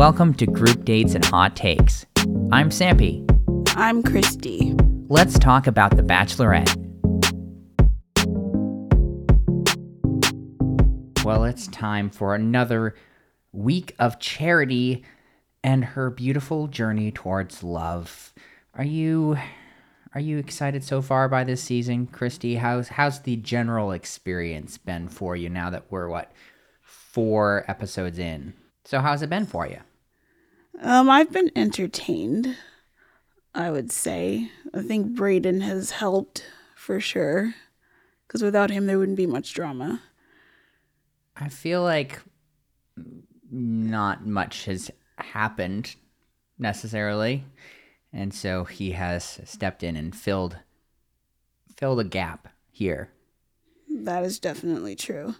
Welcome 0.00 0.32
to 0.36 0.46
Group 0.46 0.86
Dates 0.86 1.14
and 1.14 1.22
Hot 1.26 1.54
Takes. 1.54 2.06
I'm 2.50 2.70
Sampy. 2.70 3.22
I'm 3.76 4.02
Christy. 4.02 4.74
Let's 5.08 5.38
talk 5.38 5.66
about 5.66 5.94
The 5.94 6.02
Bachelorette. 6.02 6.74
Well, 11.22 11.44
it's 11.44 11.66
time 11.66 12.08
for 12.08 12.34
another 12.34 12.94
week 13.52 13.94
of 13.98 14.18
Charity 14.18 15.04
and 15.62 15.84
her 15.84 16.08
beautiful 16.08 16.66
journey 16.66 17.12
towards 17.12 17.62
love. 17.62 18.32
Are 18.72 18.84
you 18.84 19.36
are 20.14 20.20
you 20.22 20.38
excited 20.38 20.82
so 20.82 21.02
far 21.02 21.28
by 21.28 21.44
this 21.44 21.62
season, 21.62 22.06
Christy? 22.06 22.54
How's 22.54 22.88
how's 22.88 23.20
the 23.20 23.36
general 23.36 23.92
experience 23.92 24.78
been 24.78 25.10
for 25.10 25.36
you 25.36 25.50
now 25.50 25.68
that 25.68 25.84
we're 25.90 26.08
what 26.08 26.32
four 26.80 27.66
episodes 27.68 28.18
in? 28.18 28.54
So 28.86 29.00
how's 29.00 29.20
it 29.20 29.28
been 29.28 29.44
for 29.44 29.66
you? 29.66 29.80
Um, 30.80 31.08
I've 31.10 31.30
been 31.30 31.50
entertained. 31.54 32.56
I 33.54 33.70
would 33.70 33.90
say. 33.90 34.50
I 34.72 34.82
think 34.82 35.16
Brayden 35.18 35.62
has 35.62 35.90
helped 35.90 36.44
for 36.76 37.00
sure, 37.00 37.54
because 38.26 38.42
without 38.42 38.70
him, 38.70 38.86
there 38.86 38.98
wouldn't 38.98 39.16
be 39.16 39.26
much 39.26 39.54
drama. 39.54 40.00
I 41.36 41.48
feel 41.48 41.82
like 41.82 42.20
not 43.50 44.24
much 44.24 44.66
has 44.66 44.90
happened 45.18 45.96
necessarily, 46.58 47.44
and 48.12 48.32
so 48.32 48.64
he 48.64 48.92
has 48.92 49.40
stepped 49.44 49.82
in 49.82 49.96
and 49.96 50.14
filled 50.14 50.58
filled 51.76 52.00
a 52.00 52.04
gap 52.04 52.48
here. 52.70 53.10
That 53.88 54.22
is 54.22 54.38
definitely 54.38 54.94
true. 54.94 55.34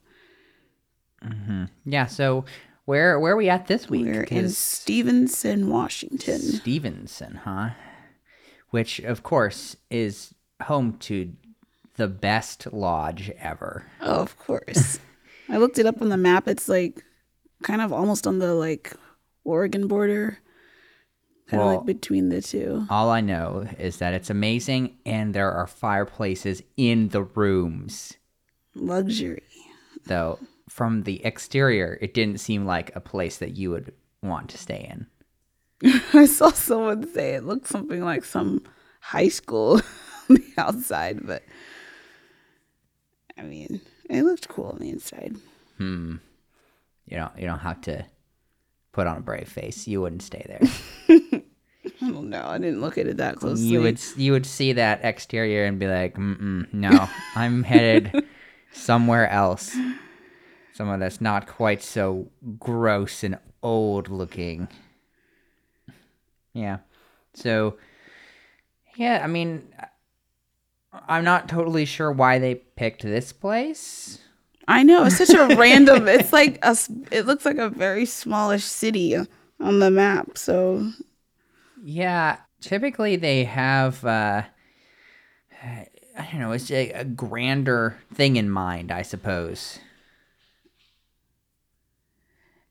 Yeah. 1.85 2.07
So 2.07 2.45
where 2.91 3.21
where 3.21 3.35
are 3.35 3.37
we 3.37 3.49
at 3.49 3.69
this 3.69 3.89
week? 3.89 4.05
We're 4.05 4.25
in 4.25 4.49
Stevenson, 4.49 5.69
Washington. 5.71 6.41
Stevenson, 6.41 7.37
huh? 7.45 7.71
Which 8.71 8.99
of 8.99 9.23
course 9.23 9.77
is 9.91 10.35
home 10.63 10.99
to 11.03 11.33
the 11.95 12.09
best 12.09 12.73
lodge 12.73 13.31
ever. 13.39 13.87
Oh, 14.01 14.17
of 14.21 14.37
course. 14.41 14.99
I 15.49 15.59
looked 15.59 15.79
it 15.79 15.87
up 15.87 16.03
on 16.03 16.09
the 16.09 16.17
map. 16.17 16.49
It's 16.49 16.69
like 16.69 17.05
kind 17.63 17.81
of 17.81 17.93
almost 17.93 18.27
on 18.27 18.41
the 18.41 18.55
like 18.55 18.93
Oregon 19.45 19.87
border, 19.87 20.39
kind 21.47 21.63
of 21.63 21.69
like 21.69 21.87
between 21.87 22.29
the 22.29 22.43
two. 22.43 22.87
All 22.91 23.09
I 23.09 23.21
know 23.21 23.69
is 23.79 23.99
that 23.99 24.15
it's 24.15 24.31
amazing 24.31 24.97
and 25.07 25.33
there 25.33 25.53
are 25.53 25.69
fireplaces 25.69 26.61
in 26.77 27.11
the 27.11 27.23
rooms. 27.23 28.15
Luxury. 28.75 29.45
Though 30.07 30.41
from 30.81 31.03
the 31.03 31.23
exterior, 31.27 31.99
it 32.01 32.15
didn't 32.15 32.41
seem 32.41 32.65
like 32.65 32.91
a 32.97 33.01
place 33.01 33.37
that 33.37 33.55
you 33.55 33.69
would 33.69 33.93
want 34.23 34.49
to 34.49 34.57
stay 34.57 34.91
in. 34.91 35.07
I 36.15 36.25
saw 36.25 36.53
someone 36.53 37.07
say 37.13 37.35
it 37.35 37.45
looked 37.45 37.67
something 37.67 38.03
like 38.03 38.25
some 38.25 38.63
high 39.01 39.29
school 39.29 39.75
on 40.31 40.37
the 40.37 40.53
outside, 40.57 41.27
but 41.27 41.43
I 43.37 43.43
mean, 43.43 43.83
it 44.09 44.23
looked 44.23 44.49
cool 44.49 44.71
on 44.71 44.79
the 44.79 44.89
inside. 44.89 45.37
Hmm. 45.77 46.15
You 47.05 47.19
know, 47.19 47.31
you 47.37 47.45
don't 47.45 47.59
have 47.59 47.83
to 47.83 48.07
put 48.93 49.07
on 49.07 49.19
a 49.19 49.21
brave 49.21 49.51
face. 49.51 49.87
You 49.87 50.01
wouldn't 50.01 50.23
stay 50.23 50.47
there. 50.49 51.43
I 52.01 52.11
don't 52.11 52.31
know. 52.31 52.47
I 52.47 52.57
didn't 52.57 52.81
look 52.81 52.97
at 52.97 53.07
it 53.07 53.19
that 53.19 53.37
closely. 53.37 53.67
you 53.67 53.83
would 53.83 54.01
you 54.17 54.33
would 54.33 54.47
see 54.47 54.73
that 54.73 55.05
exterior 55.05 55.67
and 55.67 55.79
be 55.79 55.89
like, 55.89 56.15
Mm-mm, 56.15 56.73
no, 56.73 57.07
I'm 57.35 57.65
headed 57.65 58.25
somewhere 58.73 59.29
else, 59.29 59.77
somewhere 60.81 60.97
that's 60.97 61.21
not 61.21 61.47
quite 61.47 61.83
so 61.83 62.27
gross 62.59 63.23
and 63.23 63.37
old 63.63 64.09
looking. 64.09 64.67
Yeah, 66.55 66.79
so 67.35 67.77
yeah, 68.97 69.21
I 69.23 69.27
mean, 69.27 69.69
I'm 71.07 71.23
not 71.23 71.51
totally 71.51 71.85
sure 71.85 72.11
why 72.11 72.39
they 72.39 72.55
picked 72.55 73.03
this 73.03 73.31
place. 73.31 74.21
I 74.69 74.83
know 74.83 75.05
it's 75.05 75.19
such 75.19 75.37
a 75.37 75.55
random. 75.55 76.09
It's 76.09 76.33
like 76.33 76.59
a. 76.63 76.75
It 77.11 77.27
looks 77.27 77.45
like 77.45 77.59
a 77.59 77.69
very 77.69 78.07
smallish 78.07 78.65
city 78.65 79.17
on 79.61 79.81
the 79.81 79.91
map. 79.91 80.39
So 80.39 80.93
Yeah, 81.85 82.39
typically 82.63 83.17
they 83.17 83.45
have 83.45 84.03
uh 84.03 84.45
I 85.63 86.29
don't 86.33 86.41
know, 86.41 86.53
it's 86.53 86.71
a, 86.71 86.91
a 86.93 87.05
grander 87.05 87.99
thing 88.15 88.37
in 88.37 88.49
mind, 88.49 88.91
I 88.91 89.03
suppose. 89.03 89.79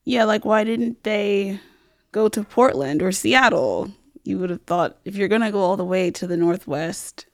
Yeah, 0.10 0.24
like 0.24 0.44
why 0.44 0.64
didn't 0.64 1.04
they 1.04 1.60
go 2.12 2.30
to 2.30 2.44
Portland 2.44 3.04
or 3.04 3.12
Seattle? 3.12 3.92
You 4.24 4.40
would 4.40 4.50
have 4.50 4.64
thought 4.64 4.98
if 5.06 5.16
you're 5.16 5.28
gonna 5.28 5.52
go 5.52 5.60
all 5.60 5.78
the 5.78 5.86
way 5.86 6.10
to 6.10 6.26
the 6.26 6.36
northwest, 6.36 7.28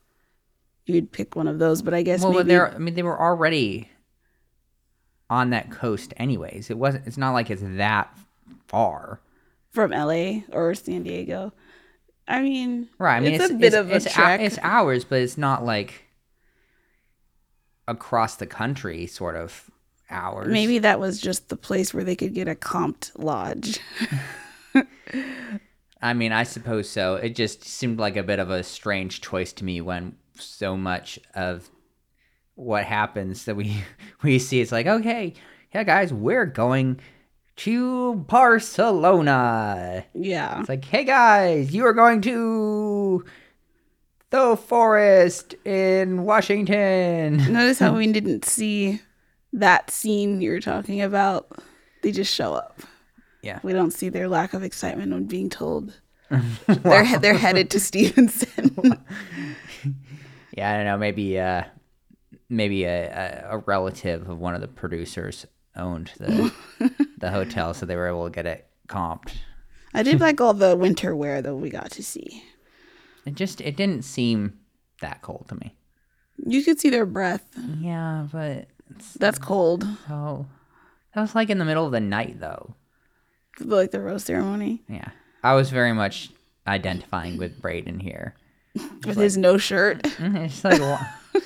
you'd 0.86 1.14
pick 1.14 1.38
one 1.38 1.48
of 1.48 1.58
those. 1.58 1.82
But 1.82 1.94
I 1.94 2.02
guess 2.02 2.22
Well, 2.22 2.34
maybe 2.34 2.50
they're 2.50 2.74
I 2.74 2.78
mean 2.78 2.96
they 2.96 3.04
were 3.04 3.20
already 3.20 3.90
on 5.30 5.52
that 5.52 5.72
coast 5.72 6.14
anyways. 6.18 6.70
It 6.70 6.78
wasn't 6.78 7.08
it's 7.08 7.18
not 7.18 7.32
like 7.32 7.50
it's 7.50 7.64
that 7.64 8.14
far. 8.68 9.22
from 9.72 9.92
LA 9.92 10.42
or 10.52 10.76
San 10.76 11.04
Diego. 11.04 11.54
I 12.28 12.42
mean, 12.42 12.90
Right. 12.98 13.16
I 13.16 13.20
mean 13.22 13.36
it's, 13.36 13.46
it's, 13.46 13.54
a 13.54 13.56
bit 13.56 13.68
it's, 13.68 13.76
of 13.78 13.90
a 13.90 13.96
it's, 13.96 14.14
trek. 14.14 14.42
it's 14.42 14.60
hours, 14.62 15.06
but 15.06 15.22
it's 15.22 15.38
not 15.38 15.64
like 15.64 16.04
across 17.88 18.36
the 18.36 18.48
country 18.48 19.08
sort 19.08 19.38
of 19.38 19.72
hours. 20.10 20.48
Maybe 20.48 20.80
that 20.80 21.00
was 21.00 21.20
just 21.20 21.50
the 21.50 21.56
place 21.56 21.94
where 21.94 22.04
they 22.04 22.16
could 22.16 22.34
get 22.34 22.48
a 22.48 22.56
comped 22.56 23.12
lodge. 23.18 23.80
I 26.02 26.14
mean, 26.14 26.32
I 26.32 26.44
suppose 26.44 26.90
so. 26.90 27.16
It 27.16 27.36
just 27.36 27.64
seemed 27.64 28.00
like 28.00 28.18
a 28.18 28.24
bit 28.24 28.40
of 28.40 28.50
a 28.50 28.64
strange 28.64 29.22
choice 29.22 29.54
to 29.54 29.66
me 29.66 29.82
when 29.82 30.16
so 30.36 30.78
much 30.78 31.20
of 31.34 31.70
what 32.56 32.86
happens 32.86 33.46
that 33.46 33.56
we 33.56 33.84
we 34.24 34.40
see 34.40 34.62
it's 34.62 34.72
like, 34.72 34.88
okay, 34.88 35.34
yeah, 35.74 35.84
guys, 35.84 36.14
we're 36.14 36.46
going 36.46 37.00
to 37.58 38.16
Barcelona. 38.16 40.06
Yeah. 40.14 40.60
It's 40.60 40.70
like, 40.70 40.86
hey 40.86 41.04
guys, 41.04 41.74
you 41.74 41.86
are 41.86 41.94
going 41.94 42.22
to 42.22 43.26
the 44.30 44.58
forest 44.58 45.56
in 45.66 46.24
Washington. 46.24 47.38
Notice 47.52 47.80
how 47.80 47.96
we 47.98 48.12
didn't 48.12 48.46
see 48.46 49.02
that 49.56 49.90
scene 49.90 50.42
you're 50.42 50.60
talking 50.60 51.02
about. 51.02 51.60
They 52.02 52.12
just 52.12 52.34
show 52.34 52.54
up. 52.54 52.82
Yeah. 53.42 53.60
We 53.64 53.74
don't 53.74 53.92
see 53.92 54.10
their 54.10 54.28
lack 54.28 54.54
of 54.54 54.64
excitement 54.64 55.12
when 55.12 55.26
being 55.26 55.50
told 55.50 56.00
they're 56.68 57.20
they're 57.20 57.38
headed 57.38 57.70
to 57.72 57.80
Stevenson. 57.80 59.04
Yeah, 60.56 60.72
I 60.72 60.78
don't 60.78 60.86
know. 60.86 60.98
Maybe 60.98 61.38
uh, 61.38 61.64
maybe 62.50 62.86
a, 62.86 63.10
a, 63.50 63.56
a 63.56 63.58
relative 63.66 64.30
of 64.30 64.40
one 64.40 64.56
of 64.56 64.62
the 64.62 64.68
producers 64.68 65.46
owned 65.76 66.12
the 66.18 66.52
the 67.18 67.30
hotel, 67.32 67.74
so 67.74 67.86
they 67.86 67.96
were 67.96 68.08
able 68.08 68.26
to 68.26 68.32
get 68.32 68.46
it 68.46 68.68
comped. 68.88 69.34
I 69.94 70.04
did 70.04 70.22
like 70.22 70.40
all 70.40 70.54
the 70.54 70.76
winter 70.76 71.16
wear 71.16 71.42
that 71.42 71.56
we 71.56 71.70
got 71.70 71.92
to 71.92 72.04
see. 72.04 72.44
It 73.26 73.36
just 73.36 73.60
it 73.60 73.76
didn't 73.76 74.04
seem 74.04 74.60
that 75.02 75.22
cold 75.22 75.48
to 75.50 75.56
me. 75.56 75.76
You 76.46 76.64
could 76.64 76.80
see 76.80 76.90
their 76.90 77.06
breath. 77.06 77.46
Yeah, 77.80 78.28
but 78.32 78.68
That's 79.18 79.40
cold. 79.40 79.86
so 80.08 80.46
that 81.14 81.22
was 81.22 81.36
like 81.36 81.50
in 81.50 81.58
the 81.58 81.66
middle 81.66 81.86
of 81.86 81.92
the 81.92 82.00
night, 82.00 82.40
though. 82.40 82.76
Like 83.60 83.92
the 83.92 84.02
rose 84.02 84.26
ceremony 84.26 84.84
Yeah, 84.90 85.10
I 85.44 85.54
was 85.56 85.70
very 85.70 85.94
much 85.94 86.30
identifying 86.68 87.38
with 87.38 87.62
Brayden 87.62 88.02
here. 88.02 88.36
with 89.06 89.16
his 89.18 89.38
no 89.38 89.58
shirt. 89.58 90.06
It's 90.20 90.64
like. 90.64 90.80
wha- 90.82 91.06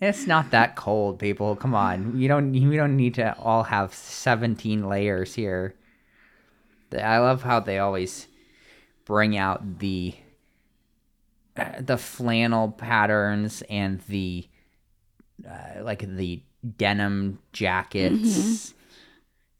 It's 0.00 0.26
not 0.26 0.50
that 0.52 0.76
cold, 0.76 1.18
people. 1.18 1.56
Come 1.56 1.74
on, 1.74 2.18
you 2.18 2.26
don't. 2.26 2.54
You 2.54 2.74
don't 2.74 2.96
need 2.96 3.14
to 3.14 3.36
all 3.38 3.64
have 3.64 3.92
seventeen 3.92 4.88
layers 4.88 5.34
here. 5.34 5.74
I 6.98 7.18
love 7.18 7.42
how 7.42 7.60
they 7.60 7.78
always 7.78 8.26
bring 9.04 9.36
out 9.36 9.78
the 9.78 10.14
uh, 11.56 11.80
the 11.80 11.98
flannel 11.98 12.70
patterns 12.70 13.62
and 13.68 14.00
the 14.08 14.48
uh, 15.50 15.82
like 15.82 16.00
the 16.06 16.42
denim 16.76 17.38
jackets. 17.52 18.74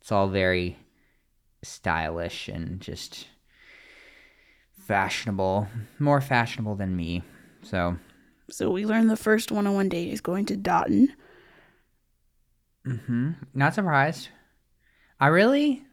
It's 0.00 0.12
all 0.12 0.28
very 0.28 0.76
stylish 1.62 2.48
and 2.48 2.80
just 2.80 3.26
fashionable, 4.86 5.68
more 5.98 6.20
fashionable 6.20 6.74
than 6.76 6.96
me. 6.96 7.22
So 7.62 7.96
So 8.50 8.70
we 8.70 8.86
learned 8.86 9.10
the 9.10 9.16
first 9.16 9.52
one-on-one 9.52 9.88
date 9.88 10.12
is 10.12 10.20
going 10.20 10.46
to 10.46 10.56
Dotun. 10.56 11.08
Mm-hmm. 12.86 13.32
Not 13.54 13.74
surprised. 13.74 14.28
I 15.20 15.26
really. 15.28 15.84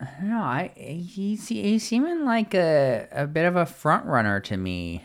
I 0.00 0.08
don't 0.20 0.28
know. 0.30 0.42
I 0.42 0.72
he's 0.76 1.48
he's 1.48 1.84
seeming 1.86 2.24
like 2.26 2.52
a 2.54 3.08
a 3.12 3.26
bit 3.26 3.46
of 3.46 3.56
a 3.56 3.64
front 3.64 4.04
runner 4.04 4.40
to 4.40 4.56
me. 4.56 5.02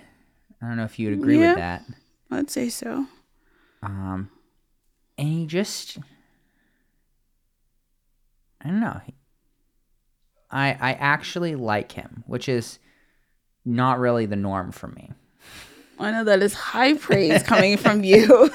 I 0.61 0.67
don't 0.67 0.75
know 0.77 0.83
if 0.83 0.99
you'd 0.99 1.13
agree 1.13 1.39
Yeah. 1.39 1.49
with 1.49 1.57
that. 1.57 1.83
I'd 2.31 2.49
say 2.49 2.69
so. 2.69 3.05
Um, 3.83 4.29
and 5.17 5.27
he 5.27 5.45
just 5.45 5.97
I 8.63 8.67
don't 8.69 8.79
know. 8.79 9.01
I 10.49 10.69
I 10.69 10.93
actually 10.93 11.55
like 11.55 11.91
him, 11.91 12.23
which 12.27 12.47
is 12.47 12.79
not 13.65 13.99
really 13.99 14.25
the 14.25 14.35
norm 14.35 14.71
for 14.71 14.87
me. 14.87 15.11
I 15.99 16.11
know 16.11 16.23
that 16.23 16.41
is 16.41 16.53
high 16.53 16.93
praise 16.97 17.43
coming 17.43 17.77
from 17.77 18.03
you. 18.03 18.51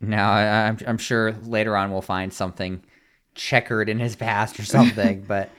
No, 0.00 0.18
I, 0.18 0.68
I'm 0.68 0.78
I'm 0.86 0.98
sure 0.98 1.32
later 1.44 1.76
on 1.76 1.90
we'll 1.90 2.02
find 2.02 2.32
something 2.32 2.82
checkered 3.34 3.88
in 3.88 3.98
his 3.98 4.16
past 4.16 4.58
or 4.60 4.64
something, 4.64 5.22
but 5.28 5.50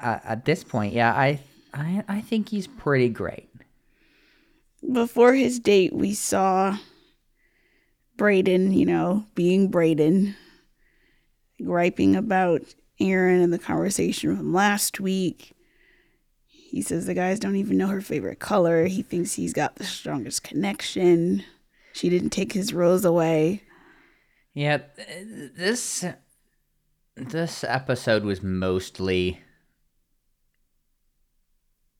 uh, 0.00 0.18
at 0.24 0.44
this 0.44 0.64
point, 0.64 0.92
yeah, 0.94 1.12
I 1.12 1.40
I 1.74 2.04
I 2.08 2.20
think 2.20 2.48
he's 2.48 2.66
pretty 2.66 3.08
great. 3.08 3.48
Before 4.92 5.34
his 5.34 5.58
date, 5.58 5.92
we 5.92 6.14
saw 6.14 6.78
Brayden, 8.16 8.76
you 8.76 8.86
know, 8.86 9.26
being 9.34 9.70
Brayden, 9.70 10.34
griping 11.62 12.16
about 12.16 12.62
Aaron 13.00 13.40
and 13.40 13.52
the 13.52 13.58
conversation 13.58 14.36
from 14.36 14.52
last 14.52 15.00
week. 15.00 15.52
He 16.46 16.82
says 16.82 17.06
the 17.06 17.14
guys 17.14 17.38
don't 17.38 17.56
even 17.56 17.78
know 17.78 17.88
her 17.88 18.00
favorite 18.00 18.38
color. 18.38 18.86
He 18.86 19.02
thinks 19.02 19.34
he's 19.34 19.52
got 19.52 19.76
the 19.76 19.84
strongest 19.84 20.42
connection. 20.42 21.44
She 21.92 22.08
didn't 22.08 22.30
take 22.30 22.52
his 22.52 22.74
rose 22.74 23.04
away. 23.04 23.62
Yeah, 24.52 24.78
this 25.56 26.04
this 27.16 27.64
episode 27.64 28.24
was 28.24 28.42
mostly 28.42 29.40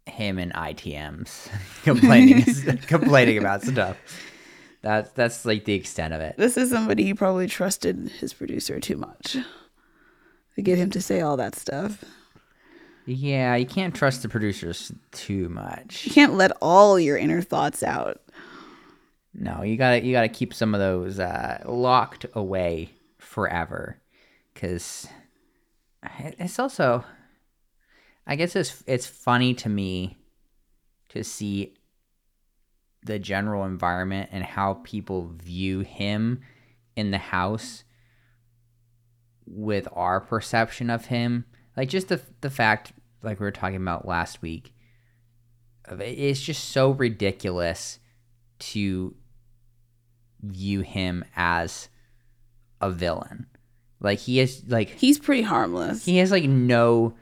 him 0.06 0.38
and 0.38 0.52
ITMs 0.54 1.48
complaining 1.82 2.44
complaining 2.86 3.38
about 3.38 3.62
stuff. 3.62 3.96
That's 4.82 5.10
that's 5.10 5.44
like 5.44 5.64
the 5.64 5.74
extent 5.74 6.14
of 6.14 6.20
it. 6.20 6.36
This 6.36 6.56
is 6.56 6.70
somebody 6.70 7.04
he 7.04 7.14
probably 7.14 7.46
trusted 7.46 8.10
his 8.20 8.32
producer 8.32 8.78
too 8.80 8.96
much 8.96 9.36
to 10.54 10.62
get 10.62 10.78
him 10.78 10.90
to 10.90 11.00
say 11.00 11.20
all 11.20 11.36
that 11.36 11.54
stuff. 11.54 12.04
Yeah, 13.04 13.54
you 13.54 13.66
can't 13.66 13.94
trust 13.94 14.22
the 14.22 14.28
producers 14.28 14.90
too 15.12 15.48
much. 15.48 16.06
You 16.06 16.12
can't 16.12 16.34
let 16.34 16.50
all 16.60 16.98
your 16.98 17.16
inner 17.16 17.40
thoughts 17.40 17.82
out. 17.84 18.20
No, 19.32 19.62
you 19.62 19.76
gotta 19.76 20.04
you 20.04 20.12
gotta 20.12 20.28
keep 20.28 20.54
some 20.54 20.74
of 20.74 20.80
those 20.80 21.20
uh, 21.20 21.62
locked 21.66 22.26
away 22.34 22.90
forever, 23.18 23.98
because 24.54 25.06
it's 26.38 26.58
also, 26.58 27.04
I 28.26 28.36
guess 28.36 28.56
it's 28.56 28.82
it's 28.86 29.06
funny 29.06 29.54
to 29.54 29.68
me 29.68 30.16
to 31.10 31.22
see 31.22 31.74
the 33.04 33.18
general 33.18 33.64
environment 33.64 34.30
and 34.32 34.42
how 34.44 34.80
people 34.82 35.30
view 35.36 35.80
him 35.80 36.40
in 36.96 37.12
the 37.12 37.18
house 37.18 37.84
with 39.46 39.86
our 39.92 40.20
perception 40.20 40.90
of 40.90 41.06
him. 41.06 41.44
Like 41.76 41.88
just 41.88 42.08
the 42.08 42.20
the 42.40 42.50
fact, 42.50 42.92
like 43.22 43.38
we 43.38 43.44
were 43.44 43.52
talking 43.52 43.76
about 43.76 44.08
last 44.08 44.42
week, 44.42 44.74
it's 45.88 46.40
just 46.40 46.70
so 46.70 46.90
ridiculous 46.90 48.00
to 48.58 49.14
view 50.42 50.80
him 50.80 51.24
as 51.36 51.88
a 52.80 52.90
villain. 52.90 53.46
Like 54.00 54.18
he 54.18 54.40
is 54.40 54.64
like 54.66 54.90
He's 54.90 55.18
pretty 55.18 55.42
harmless. 55.42 56.04
he 56.04 56.18
has 56.18 56.30
like 56.30 56.44
no 56.44 57.14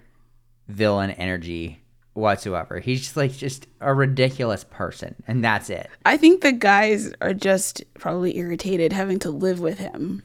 villain 0.68 1.10
energy 1.12 1.80
whatsoever. 2.14 2.78
He's 2.78 3.00
just 3.00 3.16
like 3.16 3.32
just 3.32 3.66
a 3.80 3.92
ridiculous 3.92 4.64
person 4.64 5.14
and 5.26 5.44
that's 5.44 5.68
it. 5.70 5.90
I 6.06 6.16
think 6.16 6.42
the 6.42 6.52
guys 6.52 7.12
are 7.20 7.34
just 7.34 7.82
probably 7.94 8.36
irritated 8.38 8.92
having 8.92 9.18
to 9.20 9.30
live 9.30 9.60
with 9.60 9.78
him. 9.78 10.22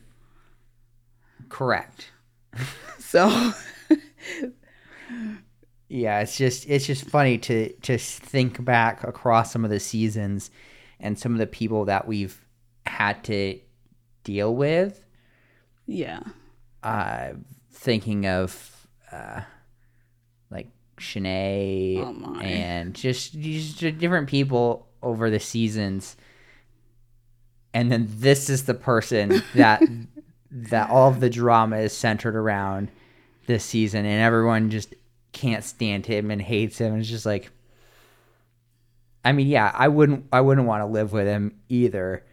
Correct. 1.49 2.11
So 2.99 3.53
Yeah, 5.87 6.19
it's 6.19 6.37
just 6.37 6.69
it's 6.69 6.85
just 6.85 7.05
funny 7.09 7.39
to 7.39 7.73
to 7.73 7.97
think 7.97 8.63
back 8.63 9.03
across 9.03 9.51
some 9.51 9.63
of 9.65 9.71
the 9.71 9.79
seasons 9.79 10.51
and 10.99 11.17
some 11.17 11.31
of 11.33 11.39
the 11.39 11.47
people 11.47 11.85
that 11.85 12.07
we've 12.07 12.39
had 12.85 13.23
to 13.23 13.59
deal 14.23 14.55
with. 14.55 15.03
yeah. 15.87 16.19
Uh 16.83 17.29
thinking 17.71 18.27
of 18.27 18.87
uh 19.11 19.41
Shanae 20.99 21.97
Oh 21.97 22.39
and 22.39 22.93
just 22.93 23.39
just 23.39 23.77
different 23.97 24.29
people 24.29 24.87
over 25.01 25.29
the 25.29 25.39
seasons. 25.39 26.15
And 27.73 27.91
then 27.91 28.07
this 28.09 28.49
is 28.49 28.65
the 28.65 28.73
person 28.73 29.43
that 29.55 29.81
that 30.51 30.89
all 30.89 31.09
of 31.09 31.19
the 31.19 31.29
drama 31.29 31.77
is 31.77 31.95
centered 31.95 32.35
around 32.35 32.89
this 33.45 33.63
season 33.63 34.05
and 34.05 34.21
everyone 34.21 34.69
just 34.69 34.93
can't 35.31 35.63
stand 35.63 36.05
him 36.05 36.31
and 36.31 36.41
hates 36.41 36.79
him 36.79 36.95
it's 36.97 37.07
just 37.07 37.25
like 37.25 37.51
I 39.23 39.31
mean, 39.31 39.47
yeah, 39.47 39.71
I 39.73 39.87
wouldn't 39.87 40.25
I 40.31 40.41
wouldn't 40.41 40.67
want 40.67 40.81
to 40.81 40.85
live 40.85 41.11
with 41.11 41.27
him 41.27 41.59
either, 41.67 42.25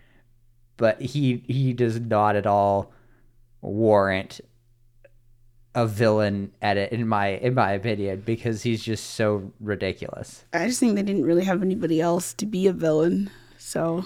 but 0.77 1.01
he 1.01 1.45
he 1.47 1.73
does 1.73 1.99
not 1.99 2.37
at 2.37 2.47
all 2.47 2.93
warrant 3.61 4.41
a 5.76 5.87
villain 5.87 6.50
edit 6.61 6.90
in 6.90 7.06
my 7.06 7.28
in 7.28 7.55
my 7.55 7.70
opinion 7.73 8.23
because 8.26 8.62
he's 8.62 8.82
just 8.82 9.11
so 9.14 9.52
ridiculous. 9.61 10.44
I 10.52 10.67
just 10.67 10.81
think 10.81 10.96
they 10.96 11.02
didn't 11.02 11.25
really 11.25 11.44
have 11.44 11.62
anybody 11.62 12.00
else 12.00 12.32
to 12.34 12.46
be 12.46 12.67
a 12.67 12.73
villain. 12.73 13.31
So 13.58 14.05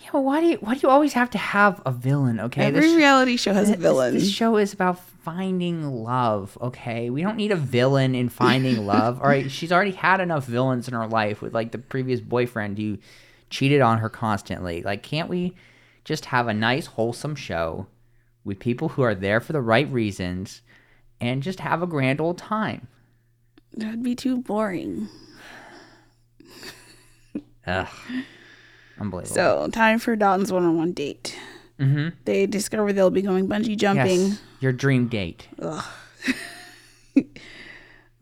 Yeah, 0.00 0.08
but 0.12 0.20
why 0.22 0.40
do 0.40 0.46
you 0.48 0.56
why 0.56 0.74
do 0.74 0.80
you 0.82 0.88
always 0.90 1.12
have 1.14 1.30
to 1.30 1.38
have 1.38 1.80
a 1.86 1.92
villain? 1.92 2.40
Okay, 2.40 2.64
every 2.66 2.80
This- 2.80 2.96
reality 2.96 3.36
show 3.36 3.54
has 3.54 3.68
a 3.68 3.72
this- 3.72 3.80
villain. 3.80 4.14
This 4.14 4.30
show 4.30 4.56
is 4.56 4.72
about 4.74 4.98
finding 4.98 5.84
love. 6.02 6.58
Okay, 6.60 7.08
we 7.08 7.22
don't 7.22 7.36
need 7.36 7.52
a 7.52 7.56
villain 7.56 8.14
in 8.16 8.28
finding 8.28 8.84
love. 8.94 9.20
All 9.20 9.28
right, 9.28 9.48
she's 9.50 9.70
already 9.72 9.92
had 9.92 10.20
enough 10.20 10.44
villains 10.46 10.88
in 10.88 10.94
her 10.94 11.06
life 11.06 11.40
with 11.40 11.54
like 11.54 11.70
the 11.70 11.78
previous 11.78 12.20
boyfriend 12.20 12.78
who 12.78 12.98
cheated 13.48 13.80
on 13.80 13.98
her 13.98 14.08
constantly. 14.08 14.82
Like, 14.82 15.02
can't 15.04 15.28
we 15.28 15.54
just 16.04 16.24
have 16.26 16.48
a 16.48 16.54
nice, 16.54 16.86
wholesome 16.86 17.36
show 17.36 17.86
with 18.44 18.58
people 18.58 18.88
who 18.88 19.02
are 19.02 19.14
there 19.14 19.38
for 19.38 19.52
the 19.52 19.60
right 19.60 19.88
reasons 19.92 20.62
and 21.22 21.42
just 21.42 21.60
have 21.60 21.82
a 21.82 21.86
grand 21.86 22.20
old 22.20 22.36
time? 22.36 22.88
That'd 23.74 24.02
be 24.02 24.14
too 24.14 24.38
boring. 24.38 25.08
Ugh, 27.66 27.88
unbelievable. 28.98 29.34
So 29.34 29.68
time 29.72 29.98
for 29.98 30.16
Dotun's 30.16 30.52
one-on-one 30.52 30.92
date. 30.92 31.38
hmm 31.78 32.08
They 32.24 32.46
discover 32.46 32.92
they'll 32.92 33.10
be 33.10 33.22
going 33.22 33.46
bungee 33.48 33.76
jumping. 33.76 34.20
yes, 34.20 34.42
your 34.60 34.72
dream 34.72 35.08
date. 35.08 35.48
Ugh. 35.60 35.84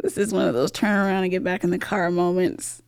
This 0.03 0.17
is 0.17 0.33
one 0.33 0.49
of 0.49 0.55
those 0.55 0.71
turn 0.71 0.97
around 0.97 1.25
and 1.25 1.31
get 1.31 1.45
back 1.45 1.63
in 1.63 1.69
the 1.69 1.79
car 1.79 2.11
moments. 2.11 2.81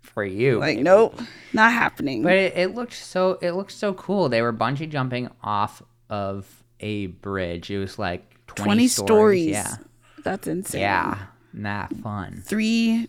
for 0.00 0.24
you. 0.24 0.58
Like, 0.58 0.80
nope, 0.80 1.20
not 1.52 1.72
happening. 1.72 2.24
But 2.24 2.32
it, 2.32 2.56
it 2.56 2.74
looked 2.74 2.92
so 2.94 3.38
it 3.40 3.52
looked 3.52 3.70
so 3.70 3.94
cool. 3.94 4.28
They 4.28 4.42
were 4.42 4.52
bungee 4.52 4.90
jumping 4.90 5.30
off 5.40 5.80
of 6.10 6.64
a 6.80 7.06
bridge. 7.06 7.70
It 7.70 7.78
was 7.78 7.98
like 7.98 8.36
20, 8.46 8.64
20 8.64 8.88
stories. 8.88 9.06
stories. 9.06 9.48
Yeah. 9.48 9.76
That's 10.24 10.46
insane. 10.46 10.80
Yeah. 10.80 11.18
Not 11.52 11.94
fun. 11.96 12.42
Three 12.44 13.08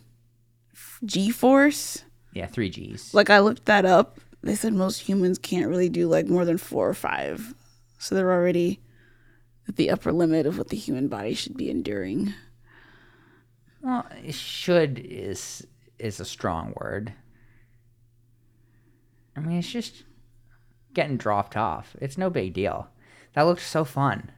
G 1.06 1.32
force. 1.32 2.04
Yeah, 2.34 2.48
3 2.48 2.70
Gs. 2.70 3.14
Like, 3.14 3.30
I 3.30 3.40
looked 3.40 3.66
that 3.66 3.86
up. 3.86 4.20
They 4.42 4.56
said 4.56 4.74
most 4.74 5.00
humans 5.00 5.38
can't 5.38 5.68
really 5.68 5.90
do 5.90 6.08
like 6.08 6.28
more 6.28 6.46
than 6.46 6.58
four 6.58 6.88
or 6.88 6.94
five. 6.94 7.54
So 7.98 8.16
they're 8.16 8.32
already 8.32 8.80
at 9.68 9.76
the 9.76 9.90
upper 9.90 10.12
limit 10.12 10.46
of 10.46 10.58
what 10.58 10.70
the 10.70 10.78
human 10.78 11.08
body 11.08 11.34
should 11.34 11.58
be 11.58 11.70
enduring. 11.70 12.34
Well, 13.82 14.06
should 14.30 15.00
is 15.00 15.66
is 15.98 16.20
a 16.20 16.26
strong 16.26 16.74
word. 16.80 17.14
I 19.36 19.42
mean, 19.42 19.58
it's 19.58 19.70
just 19.70 20.04
getting 20.94 21.18
dropped 21.18 21.58
off. 21.58 21.96
It's 22.00 22.18
no 22.18 22.30
big 22.30 22.54
deal. 22.54 22.90
That 23.40 23.46
looked 23.46 23.62
so 23.62 23.86
fun. 23.86 24.32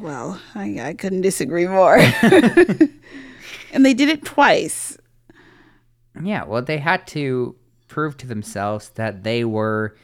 Well, 0.00 0.40
I, 0.56 0.80
I 0.80 0.94
couldn't 0.94 1.20
disagree 1.20 1.68
more. 1.68 1.96
and 3.72 3.86
they 3.86 3.94
did 3.94 4.08
it 4.08 4.24
twice. 4.24 4.98
Yeah, 6.20 6.42
well, 6.42 6.62
they 6.62 6.78
had 6.78 7.06
to 7.08 7.54
prove 7.86 8.16
to 8.16 8.26
themselves 8.26 8.88
that 8.96 9.22
they 9.22 9.44
were 9.44 9.96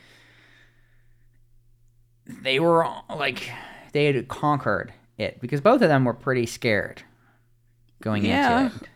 they 2.29 2.61
were 2.61 2.87
like 3.11 3.51
they 3.93 4.05
had 4.05 4.29
conquered 4.29 4.93
it 5.19 5.41
because 5.41 5.61
both 5.61 5.83
of 5.83 5.89
them 5.89 6.05
were 6.05 6.15
pretty 6.15 6.47
scared 6.47 7.03
going 8.01 8.25
Yeah. 8.25 8.67
into 8.67 8.77
it. 8.77 8.89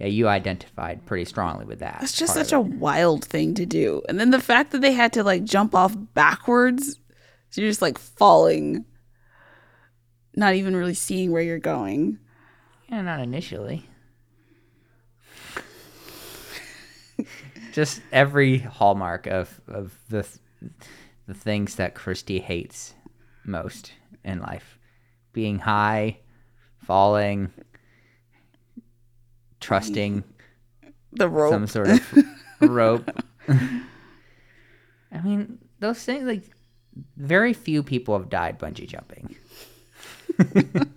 Yeah, 0.00 0.06
you 0.06 0.28
identified 0.28 1.04
pretty 1.04 1.26
strongly 1.26 1.66
with 1.66 1.80
that. 1.80 1.98
It's 2.02 2.16
just 2.16 2.32
such 2.32 2.52
a 2.52 2.60
wild 2.60 3.22
thing 3.22 3.52
to 3.56 3.66
do. 3.66 4.00
And 4.08 4.18
then 4.18 4.30
the 4.30 4.40
fact 4.40 4.72
that 4.72 4.80
they 4.80 4.92
had 4.92 5.12
to 5.12 5.22
like 5.22 5.44
jump 5.44 5.74
off 5.74 5.94
backwards, 6.14 6.98
so 7.50 7.60
you're 7.60 7.70
just 7.70 7.82
like 7.82 7.98
falling, 7.98 8.86
not 10.34 10.54
even 10.54 10.74
really 10.74 10.94
seeing 10.94 11.32
where 11.32 11.42
you're 11.42 11.58
going. 11.58 12.18
yeah, 12.88 13.02
not 13.02 13.20
initially. 13.20 13.86
just 17.72 18.00
every 18.10 18.56
hallmark 18.56 19.26
of 19.26 19.60
of 19.68 19.98
the 20.08 20.26
the 21.26 21.34
things 21.34 21.74
that 21.74 21.94
Christy 21.94 22.40
hates 22.40 22.94
most 23.44 23.92
in 24.24 24.40
life 24.40 24.78
being 25.34 25.58
high, 25.58 26.20
falling, 26.84 27.52
trusting 29.60 30.24
The 31.12 31.28
rope. 31.28 31.52
some 31.52 31.66
sort 31.66 31.88
of 31.88 32.14
rope. 32.60 33.10
I 33.48 35.20
mean, 35.22 35.58
those 35.80 36.02
things, 36.02 36.24
like, 36.24 36.44
very 37.16 37.52
few 37.52 37.82
people 37.82 38.18
have 38.18 38.28
died 38.28 38.58
bungee 38.58 38.86
jumping. 38.86 39.36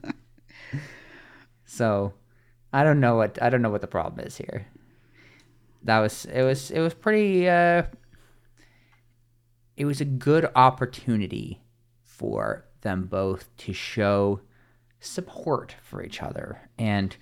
so, 1.65 2.13
I 2.71 2.83
don't 2.83 2.99
know 2.99 3.15
what 3.15 3.41
I 3.41 3.49
don't 3.49 3.61
know 3.61 3.69
what 3.69 3.81
the 3.81 3.87
problem 3.87 4.25
is 4.25 4.37
here. 4.37 4.65
That 5.83 5.99
was 5.99 6.25
it 6.25 6.41
was 6.41 6.71
it 6.71 6.79
was 6.79 6.93
pretty 6.93 7.47
uh 7.47 7.83
it 9.77 9.85
was 9.85 10.01
a 10.01 10.05
good 10.05 10.49
opportunity 10.55 11.61
for 12.01 12.65
them 12.81 13.05
both 13.05 13.55
to 13.57 13.73
show 13.73 14.41
support 14.99 15.75
for 15.81 16.01
each 16.03 16.21
other 16.21 16.69
and 16.77 17.17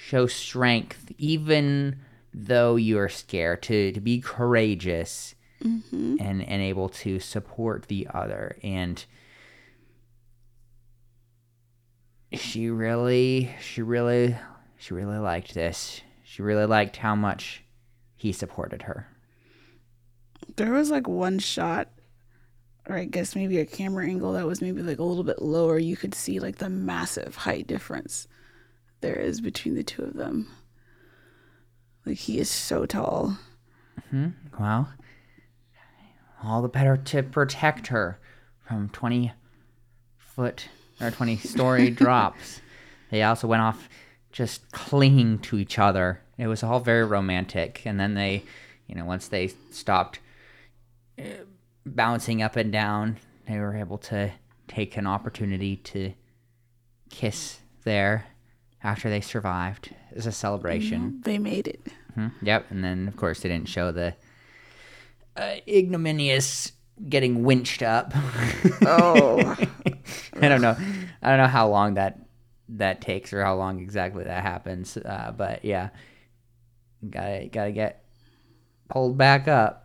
show 0.00 0.26
strength 0.26 1.12
even 1.18 1.98
though 2.32 2.76
you're 2.76 3.08
scared 3.08 3.62
to, 3.62 3.90
to 3.90 4.00
be 4.00 4.20
courageous 4.20 5.34
mm-hmm. 5.62 6.16
and 6.20 6.42
and 6.42 6.62
able 6.62 6.88
to 6.88 7.18
support 7.18 7.86
the 7.88 8.06
other. 8.14 8.56
And 8.62 9.04
she 12.32 12.70
really 12.70 13.52
she 13.60 13.82
really 13.82 14.36
she 14.76 14.94
really 14.94 15.18
liked 15.18 15.54
this. 15.54 16.00
She 16.22 16.42
really 16.42 16.66
liked 16.66 16.96
how 16.96 17.16
much 17.16 17.64
he 18.14 18.32
supported 18.32 18.82
her. 18.82 19.08
There 20.56 20.72
was 20.72 20.90
like 20.90 21.08
one 21.08 21.40
shot, 21.40 21.88
or 22.88 22.96
I 22.96 23.04
guess 23.04 23.34
maybe 23.34 23.58
a 23.58 23.66
camera 23.66 24.06
angle 24.06 24.32
that 24.34 24.46
was 24.46 24.62
maybe 24.62 24.82
like 24.82 24.98
a 24.98 25.04
little 25.04 25.24
bit 25.24 25.42
lower. 25.42 25.78
You 25.78 25.96
could 25.96 26.14
see 26.14 26.38
like 26.38 26.58
the 26.58 26.68
massive 26.68 27.34
height 27.34 27.66
difference 27.66 28.28
there 29.00 29.16
is 29.16 29.40
between 29.40 29.74
the 29.74 29.82
two 29.82 30.02
of 30.02 30.14
them. 30.14 30.48
Like 32.04 32.18
he 32.18 32.38
is 32.38 32.48
so 32.48 32.86
tall. 32.86 33.38
well 34.58 34.88
all 36.42 36.62
the 36.62 36.68
better 36.68 36.96
to 36.96 37.22
protect 37.22 37.88
her 37.88 38.18
from 38.66 38.88
20 38.90 39.32
foot 40.16 40.68
or 41.00 41.10
20 41.10 41.36
story 41.36 41.90
drops. 42.04 42.60
They 43.10 43.22
also 43.22 43.46
went 43.48 43.62
off 43.62 43.88
just 44.30 44.70
clinging 44.72 45.40
to 45.40 45.58
each 45.58 45.78
other. 45.78 46.20
It 46.36 46.46
was 46.46 46.62
all 46.62 46.80
very 46.80 47.04
romantic. 47.04 47.82
And 47.84 47.98
then 47.98 48.14
they 48.14 48.44
you 48.86 48.94
know 48.94 49.04
once 49.04 49.28
they 49.28 49.48
stopped 49.70 50.20
uh, 51.18 51.44
bouncing 51.84 52.42
up 52.42 52.56
and 52.56 52.72
down 52.72 53.18
they 53.46 53.58
were 53.58 53.76
able 53.76 53.98
to 53.98 54.30
take 54.66 54.96
an 54.96 55.06
opportunity 55.06 55.76
to 55.76 56.12
kiss 57.10 57.58
there 57.84 58.26
after 58.82 59.10
they 59.10 59.20
survived 59.20 59.94
as 60.14 60.26
a 60.26 60.32
celebration 60.32 61.20
They 61.24 61.38
made 61.38 61.66
it. 61.68 61.80
Mhm. 62.16 62.32
Yep, 62.42 62.66
and 62.70 62.82
then 62.84 63.08
of 63.08 63.16
course 63.16 63.40
they 63.40 63.48
didn't 63.48 63.68
show 63.68 63.92
the 63.92 64.14
uh, 65.36 65.56
ignominious 65.68 66.72
getting 67.08 67.42
winched 67.44 67.82
up. 67.82 68.12
Oh, 68.82 69.56
I 70.40 70.48
don't 70.48 70.60
know. 70.62 70.76
I 71.22 71.28
don't 71.28 71.38
know 71.38 71.46
how 71.46 71.68
long 71.68 71.94
that 71.94 72.18
that 72.70 73.00
takes 73.00 73.32
or 73.32 73.42
how 73.44 73.54
long 73.56 73.80
exactly 73.80 74.24
that 74.24 74.42
happens. 74.42 74.96
Uh, 74.96 75.32
but 75.36 75.64
yeah, 75.64 75.90
gotta 77.08 77.48
gotta 77.52 77.72
get 77.72 78.04
pulled 78.88 79.16
back 79.18 79.46
up. 79.48 79.84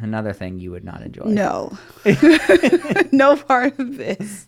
Another 0.00 0.32
thing 0.32 0.58
you 0.60 0.70
would 0.70 0.84
not 0.84 1.02
enjoy. 1.02 1.24
no. 1.24 1.76
no 3.12 3.36
part 3.36 3.78
of 3.78 3.96
this. 3.96 4.46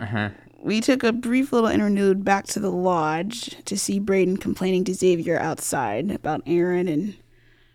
Uh-huh. 0.00 0.30
We 0.64 0.80
took 0.80 1.04
a 1.04 1.12
brief 1.12 1.52
little 1.52 1.68
interlude 1.68 2.24
back 2.24 2.46
to 2.46 2.58
the 2.58 2.70
lodge 2.70 3.54
to 3.66 3.76
see 3.76 4.00
Brayden 4.00 4.40
complaining 4.40 4.84
to 4.84 4.94
Xavier 4.94 5.38
outside 5.38 6.10
about 6.10 6.40
Aaron 6.46 6.88
and 6.88 7.18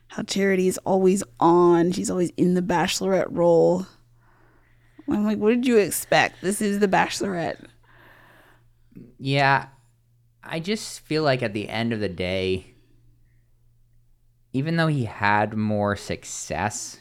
how 0.07 0.23
Charity 0.23 0.67
is 0.67 0.79
always 0.79 1.23
on. 1.39 1.91
She's 1.91 2.09
always 2.09 2.31
in 2.35 2.55
the 2.55 2.63
bachelorette 2.63 3.27
role. 3.29 3.85
I'm 5.07 5.23
like, 5.23 5.37
what 5.37 5.51
did 5.51 5.67
you 5.67 5.77
expect? 5.77 6.41
This 6.41 6.63
is 6.63 6.79
the 6.79 6.87
bachelorette. 6.87 7.63
Yeah, 9.19 9.67
I 10.43 10.59
just 10.59 11.01
feel 11.01 11.21
like 11.21 11.43
at 11.43 11.53
the 11.53 11.69
end 11.69 11.93
of 11.93 11.99
the 11.99 12.09
day, 12.09 12.73
even 14.51 14.77
though 14.77 14.87
he 14.87 15.05
had 15.05 15.55
more 15.55 15.95
success 15.95 16.97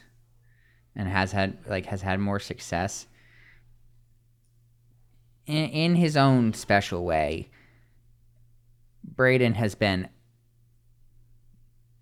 and 0.94 1.08
has 1.08 1.32
had 1.32 1.56
like 1.66 1.86
has 1.86 2.02
had 2.02 2.20
more 2.20 2.40
success 2.40 3.06
in, 5.48 5.68
in 5.70 5.94
his 5.96 6.16
own 6.16 6.52
special 6.52 7.04
way, 7.04 7.50
Brayden 9.14 9.54
has 9.54 9.74
been 9.74 10.08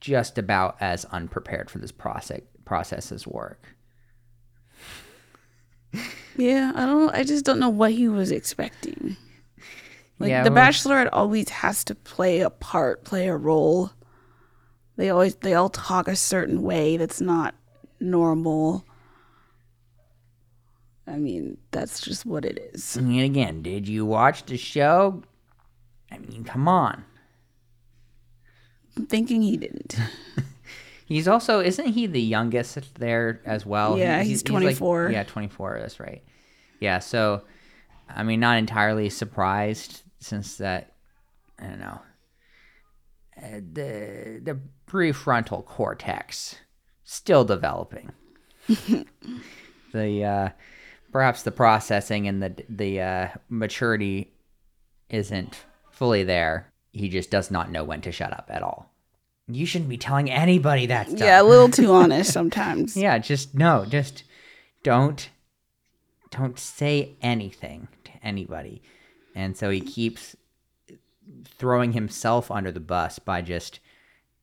just 0.00 0.36
about 0.36 0.76
as 0.80 1.04
unprepared 1.06 1.70
for 1.70 1.78
this 1.78 1.92
process 1.92 2.40
process 2.64 3.10
as 3.12 3.26
work. 3.26 3.74
Yeah, 6.36 6.72
I 6.74 6.84
don't. 6.84 7.14
I 7.14 7.22
just 7.24 7.44
don't 7.44 7.58
know 7.60 7.70
what 7.70 7.92
he 7.92 8.08
was 8.08 8.30
expecting. 8.30 9.16
Like 10.18 10.28
Yeah, 10.30 10.42
the 10.44 10.50
well- 10.50 10.62
Bachelorette 10.68 11.08
always 11.12 11.48
has 11.48 11.84
to 11.84 11.94
play 11.94 12.40
a 12.40 12.50
part, 12.50 13.04
play 13.04 13.28
a 13.28 13.36
role. 13.36 13.90
They 14.96 15.10
always 15.10 15.36
they 15.36 15.54
all 15.54 15.68
talk 15.70 16.08
a 16.08 16.16
certain 16.16 16.62
way 16.62 16.96
that's 16.96 17.20
not 17.20 17.54
normal. 18.00 18.85
I 21.06 21.16
mean, 21.16 21.56
that's 21.70 22.00
just 22.00 22.26
what 22.26 22.44
it 22.44 22.70
is. 22.74 22.96
And 22.96 23.18
again, 23.20 23.62
did 23.62 23.86
you 23.86 24.04
watch 24.04 24.44
the 24.46 24.56
show? 24.56 25.22
I 26.10 26.18
mean, 26.18 26.44
come 26.44 26.66
on. 26.68 27.04
I'm 28.96 29.06
thinking 29.06 29.42
he 29.42 29.56
didn't. 29.56 29.96
He's 31.06 31.28
also 31.28 31.60
isn't 31.60 31.86
he 31.88 32.06
the 32.06 32.20
youngest 32.20 32.94
there 32.98 33.40
as 33.44 33.64
well? 33.64 33.96
Yeah, 33.96 34.22
He- 34.22 34.30
he's 34.30 34.42
like- 34.42 34.50
24. 34.78 35.10
yeah, 35.12 35.22
twenty 35.22 35.46
four. 35.48 35.78
That's 35.78 36.00
right. 36.00 36.24
Yeah, 36.80 36.98
so 36.98 37.42
I 38.08 38.22
mean, 38.24 38.40
not 38.40 38.58
entirely 38.58 39.08
surprised 39.10 40.02
since 40.18 40.56
that 40.56 40.94
I 41.60 41.66
don't 41.68 41.78
know 41.78 42.00
uh, 43.40 43.60
the 43.72 44.40
the 44.42 44.58
prefrontal 44.88 45.64
cortex 45.64 46.56
still 47.04 47.44
developing. 47.44 48.10
the 49.92 50.24
uh, 50.24 50.48
perhaps 51.16 51.44
the 51.44 51.50
processing 51.50 52.28
and 52.28 52.42
the 52.42 52.54
the 52.68 53.00
uh, 53.00 53.28
maturity 53.48 54.30
isn't 55.08 55.64
fully 55.90 56.22
there. 56.22 56.70
He 56.92 57.08
just 57.08 57.30
does 57.30 57.50
not 57.50 57.70
know 57.70 57.84
when 57.84 58.02
to 58.02 58.12
shut 58.12 58.34
up 58.34 58.50
at 58.50 58.62
all. 58.62 58.92
You 59.48 59.64
shouldn't 59.64 59.88
be 59.88 59.96
telling 59.96 60.30
anybody 60.30 60.84
that 60.86 61.08
stuff. 61.08 61.20
yeah, 61.20 61.40
a 61.40 61.42
little 61.42 61.70
too 61.70 61.90
honest 62.00 62.30
sometimes. 62.34 62.98
Yeah, 62.98 63.16
just 63.16 63.54
no, 63.54 63.86
just 63.88 64.24
don't 64.82 65.30
don't 66.28 66.58
say 66.58 67.14
anything 67.22 67.88
to 68.04 68.10
anybody. 68.22 68.82
And 69.34 69.56
so 69.56 69.70
he 69.70 69.80
keeps 69.80 70.36
throwing 71.46 71.94
himself 71.94 72.50
under 72.50 72.70
the 72.70 72.80
bus 72.80 73.18
by 73.18 73.40
just 73.40 73.80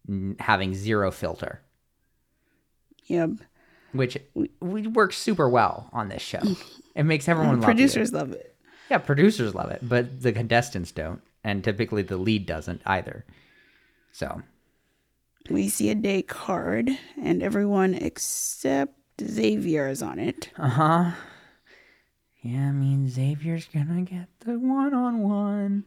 n- 0.09 0.37
having 0.39 0.73
zero 0.73 1.11
filter, 1.11 1.61
Yep. 3.05 3.29
Which 3.93 4.17
we 4.59 4.87
work 4.87 5.13
super 5.13 5.47
well 5.49 5.89
on 5.93 6.09
this 6.09 6.21
show. 6.21 6.41
It 6.95 7.03
makes 7.03 7.27
everyone 7.27 7.55
love. 7.61 7.65
Producers 7.65 8.11
love 8.13 8.31
it. 8.33 8.55
Yeah, 8.91 8.97
producers 8.99 9.55
love 9.55 9.71
it, 9.71 9.79
but 9.81 10.21
the 10.21 10.31
contestants 10.33 10.91
don't, 10.91 11.21
and 11.43 11.63
typically 11.63 12.01
the 12.03 12.17
lead 12.17 12.45
doesn't 12.45 12.81
either. 12.85 13.25
So, 14.11 14.41
We 15.49 15.69
see 15.69 15.89
a 15.89 15.95
day 15.95 16.21
card, 16.21 16.89
and 17.21 17.41
everyone 17.41 17.93
except 17.95 18.93
Xavier 19.21 19.87
is 19.87 20.01
on 20.03 20.19
it. 20.19 20.49
uh 20.57 20.69
huh. 20.69 21.11
Yeah, 22.41 22.67
I 22.67 22.71
mean 22.73 23.07
Xavier's 23.09 23.67
gonna 23.73 24.01
get 24.01 24.27
the 24.41 24.59
one 24.59 24.93
on 24.93 25.19
one, 25.21 25.85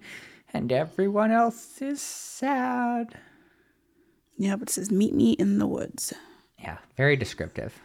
and 0.55 0.73
everyone 0.73 1.31
else 1.31 1.81
is 1.83 2.01
sad. 2.01 3.19
Yep, 4.39 4.63
it 4.63 4.71
says 4.71 4.91
"Meet 4.91 5.15
me 5.15 5.33
in 5.33 5.59
the 5.59 5.67
woods." 5.67 6.13
Yeah, 6.59 6.79
very 6.97 7.15
descriptive. 7.17 7.79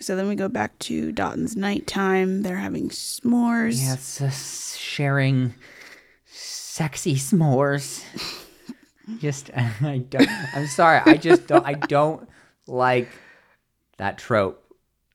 So 0.00 0.16
then 0.16 0.28
we 0.28 0.34
go 0.34 0.48
back 0.48 0.78
to 0.80 1.12
Dotun's 1.12 1.56
nighttime. 1.56 2.42
They're 2.42 2.56
having 2.56 2.88
s'mores. 2.90 3.80
Yeah, 3.82 3.94
it's 3.94 4.18
just 4.18 4.78
sharing 4.78 5.54
sexy 6.26 7.14
s'mores. 7.14 8.02
just 9.18 9.50
I 9.56 9.98
don't. 9.98 10.28
I'm 10.54 10.66
sorry. 10.66 11.00
I 11.06 11.16
just 11.16 11.46
don't. 11.46 11.64
I 11.64 11.74
don't 11.74 12.28
like 12.66 13.08
that 13.98 14.18
trope. 14.18 14.60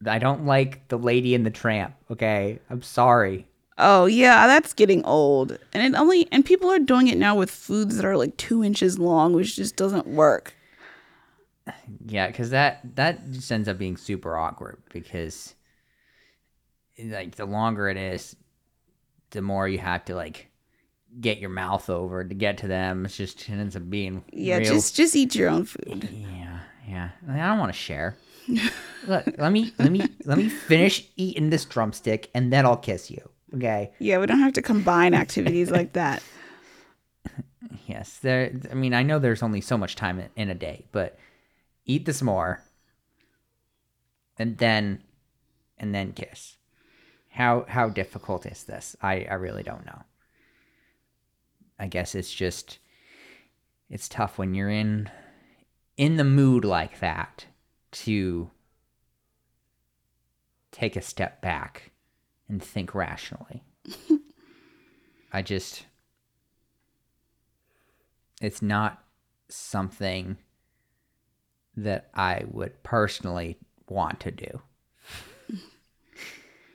I 0.05 0.17
don't 0.17 0.45
like 0.45 0.87
the 0.87 0.97
lady 0.97 1.35
and 1.35 1.45
the 1.45 1.51
tramp. 1.51 1.93
Okay, 2.09 2.59
I'm 2.69 2.81
sorry. 2.81 3.47
Oh 3.77 4.05
yeah, 4.05 4.47
that's 4.47 4.73
getting 4.73 5.03
old, 5.05 5.57
and 5.73 5.83
it 5.83 5.97
only 5.97 6.27
and 6.31 6.45
people 6.45 6.69
are 6.69 6.79
doing 6.79 7.07
it 7.07 7.17
now 7.17 7.35
with 7.35 7.51
foods 7.51 7.95
that 7.95 8.05
are 8.05 8.17
like 8.17 8.35
two 8.37 8.63
inches 8.63 8.99
long, 8.99 9.33
which 9.33 9.55
just 9.55 9.75
doesn't 9.75 10.07
work. 10.07 10.53
Yeah, 12.05 12.27
because 12.27 12.49
that 12.51 12.81
that 12.95 13.31
just 13.31 13.51
ends 13.51 13.67
up 13.67 13.77
being 13.77 13.97
super 13.97 14.37
awkward 14.37 14.81
because 14.91 15.55
like 17.03 17.35
the 17.35 17.45
longer 17.45 17.87
it 17.89 17.97
is, 17.97 18.35
the 19.31 19.41
more 19.41 19.67
you 19.67 19.77
have 19.79 20.05
to 20.05 20.15
like 20.15 20.47
get 21.21 21.39
your 21.39 21.49
mouth 21.49 21.89
over 21.89 22.23
to 22.23 22.35
get 22.35 22.57
to 22.59 22.67
them. 22.67 23.05
It's 23.05 23.17
just 23.17 23.41
it 23.47 23.53
ends 23.53 23.75
up 23.75 23.89
being 23.89 24.23
Yeah, 24.31 24.57
real- 24.57 24.73
just 24.73 24.95
just 24.95 25.15
eat 25.15 25.35
your 25.35 25.49
own 25.49 25.65
food. 25.65 26.07
yeah, 26.11 26.59
yeah. 26.87 27.09
I 27.29 27.37
don't 27.37 27.59
want 27.59 27.71
to 27.73 27.77
share. 27.79 28.15
Look, 29.07 29.25
let 29.37 29.51
me 29.51 29.71
let 29.79 29.91
me 29.91 30.01
let 30.25 30.37
me 30.37 30.49
finish 30.49 31.07
eating 31.15 31.49
this 31.49 31.65
drumstick 31.65 32.29
and 32.33 32.51
then 32.51 32.65
I'll 32.65 32.77
kiss 32.77 33.09
you. 33.09 33.29
Okay. 33.55 33.91
Yeah, 33.99 34.19
we 34.19 34.25
don't 34.27 34.39
have 34.39 34.53
to 34.53 34.61
combine 34.61 35.13
activities 35.13 35.71
like 35.71 35.93
that. 35.93 36.21
Yes, 37.87 38.17
there. 38.19 38.51
I 38.71 38.73
mean, 38.75 38.93
I 38.93 39.03
know 39.03 39.19
there's 39.19 39.43
only 39.43 39.61
so 39.61 39.77
much 39.77 39.95
time 39.95 40.23
in 40.35 40.49
a 40.49 40.55
day, 40.55 40.85
but 40.91 41.17
eat 41.89 42.05
this 42.05 42.21
more, 42.21 42.63
and 44.37 44.57
then, 44.57 45.03
and 45.77 45.93
then 45.93 46.13
kiss. 46.13 46.57
How 47.29 47.65
how 47.67 47.89
difficult 47.89 48.45
is 48.45 48.63
this? 48.63 48.95
I 49.01 49.25
I 49.29 49.33
really 49.33 49.63
don't 49.63 49.85
know. 49.85 50.03
I 51.79 51.87
guess 51.87 52.13
it's 52.13 52.33
just, 52.33 52.79
it's 53.89 54.09
tough 54.09 54.37
when 54.37 54.53
you're 54.53 54.69
in, 54.69 55.09
in 55.95 56.17
the 56.17 56.25
mood 56.25 56.65
like 56.65 56.99
that, 56.99 57.45
to 57.91 58.51
take 60.71 60.97
a 60.97 61.01
step 61.01 61.41
back 61.41 61.91
and 62.49 62.61
think 62.61 62.93
rationally. 62.93 63.63
I 65.31 65.41
just 65.41 65.85
it's 68.41 68.61
not 68.61 69.03
something 69.49 70.37
that 71.83 72.09
I 72.13 72.45
would 72.51 72.81
personally 72.83 73.57
want 73.87 74.19
to 74.21 74.31
do. 74.31 74.61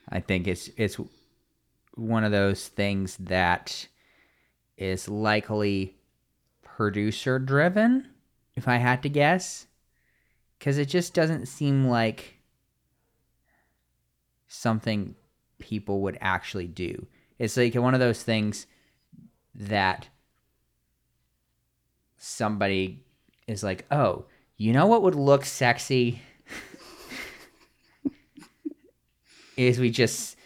I 0.09 0.21
think 0.21 0.47
it's 0.47 0.69
it's 0.77 0.99
one 1.95 2.25
of 2.25 2.33
those 2.33 2.69
things 2.69 3.17
that 3.19 3.87
is 4.77 5.09
likely 5.09 5.97
producer 6.63 7.39
driven 7.39 8.09
if 8.57 8.67
I 8.67 8.77
had 8.77 9.03
to 9.05 9.09
guess 9.09 9.67
cuz 10.61 10.79
it 10.79 10.87
just 10.87 11.15
doesn't 11.15 11.47
seem 11.47 11.87
like 11.87 12.39
something 14.49 15.15
people 15.59 16.01
would 16.03 16.19
actually 16.21 16.67
do. 16.67 17.07
It's 17.39 17.57
like 17.57 17.75
one 17.75 17.95
of 17.95 18.01
those 18.01 18.23
things 18.23 18.67
that 19.55 20.09
somebody 22.17 23.05
is 23.47 23.63
like, 23.63 23.87
"Oh, 23.91 24.27
you 24.65 24.73
know 24.73 24.87
what 24.87 25.03
would 25.03 25.15
look 25.15 25.45
sexy?" 25.45 26.21
is 29.57 29.79
we 29.79 29.91
just 29.91 30.37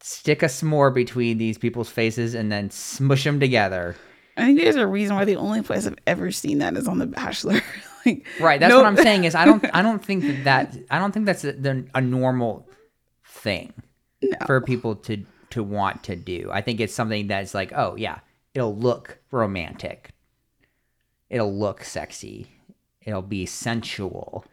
stick 0.00 0.42
a 0.42 0.46
s'more 0.46 0.92
between 0.92 1.38
these 1.38 1.56
people's 1.58 1.88
faces 1.90 2.34
and 2.34 2.50
then 2.50 2.70
smush 2.70 3.24
them 3.24 3.38
together. 3.40 3.94
I 4.36 4.46
think 4.46 4.58
there's 4.60 4.74
a 4.76 4.86
reason 4.86 5.14
why 5.14 5.24
the 5.24 5.36
only 5.36 5.62
place 5.62 5.86
I've 5.86 5.96
ever 6.06 6.30
seen 6.32 6.58
that 6.58 6.76
is 6.76 6.88
on 6.88 6.98
The 6.98 7.06
Bachelor. 7.06 7.60
like, 8.06 8.26
Right. 8.40 8.58
That's 8.58 8.70
no- 8.70 8.78
what 8.78 8.86
I'm 8.86 8.96
saying. 8.96 9.24
Is 9.24 9.34
I 9.36 9.44
don't 9.44 9.64
I 9.74 9.82
don't 9.82 10.04
think 10.04 10.24
that, 10.44 10.72
that 10.72 10.76
I 10.90 10.98
don't 10.98 11.12
think 11.12 11.26
that's 11.26 11.44
a, 11.44 11.52
the, 11.52 11.86
a 11.94 12.00
normal 12.00 12.68
thing 13.24 13.72
No. 14.22 14.36
for 14.46 14.60
people 14.60 14.96
to 14.96 15.24
to 15.50 15.62
want 15.62 16.02
to 16.04 16.16
do. 16.16 16.50
I 16.52 16.60
think 16.60 16.80
it's 16.80 16.92
something 16.94 17.28
that's 17.28 17.54
like, 17.54 17.72
oh 17.72 17.94
yeah, 17.96 18.18
it'll 18.54 18.76
look 18.76 19.18
romantic. 19.30 20.10
It'll 21.30 21.56
look 21.56 21.84
sexy. 21.84 22.48
It'll 23.04 23.22
be 23.22 23.46
sensual 23.46 24.44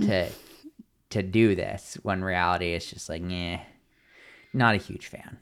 to 0.00 0.28
to 1.10 1.22
do 1.22 1.54
this. 1.54 1.98
When 2.02 2.22
reality 2.22 2.74
is 2.74 2.86
just 2.86 3.08
like, 3.08 3.22
yeah, 3.26 3.60
not 4.52 4.74
a 4.74 4.78
huge 4.78 5.06
fan. 5.06 5.38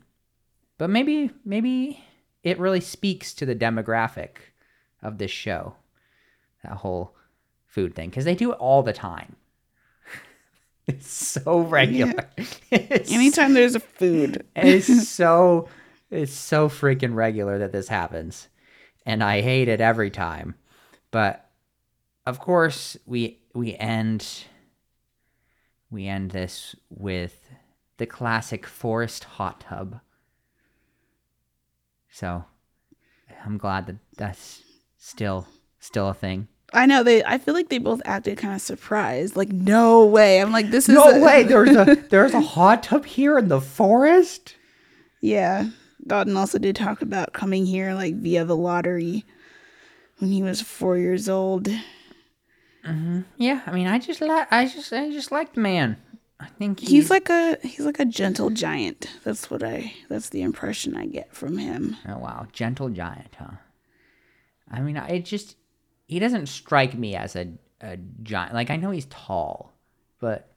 But 0.79 0.91
maybe 0.91 1.31
maybe 1.45 2.05
it 2.43 2.59
really 2.59 2.81
speaks 2.81 3.35
to 3.35 3.47
the 3.47 3.57
demographic 3.57 4.37
of 5.03 5.19
this 5.19 5.31
show. 5.31 5.75
That 6.63 6.79
whole 6.79 7.15
food 7.67 7.95
thing 7.95 8.11
because 8.11 8.25
they 8.25 8.35
do 8.35 8.53
it 8.53 8.59
all 8.59 8.83
the 8.83 8.93
time. 8.93 9.37
it's 10.87 11.09
so 11.11 11.61
regular. 11.61 12.29
It's, 12.71 13.13
Anytime 13.13 13.55
there's 13.55 13.77
a 13.77 13.81
food, 13.81 14.45
it's 14.57 15.09
so 15.09 15.69
it's 16.11 16.33
so 16.33 16.69
freaking 16.69 17.15
regular 17.15 17.59
that 17.59 17.73
this 17.73 17.89
happens, 17.89 18.49
and 19.05 19.23
I 19.23 19.41
hate 19.41 19.69
it 19.69 19.81
every 19.81 20.11
time. 20.11 20.57
But 21.13 21.46
of 22.27 22.39
course, 22.41 22.97
we 23.07 23.39
we 23.55 23.75
end 23.77 24.27
we 25.91 26.07
end 26.07 26.33
this 26.33 26.75
with 26.91 27.49
the 27.99 28.07
classic 28.07 28.67
forest 28.67 29.25
hot 29.25 29.61
tub. 29.61 30.01
So 32.11 32.45
I'm 33.45 33.59
glad 33.59 33.87
that 33.87 33.97
that's 34.17 34.63
still 34.99 35.47
still 35.79 36.09
a 36.09 36.15
thing. 36.15 36.49
I 36.73 36.85
know 36.87 37.03
they. 37.05 37.23
I 37.25 37.39
feel 37.39 37.55
like 37.55 37.69
they 37.69 37.79
both 37.79 38.03
acted 38.05 38.39
kind 38.39 38.55
of 38.55 38.61
surprised. 38.61 39.37
Like, 39.37 39.51
no 39.51 40.05
way. 40.05 40.41
I'm 40.41 40.51
like, 40.51 40.71
this 40.71 40.89
is 40.89 40.95
No 40.97 41.05
a- 41.05 41.21
way! 41.25 41.45
There's 41.45 41.71
a 41.77 41.95
there's 42.11 42.35
a 42.35 42.41
hot 42.41 42.83
tub 42.83 43.07
here 43.07 43.39
in 43.39 43.49
the 43.49 43.61
forest. 43.61 44.57
Yeah, 45.21 45.69
Dotun 46.07 46.37
also 46.37 46.59
did 46.59 46.75
talk 46.77 47.03
about 47.03 47.33
coming 47.33 47.67
here 47.67 47.95
like 47.95 48.17
via 48.17 48.45
the 48.45 48.57
lottery 48.57 49.25
when 50.19 50.31
he 50.33 50.43
was 50.43 50.61
four 50.61 50.99
years 50.99 51.29
old. 51.29 51.69
Yeah, 53.37 53.63
I 53.67 53.73
mean, 53.73 53.87
I 53.87 53.99
just 53.99 54.21
like 54.21 54.53
I 54.53 54.67
just 54.67 54.93
I 54.93 55.11
just 55.11 55.33
like 55.33 55.55
the 55.55 55.61
man. 55.61 55.97
I 56.39 56.47
think 56.59 56.81
He's 56.81 57.09
like 57.11 57.31
a 57.31 57.57
he's 57.63 57.81
like 57.87 57.99
a 57.99 58.05
gentle 58.05 58.51
giant. 58.51 59.07
That's 59.25 59.51
what 59.51 59.63
I. 59.63 59.93
That's 60.09 60.29
the 60.29 60.43
impression 60.43 60.95
I 60.97 61.07
get 61.07 61.35
from 61.35 61.57
him. 61.59 61.97
Oh 62.07 62.19
wow, 62.19 62.47
gentle 62.53 62.89
giant, 62.91 63.35
huh? 63.39 63.57
I 64.71 64.81
mean, 64.81 64.97
I- 64.97 65.09
it 65.09 65.25
just 65.25 65.57
he 66.07 66.19
doesn't 66.19 66.47
strike 66.47 66.95
me 66.95 67.17
as 67.17 67.37
a 67.37 67.49
a 67.81 67.97
giant. 68.23 68.55
Like 68.55 68.71
I 68.71 68.77
know 68.77 68.91
he's 68.91 69.07
tall, 69.07 69.73
but 70.21 70.49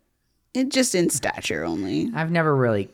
It 0.53 0.69
just 0.69 0.95
in 0.95 1.09
stature 1.09 1.63
only. 1.63 2.11
I've 2.13 2.31
never 2.31 2.55
really 2.55 2.89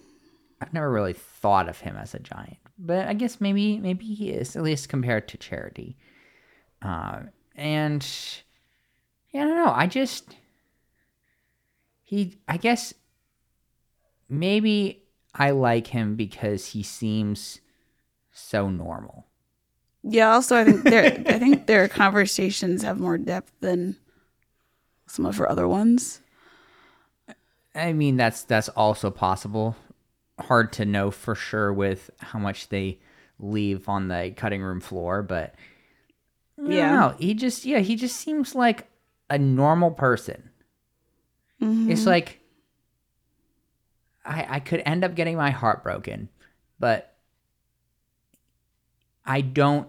I've 0.62 0.74
never 0.74 0.92
really 0.92 1.14
thought 1.14 1.68
of 1.70 1.80
him 1.80 1.96
as 1.98 2.14
a 2.14 2.20
giant. 2.20 2.58
But 2.78 3.08
I 3.08 3.14
guess 3.14 3.42
maybe 3.42 3.80
maybe 3.80 4.06
he 4.06 4.30
is 4.30 4.56
at 4.56 4.62
least 4.64 4.90
compared 4.90 5.28
to 5.30 5.38
Charity. 5.38 5.98
Uh, 6.82 7.22
and 7.56 8.06
yeah, 9.36 9.42
I 9.42 9.48
don't 9.48 9.58
know. 9.58 9.74
I 9.76 9.88
just 9.88 10.34
he 12.04 12.38
I 12.48 12.56
guess 12.56 12.94
maybe 14.30 15.04
I 15.34 15.52
like 15.52 15.88
him 15.88 16.16
because 16.16 16.68
he 16.68 16.84
seems 16.84 17.60
so 18.32 18.70
normal. 18.70 19.28
Yeah. 20.04 20.32
Also, 20.32 20.56
I 20.56 20.64
think 20.64 20.84
their 20.84 21.06
I 21.28 21.38
think 21.38 21.68
their 21.68 21.90
conversations 21.90 22.84
have 22.84 22.98
more 22.98 23.18
depth 23.18 23.52
than 23.60 23.98
some 25.06 25.26
of 25.26 25.36
her 25.36 25.50
other 25.50 25.68
ones. 25.68 26.22
I 27.76 27.92
mean, 27.92 28.16
that's 28.16 28.44
that's 28.44 28.70
also 28.70 29.12
possible. 29.12 29.76
Hard 30.40 30.72
to 30.74 30.86
know 30.86 31.12
for 31.12 31.36
sure 31.36 31.74
with 31.74 32.10
how 32.20 32.40
much 32.40 32.70
they 32.70 33.00
leave 33.38 33.90
on 33.90 34.08
the 34.08 34.34
cutting 34.38 34.62
room 34.62 34.80
floor, 34.80 35.22
but 35.22 35.56
yeah, 36.58 36.92
know. 36.96 37.16
he 37.20 37.34
just 37.34 37.66
yeah, 37.66 37.80
he 37.80 37.98
just 37.98 38.16
seems 38.16 38.56
like 38.56 38.88
a 39.30 39.38
normal 39.38 39.92
person. 39.92 40.50
It's 41.90 42.06
like 42.06 42.40
I 44.26 44.46
I 44.50 44.60
could 44.60 44.82
end 44.86 45.04
up 45.04 45.16
getting 45.16 45.38
my 45.38 45.52
heart 45.52 45.84
broken, 45.84 46.30
but 46.80 47.16
I 49.26 49.42
don't 49.42 49.88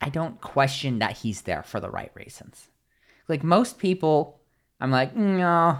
I 0.00 0.10
don't 0.10 0.40
question 0.40 0.98
that 0.98 1.18
he's 1.18 1.42
there 1.42 1.62
for 1.62 1.80
the 1.80 1.90
right 1.90 2.10
reasons. 2.14 2.68
Like 3.26 3.42
most 3.42 3.78
people, 3.78 4.40
I'm 4.80 4.90
like, 4.90 5.16
no, 5.16 5.78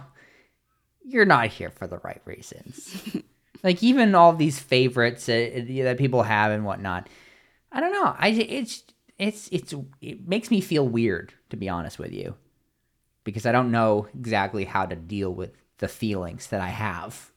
you're 1.04 1.26
not 1.26 1.48
here 1.48 1.70
for 1.70 1.86
the 1.86 1.98
right 1.98 2.22
reasons. 2.24 3.20
like 3.62 3.82
even 3.82 4.14
all 4.14 4.32
these 4.32 4.58
favorites 4.58 5.28
uh, 5.28 5.50
that 5.66 5.98
people 5.98 6.22
have 6.22 6.52
and 6.52 6.64
whatnot. 6.64 7.08
I 7.70 7.80
don't 7.80 7.92
know. 7.92 8.14
I 8.16 8.28
it's 8.28 8.84
it's 9.18 9.48
it's 9.52 9.74
it 10.00 10.26
makes 10.26 10.50
me 10.50 10.60
feel 10.60 10.88
weird 10.88 11.34
to 11.54 11.60
be 11.60 11.68
honest 11.68 12.00
with 12.00 12.12
you, 12.12 12.34
because 13.22 13.46
I 13.46 13.52
don't 13.52 13.70
know 13.70 14.08
exactly 14.12 14.64
how 14.64 14.86
to 14.86 14.96
deal 14.96 15.32
with 15.32 15.52
the 15.78 15.86
feelings 15.86 16.48
that 16.48 16.60
I 16.60 16.68
have, 16.68 17.30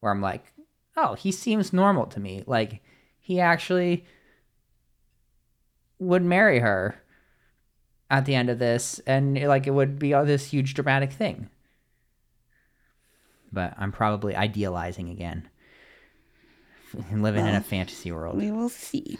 where 0.00 0.10
I'm 0.10 0.22
like, 0.22 0.54
oh, 0.96 1.12
he 1.12 1.30
seems 1.30 1.74
normal 1.74 2.06
to 2.06 2.20
me. 2.20 2.42
Like 2.46 2.82
he 3.18 3.38
actually 3.38 4.06
would 5.98 6.22
marry 6.22 6.60
her 6.60 7.02
at 8.08 8.24
the 8.24 8.34
end 8.34 8.48
of 8.48 8.58
this, 8.58 8.98
and 9.06 9.38
like 9.44 9.66
it 9.66 9.72
would 9.72 9.98
be 9.98 10.14
all 10.14 10.24
this 10.24 10.46
huge 10.46 10.72
dramatic 10.72 11.12
thing. 11.12 11.50
But 13.52 13.74
I'm 13.76 13.92
probably 13.92 14.34
idealizing 14.34 15.10
again, 15.10 15.50
And 17.10 17.22
living 17.22 17.46
in 17.46 17.54
a 17.54 17.60
fantasy 17.60 18.10
world. 18.10 18.36
We 18.36 18.50
will 18.50 18.70
see. 18.70 19.18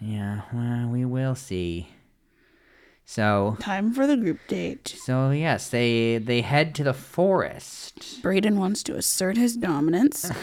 Yeah, 0.00 0.42
well, 0.52 0.88
we 0.88 1.04
will 1.04 1.34
see. 1.34 1.88
So 3.04 3.56
Time 3.60 3.92
for 3.92 4.06
the 4.06 4.16
group 4.16 4.38
date. 4.48 4.88
so 4.98 5.30
yes, 5.30 5.68
they 5.68 6.18
they 6.18 6.40
head 6.40 6.74
to 6.76 6.84
the 6.84 6.94
forest, 6.94 8.22
Brayden 8.22 8.56
wants 8.56 8.82
to 8.84 8.96
assert 8.96 9.36
his 9.36 9.56
dominance. 9.56 10.30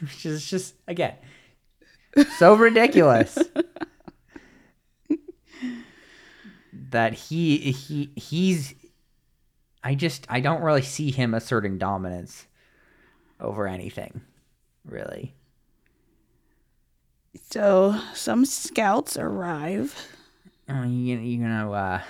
which 0.00 0.24
is 0.24 0.48
just 0.48 0.74
again 0.86 1.14
so 2.38 2.54
ridiculous 2.54 3.36
that 6.72 7.12
he 7.14 7.72
he 7.72 8.10
he's 8.16 8.74
I 9.82 9.94
just 9.94 10.26
I 10.28 10.40
don't 10.40 10.62
really 10.62 10.82
see 10.82 11.10
him 11.10 11.34
asserting 11.34 11.78
dominance 11.78 12.46
over 13.40 13.66
anything, 13.68 14.20
really. 14.84 15.34
so 17.50 18.00
some 18.14 18.44
scouts 18.44 19.16
arrive. 19.16 19.94
You, 20.68 20.74
you're 21.18 21.42
gonna 21.48 21.70
uh, 21.70 22.00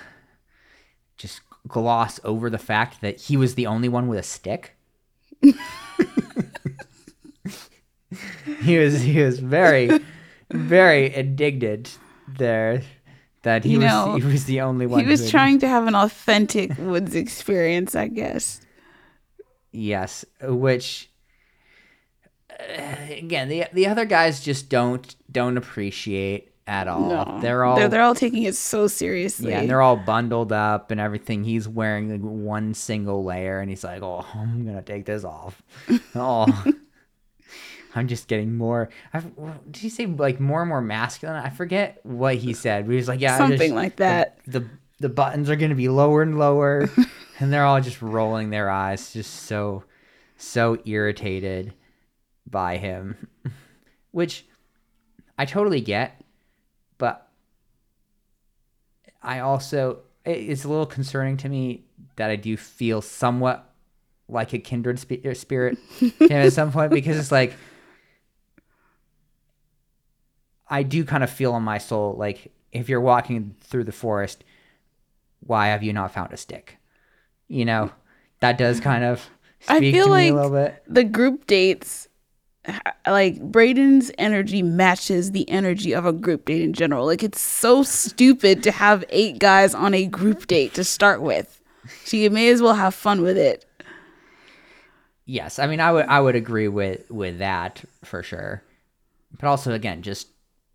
just 1.17 1.41
gloss 1.67 2.19
over 2.25 2.51
the 2.51 2.59
fact 2.59 3.01
that 3.03 3.21
he 3.21 3.37
was 3.37 3.55
the 3.55 3.67
only 3.67 3.89
one 3.89 4.09
with 4.09 4.19
a 4.19 4.23
stick. 4.23 4.75
he 8.61 8.79
was 8.79 9.03
he 9.03 9.21
was 9.23 9.39
very 9.39 10.01
very 10.51 11.15
indignant 11.15 11.99
there 12.27 12.83
that 13.43 13.65
he 13.65 13.73
You 13.73 13.81
was 13.81 14.23
he 14.23 14.29
was 14.29 14.45
the 14.47 14.61
only 14.63 14.87
one. 14.87 15.01
He 15.01 15.05
who 15.05 15.11
was 15.11 15.21
had- 15.23 15.31
trying 15.31 15.59
to 15.61 15.69
have 15.69 15.87
an 15.87 15.95
authentic 15.95 16.77
woods 16.79 17.15
experience, 17.15 17.95
I 17.95 18.09
guess. 18.09 18.61
Yes, 19.71 20.25
which 20.43 21.11
uh, 22.51 22.97
again 23.11 23.49
the 23.49 23.67
the 23.73 23.87
other 23.87 24.05
guys 24.05 24.41
just 24.41 24.69
don't 24.69 25.15
don't 25.31 25.57
appreciate 25.57 26.51
at 26.69 26.87
all. 26.87 27.09
No, 27.09 27.41
They're 27.41 27.65
all 27.65 27.77
they're, 27.77 27.89
they're 27.89 28.03
all 28.03 28.15
taking 28.15 28.43
it 28.45 28.55
so 28.55 28.87
seriously. 28.87 29.51
Yeah, 29.51 29.61
and 29.61 29.71
they're 29.71 29.81
all 29.81 29.97
bundled 29.97 30.53
up 30.53 30.91
and 30.91 31.01
everything. 31.01 31.43
He's 31.43 31.67
wearing 31.67 32.11
like 32.11 32.21
one 32.21 32.75
single 32.75 33.25
layer, 33.25 33.59
and 33.61 33.71
he's 33.71 33.83
like, 33.83 34.03
"Oh, 34.03 34.25
I'm 34.35 34.65
gonna 34.67 34.83
take 34.83 35.07
this 35.07 35.25
off." 35.25 35.61
oh, 36.15 36.65
I'm 37.95 38.07
just 38.07 38.29
getting 38.29 38.55
more. 38.55 38.91
I, 39.15 39.21
did 39.71 39.77
he 39.81 39.89
say 39.89 40.07
like 40.07 40.39
more 40.39 40.61
and 40.61 40.69
more 40.69 40.83
masculine? 40.83 41.37
I 41.37 41.49
forget 41.49 42.01
what 42.05 42.37
he 42.37 42.53
said. 42.53 42.85
But 42.85 42.93
he 42.93 42.97
was 42.99 43.09
like, 43.09 43.21
"Yeah, 43.21 43.39
Something 43.39 43.59
just- 43.59 43.75
like 43.75 43.97
that. 43.97 44.39
The, 44.47 44.61
the 44.61 44.69
the 45.01 45.09
buttons 45.09 45.49
are 45.49 45.57
gonna 45.57 45.75
be 45.75 45.89
lower 45.89 46.23
and 46.23 46.39
lower, 46.39 46.91
and 47.41 47.53
they're 47.53 47.65
all 47.65 47.81
just 47.81 48.03
rolling 48.03 48.51
their 48.51 48.69
eyes, 48.69 49.13
just 49.13 49.33
so 49.45 49.85
so 50.37 50.79
irritated 50.85 51.73
by 52.47 52.77
him, 52.77 53.29
which 54.11 54.45
I 55.39 55.45
totally 55.47 55.81
get, 55.81 56.21
I 59.23 59.41
also 59.41 60.01
it's 60.25 60.65
a 60.65 60.69
little 60.69 60.87
concerning 60.87 61.37
to 61.39 61.49
me 61.49 61.85
that 62.17 62.31
I 62.31 62.37
do 62.37 62.57
feel 62.57 63.01
somewhat 63.01 63.65
like 64.29 64.53
a 64.53 64.59
kindred 64.59 64.99
sp- 65.01 65.25
uh, 65.25 65.35
spirit 65.35 65.79
to 65.99 66.09
him 66.29 66.33
at 66.33 66.53
some 66.53 66.71
point 66.71 66.91
because 66.93 67.19
it's 67.19 67.33
like 67.33 67.55
I 70.69 70.83
do 70.83 71.05
kind 71.05 71.25
of 71.25 71.31
feel 71.31 71.57
in 71.57 71.63
my 71.63 71.79
soul 71.79 72.15
like 72.17 72.53
if 72.73 72.89
you're 72.89 73.01
walking 73.01 73.57
through 73.63 73.85
the 73.85 73.93
forest, 73.93 74.45
why 75.41 75.69
have 75.69 75.83
you 75.83 75.93
not 75.93 76.13
found 76.13 76.33
a 76.33 76.37
stick? 76.37 76.77
You 77.49 77.65
know, 77.65 77.91
that 78.41 78.59
does 78.59 78.81
kind 78.81 79.05
of 79.05 79.31
I 79.67 79.81
feel 79.81 80.07
to 80.07 80.11
me 80.11 80.31
like 80.31 80.31
a 80.31 80.35
little 80.35 80.51
bit. 80.51 80.83
the 80.87 81.05
group 81.05 81.47
dates 81.47 82.08
like 83.07 83.39
Brayden's 83.51 84.11
energy 84.19 84.63
matches 84.63 85.33
the 85.33 85.49
energy 85.49 85.93
of 85.93 86.07
a 86.07 86.13
group 86.13 86.47
date 86.47 86.63
in 86.63 86.73
general. 86.73 87.07
Like 87.07 87.23
it's 87.23 87.41
so 87.41 87.83
stupid 87.83 88.63
to 88.63 88.71
have 88.71 89.05
eight 89.11 89.39
guys 89.39 89.75
on 89.75 89.95
a 89.95 90.07
group 90.07 90.47
date 90.47 90.75
to 90.75 90.85
start 90.85 91.23
with. 91.23 91.61
So 92.05 92.17
you 92.17 92.31
may 92.31 92.51
as 92.51 92.61
well 92.61 92.75
have 92.75 92.95
fun 92.95 93.23
with 93.23 93.39
it. 93.39 93.65
Yes, 95.25 95.59
I 95.59 95.67
mean 95.67 95.81
I 95.81 95.93
would 95.93 96.07
I 96.07 96.21
would 96.21 96.37
agree 96.37 96.69
with 96.69 97.11
with 97.11 97.39
that 97.39 97.85
for 98.05 98.23
sure. 98.23 98.63
But 99.39 99.49
also 99.49 99.73
again, 99.73 100.03
just 100.03 100.29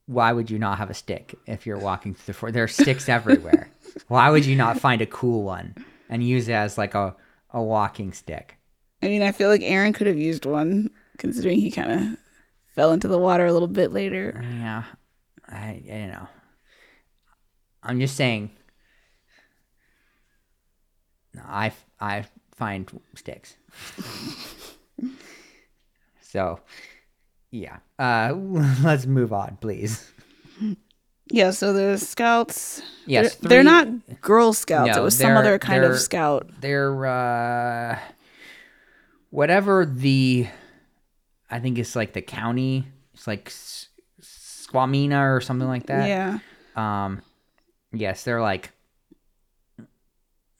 why 0.06 0.32
would 0.32 0.52
you 0.52 0.60
not 0.60 0.78
have 0.78 0.90
a 0.90 0.94
stick 0.94 1.36
if 1.48 1.66
you're 1.66 1.78
walking 1.78 2.14
through 2.14 2.34
the 2.34 2.38
forest? 2.38 2.54
There 2.54 2.64
are 2.64 2.68
sticks 2.68 3.08
everywhere. 3.10 3.70
Why 4.08 4.32
would 4.32 4.46
you 4.46 4.56
not 4.56 4.80
find 4.80 5.02
a 5.02 5.06
cool 5.06 5.44
one 5.44 5.76
and 6.10 6.24
use 6.24 6.48
it 6.48 6.54
as 6.54 6.78
like 6.78 6.96
a 6.96 7.16
a 7.52 7.62
walking 7.62 8.12
stick? 8.12 8.58
I 9.02 9.08
mean, 9.08 9.22
I 9.22 9.32
feel 9.32 9.50
like 9.50 9.62
Aaron 9.62 9.94
could 9.94 10.08
have 10.08 10.18
used 10.18 10.46
one 10.46 10.90
considering 11.18 11.60
he 11.60 11.72
kind 11.72 11.92
of 11.92 12.18
fell 12.76 12.92
into 12.92 13.08
the 13.08 13.18
water 13.18 13.46
a 13.46 13.54
little 13.54 13.68
bit 13.68 13.92
later. 13.92 14.44
Yeah, 14.44 14.84
I 15.48 15.82
you 15.86 16.08
know, 16.08 16.28
I'm 17.82 18.00
just 18.00 18.16
saying. 18.16 18.52
I 21.46 21.72
I 22.00 22.26
find 22.56 22.90
sticks. 23.16 23.56
so, 26.22 26.60
yeah. 27.52 27.78
Uh, 27.98 28.34
let's 28.84 29.06
move 29.06 29.34
on, 29.34 29.58
please. 29.62 30.12
Yeah, 31.32 31.52
so 31.52 31.74
the 31.74 31.98
scouts. 31.98 32.82
Yes, 33.06 33.36
they're, 33.36 33.50
they're 33.50 33.64
not 33.64 34.22
Girl 34.22 34.54
Scouts. 34.54 34.96
No, 34.96 35.02
it 35.02 35.04
was 35.04 35.18
some 35.18 35.36
other 35.36 35.58
kind 35.58 35.84
of 35.84 36.00
scout. 36.00 36.50
They're 36.60 37.06
uh, 37.06 38.00
whatever 39.30 39.86
the, 39.86 40.48
I 41.54 41.60
think 41.60 41.78
it's 41.78 41.96
like 41.96 42.14
the 42.14 42.22
county. 42.22 42.86
It's 43.14 43.28
like 43.28 43.48
S- 43.48 43.90
Skamania 44.22 45.36
or 45.36 45.40
something 45.42 45.68
like 45.68 45.86
that. 45.88 46.08
Yeah. 46.08 46.40
Um, 46.76 47.22
yes, 47.92 48.24
they're 48.24 48.42
like 48.42 48.72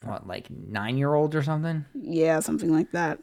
what, 0.02 0.26
like 0.26 0.50
nine 0.50 0.96
year 0.98 1.14
olds 1.14 1.34
or 1.34 1.42
something. 1.42 1.84
Yeah, 1.94 2.40
something 2.40 2.70
like 2.72 2.92
that. 2.92 3.18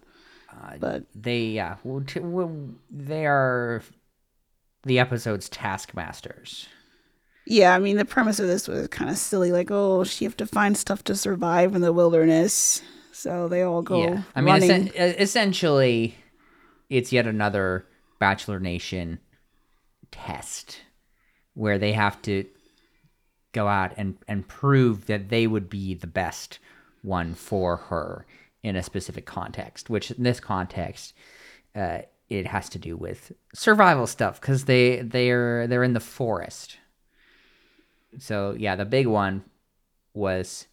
Uh, 0.52 0.78
But 0.80 1.06
They 1.16 1.46
yeah, 1.46 1.78
well, 1.84 2.04
t- 2.06 2.20
well, 2.20 2.52
they 2.90 3.26
are 3.26 3.82
the 4.84 5.00
episode's 5.00 5.48
taskmasters. 5.50 6.68
yeah, 7.46 7.76
I 7.76 7.80
mean, 7.80 7.98
the 7.98 8.06
premise 8.06 8.40
of 8.40 8.48
this 8.48 8.68
was 8.68 8.88
kind 8.90 9.10
of 9.10 9.18
silly. 9.18 9.52
Like, 9.52 9.70
oh, 9.72 10.04
she 10.04 10.26
have 10.26 10.36
to 10.38 10.46
find 10.46 10.76
stuff 10.76 11.04
to 11.06 11.16
survive 11.16 11.76
in 11.76 11.82
the 11.82 11.94
wilderness. 11.94 12.82
So 13.14 13.48
they 13.48 13.62
all 13.62 13.82
go 13.82 14.04
yeah, 14.04 14.24
I 14.36 14.42
mean, 14.42 14.54
running. 14.54 14.72
essen- 14.72 14.88
e- 14.96 15.22
essentially, 15.22 16.16
it's 16.92 17.14
yet 17.14 17.26
another 17.26 17.88
Bachelor 18.20 18.60
Nation 18.60 19.20
test 20.12 20.82
where 21.54 21.80
they 21.80 21.94
have 21.94 22.22
to 22.24 22.46
go 23.54 23.68
out 23.68 23.94
and 23.98 24.18
and 24.28 24.48
prove 24.48 25.08
that 25.08 25.30
they 25.30 25.48
would 25.48 25.70
be 25.70 25.96
the 25.96 26.06
best 26.06 26.60
one 27.02 27.34
for 27.34 27.78
her 27.78 28.26
in 28.62 28.76
a 28.76 28.84
specific 28.84 29.26
context. 29.26 29.90
Which 29.90 30.12
in 30.12 30.24
this 30.24 30.42
context, 30.42 31.14
uh, 31.74 32.00
it 32.30 32.46
has 32.46 32.68
to 32.70 32.80
do 32.80 32.98
with 32.98 33.32
survival 33.54 34.06
stuff 34.06 34.42
because 34.42 34.66
they 34.66 35.02
they're 35.02 35.68
they're 35.68 35.84
in 35.84 35.94
the 35.94 36.02
forest. 36.02 36.78
So 38.20 38.54
yeah, 38.60 38.76
the 38.76 38.86
big 38.86 39.08
one 39.08 39.46
was 40.14 40.68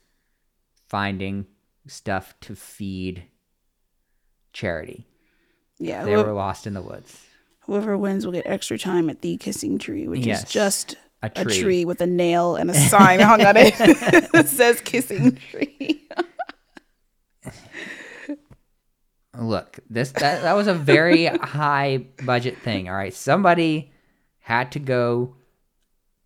finding 0.88 1.46
stuff 1.87 2.35
to 2.40 2.57
feed 2.57 3.24
Charity. 4.52 5.07
Yeah, 5.78 6.04
They 6.04 6.12
whoever, 6.12 6.28
were 6.30 6.34
lost 6.34 6.66
in 6.66 6.74
the 6.74 6.82
woods. 6.82 7.18
whoever 7.60 7.96
wins 7.96 8.24
will 8.26 8.32
get 8.32 8.46
extra 8.46 8.78
time 8.78 9.08
at 9.10 9.20
the 9.22 9.36
kissing 9.36 9.78
tree, 9.78 10.08
which 10.08 10.26
Yes, 10.26 10.44
is 10.44 10.50
just 10.50 10.96
a 11.22 11.26
a 11.34 11.44
tree. 11.44 11.60
tree. 11.60 11.84
with 11.84 12.00
a 12.00 12.06
nail 12.06 12.56
and 12.56 12.70
a 12.70 12.74
sign 12.88 13.20
hung 13.20 13.44
on 13.44 13.56
it 13.56 13.74
that 14.32 14.48
says 14.48 14.80
kissing 14.80 15.36
tree. 15.50 16.06
Look, 19.38 19.78
this 19.88 20.10
that, 20.12 20.42
that 20.42 20.54
was 20.54 20.66
a 20.66 20.74
very 20.74 21.26
high 21.26 22.06
budget 22.24 22.58
thing. 22.58 22.88
All 22.88 22.94
right, 22.96 23.14
somebody 23.14 23.92
had 24.40 24.72
to 24.72 24.80
go 24.80 25.36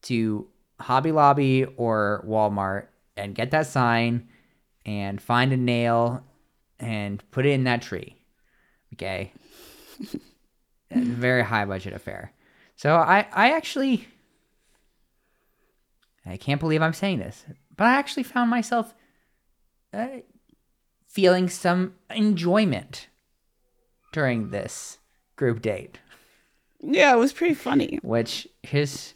to 0.02 0.46
Hobby 0.80 1.12
Lobby 1.12 1.64
or 1.76 2.24
Walmart 2.26 2.86
and 3.16 3.34
get 3.34 3.50
that 3.50 3.66
sign 3.66 4.28
and 4.86 5.20
find 5.20 5.52
a 5.52 5.56
nail 5.58 6.24
and 6.80 7.22
put 7.30 7.44
it 7.44 7.50
in 7.50 7.64
that 7.64 7.82
tree. 7.82 8.16
Okay, 8.94 9.32
very 10.90 11.42
high 11.42 11.64
budget 11.64 11.92
affair. 11.92 12.32
So 12.76 12.96
I 12.96 13.26
I 13.32 13.52
actually 13.52 14.08
I 16.24 16.36
can't 16.36 16.60
believe 16.60 16.82
I'm 16.82 16.92
saying 16.92 17.18
this, 17.18 17.44
but 17.76 17.84
I 17.84 17.94
actually 17.94 18.22
found 18.22 18.50
myself 18.50 18.94
uh, 19.92 20.06
feeling 21.06 21.48
some 21.48 21.94
enjoyment 22.10 23.08
during 24.12 24.50
this 24.50 24.98
group 25.36 25.60
date, 25.62 25.98
yeah, 26.80 27.12
it 27.12 27.18
was 27.18 27.32
pretty 27.32 27.54
funny. 27.54 27.98
which 28.02 28.48
is 28.72 29.14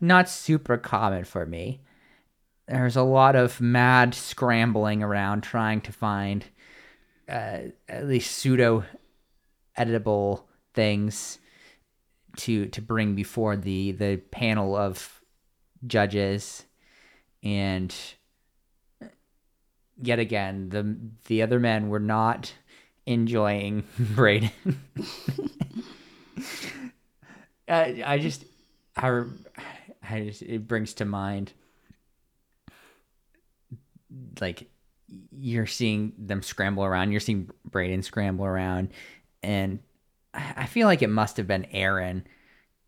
not 0.00 0.28
super 0.28 0.76
common 0.76 1.24
for 1.24 1.46
me. 1.46 1.80
There's 2.66 2.96
a 2.96 3.02
lot 3.02 3.34
of 3.34 3.60
mad 3.60 4.14
scrambling 4.14 5.02
around 5.02 5.42
trying 5.42 5.80
to 5.82 5.92
find 5.92 6.44
uh, 7.28 7.58
at 7.88 8.06
least 8.06 8.36
pseudo 8.36 8.84
editable 9.78 10.42
things 10.74 11.38
to 12.36 12.66
to 12.66 12.82
bring 12.82 13.14
before 13.14 13.56
the 13.56 13.92
the 13.92 14.16
panel 14.30 14.76
of 14.76 15.20
judges 15.86 16.64
and 17.42 17.94
yet 20.00 20.18
again, 20.18 20.68
the 20.70 20.96
the 21.26 21.42
other 21.42 21.58
men 21.58 21.88
were 21.88 22.00
not 22.00 22.52
enjoying 23.06 23.84
Brayden. 24.00 24.50
I, 27.68 28.02
I 28.04 28.18
just, 28.18 28.44
I, 28.96 29.24
I 30.08 30.24
just, 30.24 30.42
it 30.42 30.66
brings 30.66 30.94
to 30.94 31.04
mind, 31.04 31.52
like, 34.40 34.70
you're 35.30 35.66
seeing 35.66 36.12
them 36.18 36.42
scramble 36.42 36.84
around. 36.84 37.10
You're 37.10 37.20
seeing 37.20 37.50
Brayden 37.68 38.02
scramble 38.02 38.46
around, 38.46 38.90
and 39.42 39.80
I 40.34 40.66
feel 40.66 40.86
like 40.86 41.02
it 41.02 41.10
must 41.10 41.36
have 41.36 41.46
been 41.46 41.66
Aaron 41.72 42.26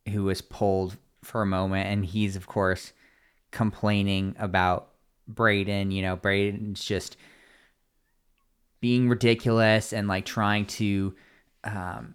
who 0.09 0.25
was 0.25 0.41
pulled 0.41 0.97
for 1.23 1.43
a 1.43 1.47
moment, 1.47 1.89
and 1.89 2.05
he's 2.05 2.37
of 2.37 2.47
course 2.47 2.93
complaining 3.51 4.35
about 4.39 4.89
Brayden. 5.33 5.93
You 5.93 6.03
know, 6.03 6.17
Brayden's 6.17 6.85
just 6.85 7.17
being 8.81 9.09
ridiculous 9.09 9.93
and 9.93 10.09
like 10.09 10.25
trying 10.25 10.67
to, 10.67 11.15
um, 11.65 12.15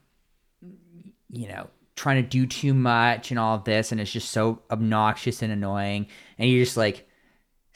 you 1.30 1.48
know, 1.48 1.68
trying 1.96 2.22
to 2.22 2.28
do 2.28 2.46
too 2.46 2.74
much 2.74 3.32
and 3.32 3.40
all 3.40 3.56
of 3.56 3.64
this, 3.64 3.92
and 3.92 4.02
it's 4.02 4.12
just 4.12 4.32
so 4.32 4.62
obnoxious 4.72 5.42
and 5.42 5.52
annoying. 5.52 6.08
And 6.38 6.50
you're 6.50 6.64
just 6.64 6.78
like 6.78 7.05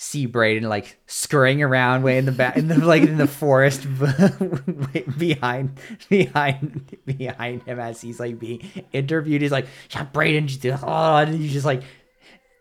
see 0.02 0.26
Brayden 0.30 0.64
like 0.64 0.98
scurrying 1.08 1.62
around 1.62 2.04
way 2.04 2.18
in 2.18 2.26
the 2.26 2.32
back, 2.32 2.56
in 2.56 2.70
the 2.70 2.78
like 2.78 3.04
in 3.04 3.18
the 3.18 3.28
forest 3.28 3.86
behind 5.18 5.78
behind 6.08 6.98
behind 7.06 7.64
him 7.64 7.80
as 7.80 8.00
he's 8.00 8.20
like 8.20 8.40
being 8.40 8.62
interviewed. 8.94 9.42
He's 9.42 9.52
like, 9.52 9.68
"Yeah, 9.92 10.06
Brayden," 10.06 10.48
just, 10.48 10.84
oh, 10.84 11.16
and 11.18 11.38
you 11.38 11.50
just 11.50 11.66
like 11.66 11.84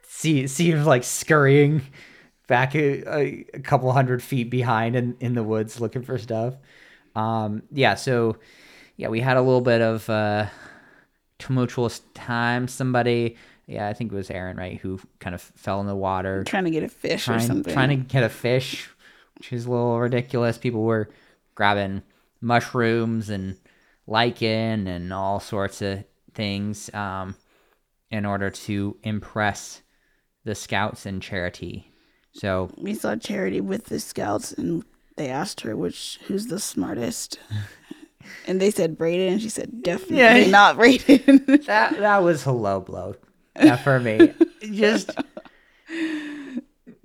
see 0.09 0.48
see 0.48 0.72
him 0.72 0.85
like 0.85 1.05
scurrying 1.05 1.83
back 2.48 2.74
a, 2.74 3.09
a, 3.09 3.46
a 3.55 3.61
couple 3.61 3.92
hundred 3.92 4.20
feet 4.20 4.51
behind 4.51 4.96
in, 4.96 5.16
in 5.20 5.35
the 5.35 5.44
woods 5.44 5.81
looking 5.81 6.03
for 6.03 6.18
stuff. 6.18 6.55
Um, 7.14 7.62
yeah, 7.70 7.94
so 7.94 8.37
yeah, 8.96 9.09
we 9.09 9.20
had 9.20 9.37
a 9.37 9.42
little 9.42 9.61
bit 9.61 9.81
of 9.81 10.11
uh, 10.11 10.46
tumultuous 11.38 12.01
time. 12.14 12.66
Somebody, 12.66 13.37
yeah, 13.68 13.87
I 13.87 13.92
think 13.92 14.11
it 14.11 14.16
was 14.16 14.31
Aaron, 14.31 14.57
right, 14.57 14.78
who 14.81 14.98
kind 15.20 15.35
of 15.35 15.40
fell 15.42 15.81
in 15.81 15.87
the 15.87 15.94
water 15.94 16.42
Trying 16.42 16.64
to 16.64 16.70
get 16.70 16.83
a 16.83 16.88
fish 16.88 17.28
or 17.28 17.38
something. 17.38 17.72
trying 17.72 17.90
to 17.90 17.96
get 17.96 18.24
a 18.24 18.28
fish, 18.28 18.88
which 19.37 19.52
is 19.52 19.66
a 19.66 19.70
little 19.70 20.00
ridiculous. 20.00 20.59
People 20.59 20.83
were 20.83 21.09
grabbing 21.54 22.02
mushrooms 22.40 23.28
and 23.31 23.57
lichen 24.07 24.87
and 24.87 25.12
all 25.12 25.38
sorts 25.38 25.83
of 25.83 26.02
things 26.35 26.92
um, 26.94 27.37
in 28.11 28.24
order 28.24 28.48
to 28.48 28.96
impress 29.02 29.83
the 30.44 30.54
scouts 30.54 31.04
and 31.04 31.20
Charity. 31.22 31.92
So 32.33 32.70
we 32.78 32.94
saw 32.94 33.16
Charity 33.16 33.61
with 33.61 33.87
the 33.87 34.00
scouts, 34.00 34.52
and 34.52 34.83
they 35.16 35.28
asked 35.28 35.61
her 35.62 35.76
which 35.76 36.18
who's 36.26 36.46
the 36.46 36.61
smartest, 36.61 37.38
and 38.46 38.61
they 38.61 38.70
said 38.70 38.96
Brayden, 38.96 39.33
and 39.33 39.42
she 39.42 39.48
said 39.50 39.83
definitely 39.83 40.18
Yeah. 40.18 40.46
not 40.50 40.76
Brayden. 40.76 41.64
that 41.66 41.98
that 41.98 42.22
was 42.22 42.46
a 42.46 42.52
low 42.52 42.81
blow 42.81 43.16
uh, 43.59 43.77
for 43.77 44.01
me. 44.01 44.33
Just 44.73 45.11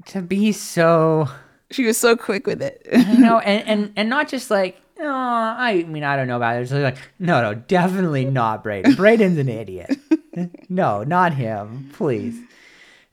to 0.07 0.21
be 0.21 0.51
so 0.51 1.29
she 1.71 1.85
was 1.85 1.97
so 1.97 2.15
quick 2.15 2.45
with 2.45 2.61
it. 2.61 2.85
you 2.91 3.17
know, 3.19 3.39
and, 3.45 3.67
and 3.67 3.93
and 3.95 4.09
not 4.09 4.27
just 4.27 4.51
like, 4.51 4.79
oh, 4.99 5.05
I 5.07 5.83
mean, 5.87 6.03
I 6.03 6.15
don't 6.15 6.27
know 6.27 6.37
about 6.37 6.57
it. 6.57 6.61
It's 6.63 6.71
like, 6.71 6.97
no, 7.19 7.41
no, 7.41 7.53
definitely 7.55 8.25
not 8.25 8.63
Brayden. 8.63 8.95
Brayden's 8.95 9.37
an 9.37 9.49
idiot. 9.49 9.97
no, 10.69 11.03
not 11.03 11.33
him, 11.33 11.89
please. 11.93 12.39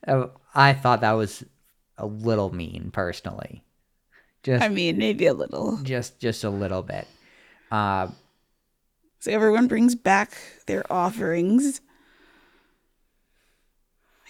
Uh, 0.07 0.27
I 0.53 0.73
thought 0.73 1.01
that 1.01 1.13
was 1.13 1.43
a 1.97 2.05
little 2.05 2.53
mean, 2.53 2.91
personally. 2.91 3.63
Just, 4.43 4.63
I 4.63 4.69
mean, 4.69 4.97
maybe 4.97 5.27
a 5.27 5.33
little. 5.33 5.77
just, 5.83 6.19
just 6.19 6.43
a 6.43 6.49
little 6.49 6.81
bit. 6.81 7.07
Uh, 7.71 8.07
So 9.19 9.31
everyone 9.31 9.67
brings 9.67 9.93
back 9.95 10.35
their 10.65 10.83
offerings. 10.91 11.79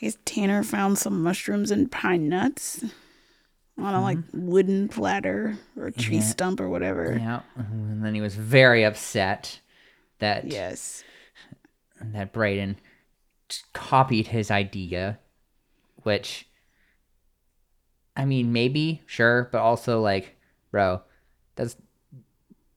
Guess 0.01 0.17
Tanner 0.25 0.63
found 0.63 0.97
some 0.97 1.21
mushrooms 1.21 1.69
and 1.69 1.91
pine 1.91 2.27
nuts 2.27 2.83
on 3.77 3.93
a 3.93 4.01
like 4.01 4.17
mm-hmm. 4.17 4.47
wooden 4.47 4.87
platter 4.89 5.57
or 5.77 5.87
a 5.87 5.91
tree 5.91 6.15
Yeah. 6.17 6.23
stump 6.23 6.59
or 6.59 6.69
whatever. 6.69 7.15
yeah, 7.17 7.41
mm-hmm. 7.57 7.91
and 7.91 8.03
then 8.03 8.15
he 8.15 8.21
was 8.21 8.35
very 8.35 8.83
upset 8.83 9.59
that 10.19 10.51
Yes. 10.51 11.03
that 12.01 12.33
Brayden 12.33 12.77
copied 13.73 14.27
his 14.27 14.49
idea, 14.49 15.19
which 16.03 16.47
I 18.15 18.25
mean, 18.25 18.51
maybe, 18.51 19.01
sure, 19.05 19.49
but 19.51 19.61
also 19.61 20.01
like, 20.01 20.35
bro, 20.71 21.01
that's 21.55 21.77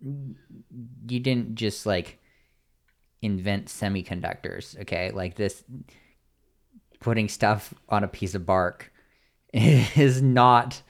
you 0.01 1.21
didn't 1.21 1.55
just 1.55 1.87
like 1.87 2.19
invent 3.23 3.67
semiconductors, 3.67 4.79
okay? 4.83 5.11
Like 5.11 5.35
this 5.37 5.65
putting 7.05 7.29
stuff 7.29 7.75
on 7.91 8.03
a 8.03 8.09
piece 8.09 8.35
of 8.35 8.47
bark 8.47 8.91
is 9.53 10.23
not 10.23 10.81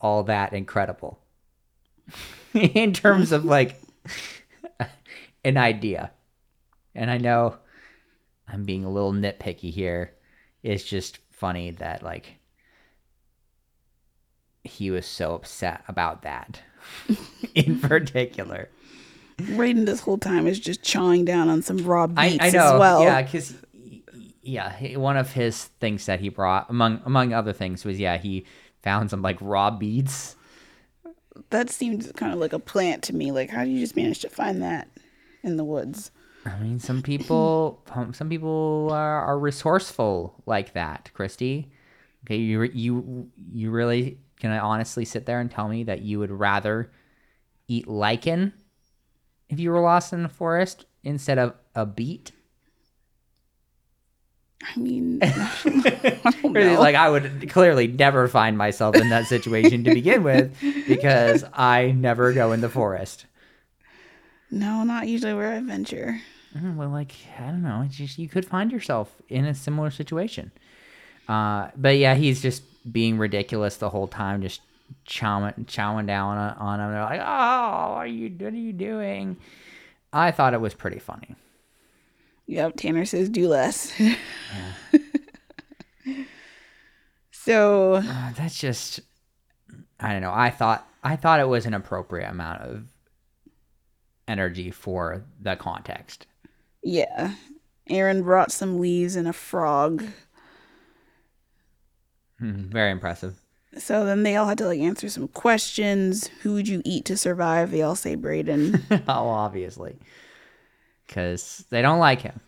all 0.00 0.22
that 0.22 0.54
incredible 0.54 1.18
in 2.54 2.94
terms 2.94 3.30
of 3.30 3.44
like 3.44 3.78
an 5.44 5.58
idea. 5.58 6.12
And 6.94 7.10
I 7.10 7.18
know 7.18 7.58
I'm 8.48 8.64
being 8.64 8.86
a 8.86 8.90
little 8.90 9.12
nitpicky 9.12 9.70
here. 9.70 10.14
It's 10.62 10.82
just 10.82 11.18
funny 11.30 11.72
that 11.72 12.02
like 12.02 12.38
he 14.64 14.90
was 14.90 15.04
so 15.04 15.34
upset 15.34 15.84
about 15.88 16.22
that 16.22 16.62
in 17.54 17.80
particular. 17.80 18.70
Brayden 19.36 19.84
this 19.84 20.00
whole 20.00 20.16
time 20.16 20.46
is 20.46 20.58
just 20.58 20.82
chawing 20.82 21.26
down 21.26 21.50
on 21.50 21.60
some 21.60 21.76
raw 21.76 22.08
I, 22.16 22.38
I 22.40 22.48
know, 22.48 22.74
as 22.74 22.80
well. 22.80 23.02
yeah, 23.02 23.20
because 23.20 23.54
yeah, 24.46 24.96
one 24.96 25.16
of 25.16 25.32
his 25.32 25.64
things 25.80 26.06
that 26.06 26.20
he 26.20 26.28
brought 26.28 26.70
among 26.70 27.00
among 27.04 27.32
other 27.32 27.52
things 27.52 27.84
was 27.84 27.98
yeah 27.98 28.16
he 28.16 28.46
found 28.82 29.10
some 29.10 29.22
like 29.22 29.38
raw 29.40 29.70
beads. 29.70 30.36
That 31.50 31.68
seemed 31.68 32.14
kind 32.16 32.32
of 32.32 32.38
like 32.38 32.52
a 32.52 32.58
plant 32.58 33.02
to 33.04 33.14
me. 33.14 33.30
Like, 33.32 33.50
how 33.50 33.64
do 33.64 33.70
you 33.70 33.80
just 33.80 33.96
manage 33.96 34.20
to 34.20 34.30
find 34.30 34.62
that 34.62 34.88
in 35.42 35.56
the 35.56 35.64
woods? 35.64 36.10
I 36.46 36.58
mean, 36.60 36.78
some 36.78 37.02
people, 37.02 37.82
um, 37.94 38.14
some 38.14 38.28
people 38.28 38.88
are, 38.92 39.22
are 39.22 39.38
resourceful 39.38 40.42
like 40.46 40.72
that, 40.74 41.10
Christy. 41.12 41.70
Okay, 42.24 42.36
you 42.36 42.62
you 42.62 43.30
you 43.52 43.70
really 43.70 44.18
can 44.40 44.50
I 44.50 44.58
honestly 44.58 45.04
sit 45.04 45.26
there 45.26 45.40
and 45.40 45.50
tell 45.50 45.68
me 45.68 45.84
that 45.84 46.02
you 46.02 46.18
would 46.18 46.30
rather 46.30 46.90
eat 47.68 47.88
lichen 47.88 48.52
if 49.48 49.58
you 49.58 49.70
were 49.70 49.80
lost 49.80 50.12
in 50.12 50.22
the 50.22 50.28
forest 50.28 50.86
instead 51.02 51.38
of 51.38 51.54
a 51.74 51.86
beet? 51.86 52.32
I 54.74 54.78
mean, 54.78 55.18
I 55.22 56.76
like 56.78 56.94
I 56.96 57.08
would 57.08 57.48
clearly 57.50 57.86
never 57.86 58.26
find 58.28 58.58
myself 58.58 58.96
in 58.96 59.08
that 59.10 59.26
situation 59.26 59.84
to 59.84 59.94
begin 59.94 60.22
with 60.22 60.58
because 60.86 61.44
I 61.52 61.92
never 61.92 62.32
go 62.32 62.52
in 62.52 62.60
the 62.60 62.68
forest. 62.68 63.26
no, 64.50 64.82
not 64.84 65.08
usually 65.08 65.34
where 65.34 65.52
I 65.52 65.60
venture. 65.60 66.20
Mm, 66.56 66.76
Well, 66.76 66.88
like 66.88 67.12
I 67.38 67.46
don't 67.46 67.62
know, 67.62 67.82
it's 67.86 67.96
just 67.96 68.18
you 68.18 68.28
could 68.28 68.44
find 68.46 68.72
yourself 68.72 69.12
in 69.28 69.44
a 69.44 69.54
similar 69.54 69.90
situation. 69.90 70.50
Uh, 71.28 71.68
but 71.76 71.96
yeah, 71.96 72.14
he's 72.14 72.40
just 72.42 72.62
being 72.92 73.18
ridiculous 73.18 73.76
the 73.76 73.90
whole 73.90 74.06
time, 74.08 74.42
just 74.42 74.60
chowing 75.06 75.54
chowing 75.66 76.06
down 76.06 76.38
on, 76.38 76.54
on 76.56 76.80
him. 76.80 76.92
They're 76.92 77.02
like, 77.02 77.20
"Oh, 77.20 77.92
what 77.94 77.98
are 77.98 78.06
you? 78.06 78.30
What 78.30 78.52
are 78.52 78.56
you 78.56 78.72
doing?" 78.72 79.36
I 80.12 80.30
thought 80.30 80.54
it 80.54 80.60
was 80.60 80.72
pretty 80.74 80.98
funny. 81.00 81.34
Yep, 82.48 82.74
Tanner 82.76 83.04
says 83.04 83.28
do 83.28 83.48
less. 83.48 83.92
so 87.32 87.94
Uh, 87.94 88.32
that's 88.36 88.58
just, 88.58 89.00
I 90.00 90.12
don't 90.12 90.22
know. 90.22 90.32
I 90.34 90.50
thought 90.50 90.88
I 91.02 91.16
thought 91.16 91.40
it 91.40 91.48
was 91.48 91.66
an 91.66 91.74
appropriate 91.74 92.28
amount 92.28 92.62
of 92.62 92.84
energy 94.28 94.70
for 94.70 95.24
the 95.40 95.56
context. 95.56 96.26
yeah, 96.82 97.34
Aaron 97.88 98.22
brought 98.22 98.50
some 98.50 98.80
leaves 98.80 99.14
and 99.16 99.28
a 99.28 99.32
frog. 99.32 100.04
Hmm, 102.40 102.68
very 102.70 102.90
impressive. 102.90 103.40
So 103.78 104.04
then 104.04 104.22
they 104.24 104.36
all 104.36 104.46
had 104.46 104.58
to 104.58 104.66
like 104.66 104.80
answer 104.80 105.08
some 105.08 105.28
questions. 105.28 106.28
Who 106.42 106.54
would 106.54 106.66
you 106.66 106.82
eat 106.84 107.04
to 107.06 107.16
survive? 107.16 107.70
They 107.70 107.82
all 107.82 107.94
say 107.94 108.16
Brayden. 108.16 108.82
oh, 109.08 109.28
obviously, 109.28 109.98
because 111.06 111.64
they 111.70 111.82
don't 111.82 111.98
like 111.98 112.22
him. 112.22 112.40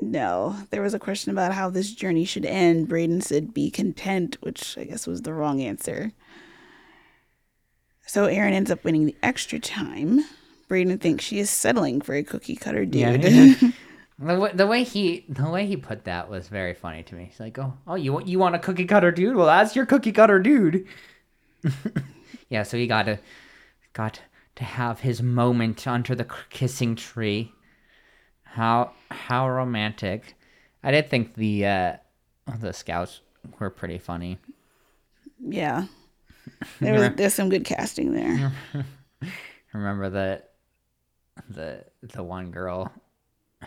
no, 0.00 0.56
there 0.70 0.82
was 0.82 0.94
a 0.94 0.98
question 0.98 1.30
about 1.30 1.52
how 1.52 1.68
this 1.70 1.92
journey 1.92 2.24
should 2.24 2.46
end. 2.46 2.88
Brayden 2.88 3.22
said 3.22 3.52
be 3.54 3.70
content, 3.70 4.36
which 4.40 4.76
I 4.78 4.84
guess 4.84 5.06
was 5.06 5.22
the 5.22 5.34
wrong 5.34 5.60
answer. 5.60 6.12
So 8.06 8.24
Aaron 8.24 8.54
ends 8.54 8.70
up 8.70 8.82
winning 8.84 9.06
the 9.06 9.16
extra 9.22 9.58
time. 9.60 10.20
Brayden 10.68 11.00
thinks 11.00 11.24
she 11.24 11.38
is 11.38 11.50
settling 11.50 12.00
for 12.00 12.14
a 12.14 12.22
cookie 12.22 12.56
cutter 12.56 12.84
dude. 12.86 13.24
Yeah. 13.24 13.54
The, 14.22 14.38
wa- 14.38 14.50
the 14.52 14.66
way 14.66 14.84
he 14.84 15.24
the 15.30 15.48
way 15.48 15.64
he 15.64 15.78
put 15.78 16.04
that 16.04 16.28
was 16.28 16.48
very 16.48 16.74
funny 16.74 17.02
to 17.04 17.14
me. 17.14 17.24
He's 17.30 17.40
like, 17.40 17.58
"Oh, 17.58 17.72
oh, 17.86 17.94
you 17.94 18.12
want 18.12 18.28
you 18.28 18.38
want 18.38 18.54
a 18.54 18.58
cookie 18.58 18.84
cutter 18.84 19.10
dude? 19.10 19.34
Well, 19.34 19.46
that's 19.46 19.74
your 19.74 19.86
cookie 19.86 20.12
cutter 20.12 20.38
dude." 20.38 20.86
yeah, 22.50 22.64
so 22.64 22.76
he 22.76 22.86
got 22.86 23.04
to 23.04 23.18
got 23.94 24.20
to 24.56 24.64
have 24.64 25.00
his 25.00 25.22
moment 25.22 25.86
under 25.86 26.14
the 26.14 26.26
kissing 26.50 26.96
tree. 26.96 27.50
How 28.52 28.92
how 29.10 29.48
romantic! 29.48 30.34
I 30.82 30.90
did 30.90 31.08
think 31.08 31.34
the 31.34 31.66
uh, 31.66 31.96
the 32.58 32.72
scouts 32.72 33.20
were 33.58 33.70
pretty 33.70 33.98
funny. 33.98 34.38
Yeah. 35.40 35.86
There 36.80 36.94
was 36.94 37.10
there's 37.16 37.34
some 37.34 37.48
good 37.48 37.64
casting 37.64 38.12
there. 38.12 38.52
Remember 39.72 40.10
the 40.10 40.42
the 41.48 41.84
the 42.02 42.22
one 42.22 42.50
girl 42.50 42.92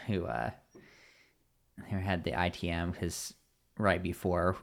who 0.08 0.26
uh 0.26 0.52
who 1.89 1.98
had 1.98 2.24
the 2.24 2.32
ITM 2.32 2.91
because 2.91 3.34
right 3.78 4.02
before 4.02 4.58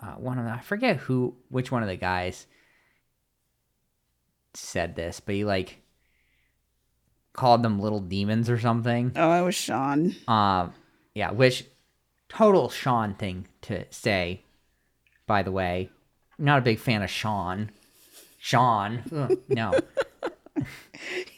uh, 0.00 0.12
one 0.12 0.38
of 0.38 0.44
the 0.44 0.52
I 0.52 0.60
forget 0.60 0.96
who 0.96 1.34
which 1.48 1.70
one 1.70 1.82
of 1.82 1.88
the 1.88 1.96
guys 1.96 2.46
said 4.54 4.96
this, 4.96 5.20
but 5.20 5.34
he 5.34 5.44
like 5.44 5.82
called 7.32 7.62
them 7.62 7.80
little 7.80 8.00
demons 8.00 8.50
or 8.50 8.58
something. 8.58 9.12
Oh, 9.16 9.30
I 9.30 9.42
was 9.42 9.54
Sean. 9.54 10.14
Um, 10.28 10.74
yeah, 11.14 11.30
which 11.30 11.64
total 12.28 12.68
Sean 12.68 13.14
thing 13.14 13.46
to 13.62 13.84
say. 13.90 14.42
By 15.26 15.42
the 15.42 15.52
way, 15.52 15.90
not 16.38 16.58
a 16.58 16.62
big 16.62 16.78
fan 16.78 17.02
of 17.02 17.10
Sean. 17.10 17.70
Sean, 18.38 19.02
ugh, 19.14 19.38
no. 19.48 19.72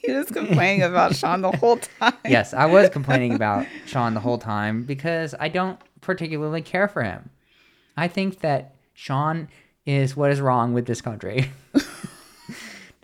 He 0.02 0.10
was 0.10 0.30
complaining 0.30 0.82
about 0.82 1.14
Sean 1.14 1.42
the 1.42 1.52
whole 1.52 1.76
time. 1.76 2.14
yes, 2.24 2.52
I 2.52 2.66
was 2.66 2.88
complaining 2.88 3.34
about 3.34 3.66
Sean 3.86 4.14
the 4.14 4.20
whole 4.20 4.38
time 4.38 4.82
because 4.82 5.34
I 5.38 5.48
don't 5.48 5.78
particularly 6.00 6.62
care 6.62 6.88
for 6.88 7.04
him. 7.04 7.30
I 7.96 8.08
think 8.08 8.40
that 8.40 8.74
Sean 8.94 9.48
is 9.86 10.16
what 10.16 10.30
is 10.32 10.40
wrong 10.40 10.72
with 10.72 10.86
this 10.86 11.00
country. 11.00 11.50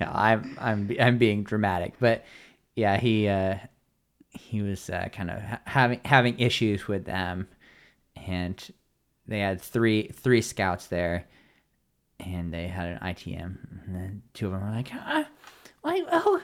no, 0.01 0.11
I'm 0.13 0.57
I'm 0.61 0.91
I'm 1.01 1.19
being 1.19 1.45
dramatic, 1.45 1.95
but 2.01 2.25
yeah, 2.79 2.97
he 2.97 3.27
uh, 3.27 3.57
he 4.31 4.63
was 4.63 4.89
uh, 4.89 5.09
kind 5.13 5.31
of 5.31 5.43
ha- 5.43 5.61
having 5.65 6.01
having 6.05 6.39
issues 6.39 6.87
with 6.87 7.05
them, 7.05 7.49
and 8.15 8.73
they 9.27 9.41
had 9.41 9.61
three 9.61 10.09
three 10.15 10.41
scouts 10.41 10.87
there, 10.87 11.27
and 12.21 12.55
they 12.55 12.69
had 12.69 12.87
an 12.87 12.99
ITM, 13.01 13.85
and 13.85 13.97
then 13.97 14.23
two 14.33 14.47
of 14.47 14.53
them 14.53 14.61
were 14.63 14.71
like, 14.71 14.93
ah, 14.95 15.27
like, 15.83 16.05
oh, 16.13 16.41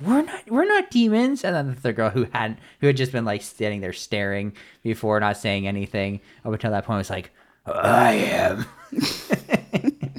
we're 0.00 0.22
not 0.22 0.48
we're 0.48 0.64
not 0.64 0.92
demons. 0.92 1.42
And 1.42 1.56
then 1.56 1.66
the 1.66 1.74
third 1.74 1.96
girl 1.96 2.10
who 2.10 2.28
had 2.32 2.56
who 2.80 2.86
had 2.86 2.96
just 2.96 3.10
been 3.10 3.24
like 3.24 3.42
standing 3.42 3.80
there 3.80 3.92
staring 3.92 4.52
before 4.84 5.18
not 5.18 5.38
saying 5.38 5.66
anything 5.66 6.20
up 6.44 6.52
until 6.52 6.70
that 6.70 6.84
point 6.84 6.98
was 6.98 7.10
like 7.10 7.32
i 7.66 8.12
am. 8.12 8.64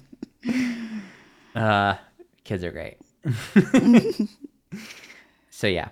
Uh 1.53 1.95
kids 2.45 2.63
are 2.63 2.71
great 2.71 2.97
so 5.49 5.67
yeah 5.67 5.89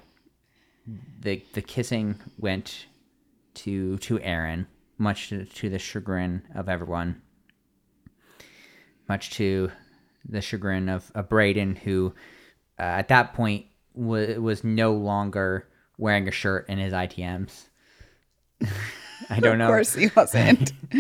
the 1.20 1.44
the 1.54 1.62
kissing 1.62 2.20
went 2.38 2.88
to 3.54 3.98
to 3.98 4.20
aaron 4.22 4.68
much 4.98 5.30
to, 5.30 5.46
to 5.46 5.70
the 5.70 5.80
chagrin 5.80 6.42
of 6.56 6.68
everyone 6.68 7.22
much 9.08 9.32
to 9.32 9.72
the 10.28 10.42
chagrin 10.42 10.88
of, 10.88 11.12
of 11.16 11.28
Brayden 11.28 11.78
who 11.78 12.14
uh, 12.78 12.84
at 12.84 13.08
that 13.10 13.34
point 13.34 13.66
was 13.94 14.38
was 14.38 14.64
no 14.64 14.94
longer 14.94 15.68
wearing 15.98 16.28
a 16.28 16.32
shirt 16.32 16.70
in 16.70 16.78
his 16.78 16.94
ITMs. 16.94 17.68
I 19.30 19.40
don't 19.40 19.58
know. 19.58 19.66
Of 19.66 19.72
course 19.72 19.96
he 19.96 20.10
wasn't. 20.16 20.72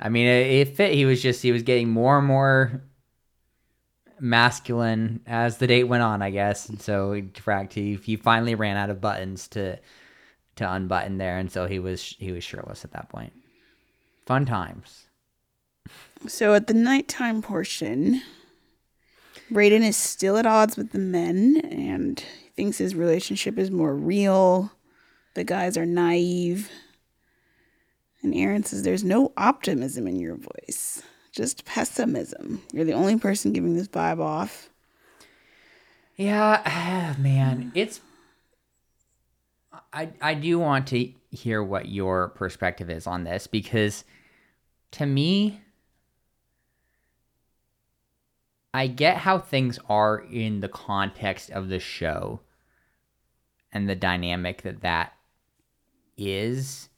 I 0.00 0.08
mean, 0.10 0.26
it, 0.26 0.68
it 0.68 0.76
fit. 0.76 0.94
He 0.94 1.04
was 1.04 1.22
just 1.22 1.42
he 1.42 1.52
was 1.52 1.62
getting 1.62 1.90
more 1.90 2.18
and 2.18 2.26
more 2.26 2.82
masculine 4.20 5.20
as 5.26 5.58
the 5.58 5.66
date 5.66 5.84
went 5.84 6.02
on, 6.02 6.22
I 6.22 6.30
guess. 6.30 6.68
And 6.68 6.80
so 6.80 7.12
he 7.12 7.98
he 8.02 8.16
finally 8.16 8.54
ran 8.54 8.76
out 8.76 8.90
of 8.90 9.00
buttons 9.00 9.48
to 9.48 9.78
to 10.56 10.72
unbutton 10.72 11.18
there, 11.18 11.38
and 11.38 11.50
so 11.50 11.66
he 11.66 11.78
was 11.78 12.02
he 12.18 12.32
was 12.32 12.44
shirtless 12.44 12.84
at 12.84 12.92
that 12.92 13.08
point. 13.08 13.32
Fun 14.24 14.46
times. 14.46 15.06
so 16.26 16.54
at 16.54 16.66
the 16.66 16.74
nighttime 16.74 17.42
portion, 17.42 18.22
Brayden 19.50 19.82
is 19.82 19.96
still 19.96 20.36
at 20.36 20.46
odds 20.46 20.76
with 20.76 20.90
the 20.90 20.98
men 20.98 21.60
and 21.70 22.18
he 22.18 22.48
thinks 22.50 22.78
his 22.78 22.94
relationship 22.94 23.58
is 23.58 23.70
more 23.70 23.94
real. 23.94 24.72
The 25.34 25.44
guys 25.44 25.76
are 25.76 25.86
naive. 25.86 26.70
And 28.22 28.34
Aaron 28.34 28.64
says, 28.64 28.82
There's 28.82 29.04
no 29.04 29.32
optimism 29.36 30.08
in 30.08 30.16
your 30.16 30.34
voice, 30.34 31.02
just 31.36 31.64
pessimism. 31.64 32.62
You're 32.72 32.86
the 32.86 32.94
only 32.94 33.18
person 33.18 33.52
giving 33.52 33.76
this 33.76 33.88
vibe 33.88 34.20
off. 34.20 34.70
Yeah, 36.16 36.62
ah, 36.64 37.14
man, 37.20 37.70
it's. 37.74 38.00
I 39.92 40.10
I 40.20 40.34
do 40.34 40.58
want 40.58 40.88
to 40.88 41.12
hear 41.30 41.62
what 41.62 41.88
your 41.88 42.30
perspective 42.30 42.88
is 42.88 43.06
on 43.06 43.24
this 43.24 43.46
because, 43.46 44.04
to 44.92 45.04
me, 45.04 45.60
I 48.72 48.86
get 48.86 49.18
how 49.18 49.38
things 49.38 49.78
are 49.88 50.18
in 50.18 50.60
the 50.60 50.68
context 50.68 51.50
of 51.50 51.68
the 51.68 51.78
show, 51.78 52.40
and 53.70 53.88
the 53.88 53.94
dynamic 53.94 54.62
that 54.62 54.80
that 54.80 55.12
is, 56.16 56.88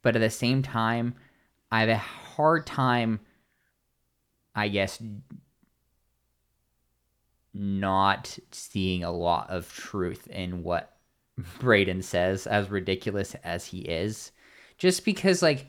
but 0.00 0.16
at 0.16 0.20
the 0.20 0.30
same 0.30 0.62
time, 0.62 1.14
I 1.70 1.80
have 1.80 1.88
a 1.90 2.02
hard 2.38 2.66
time. 2.66 3.18
I 4.54 4.68
guess 4.68 5.02
not 7.52 8.38
seeing 8.52 9.02
a 9.04 9.10
lot 9.10 9.50
of 9.50 9.72
truth 9.72 10.26
in 10.28 10.62
what 10.62 10.96
Brayden 11.60 12.02
says, 12.02 12.46
as 12.46 12.70
ridiculous 12.70 13.34
as 13.44 13.66
he 13.66 13.80
is. 13.80 14.32
Just 14.78 15.04
because, 15.04 15.42
like, 15.42 15.66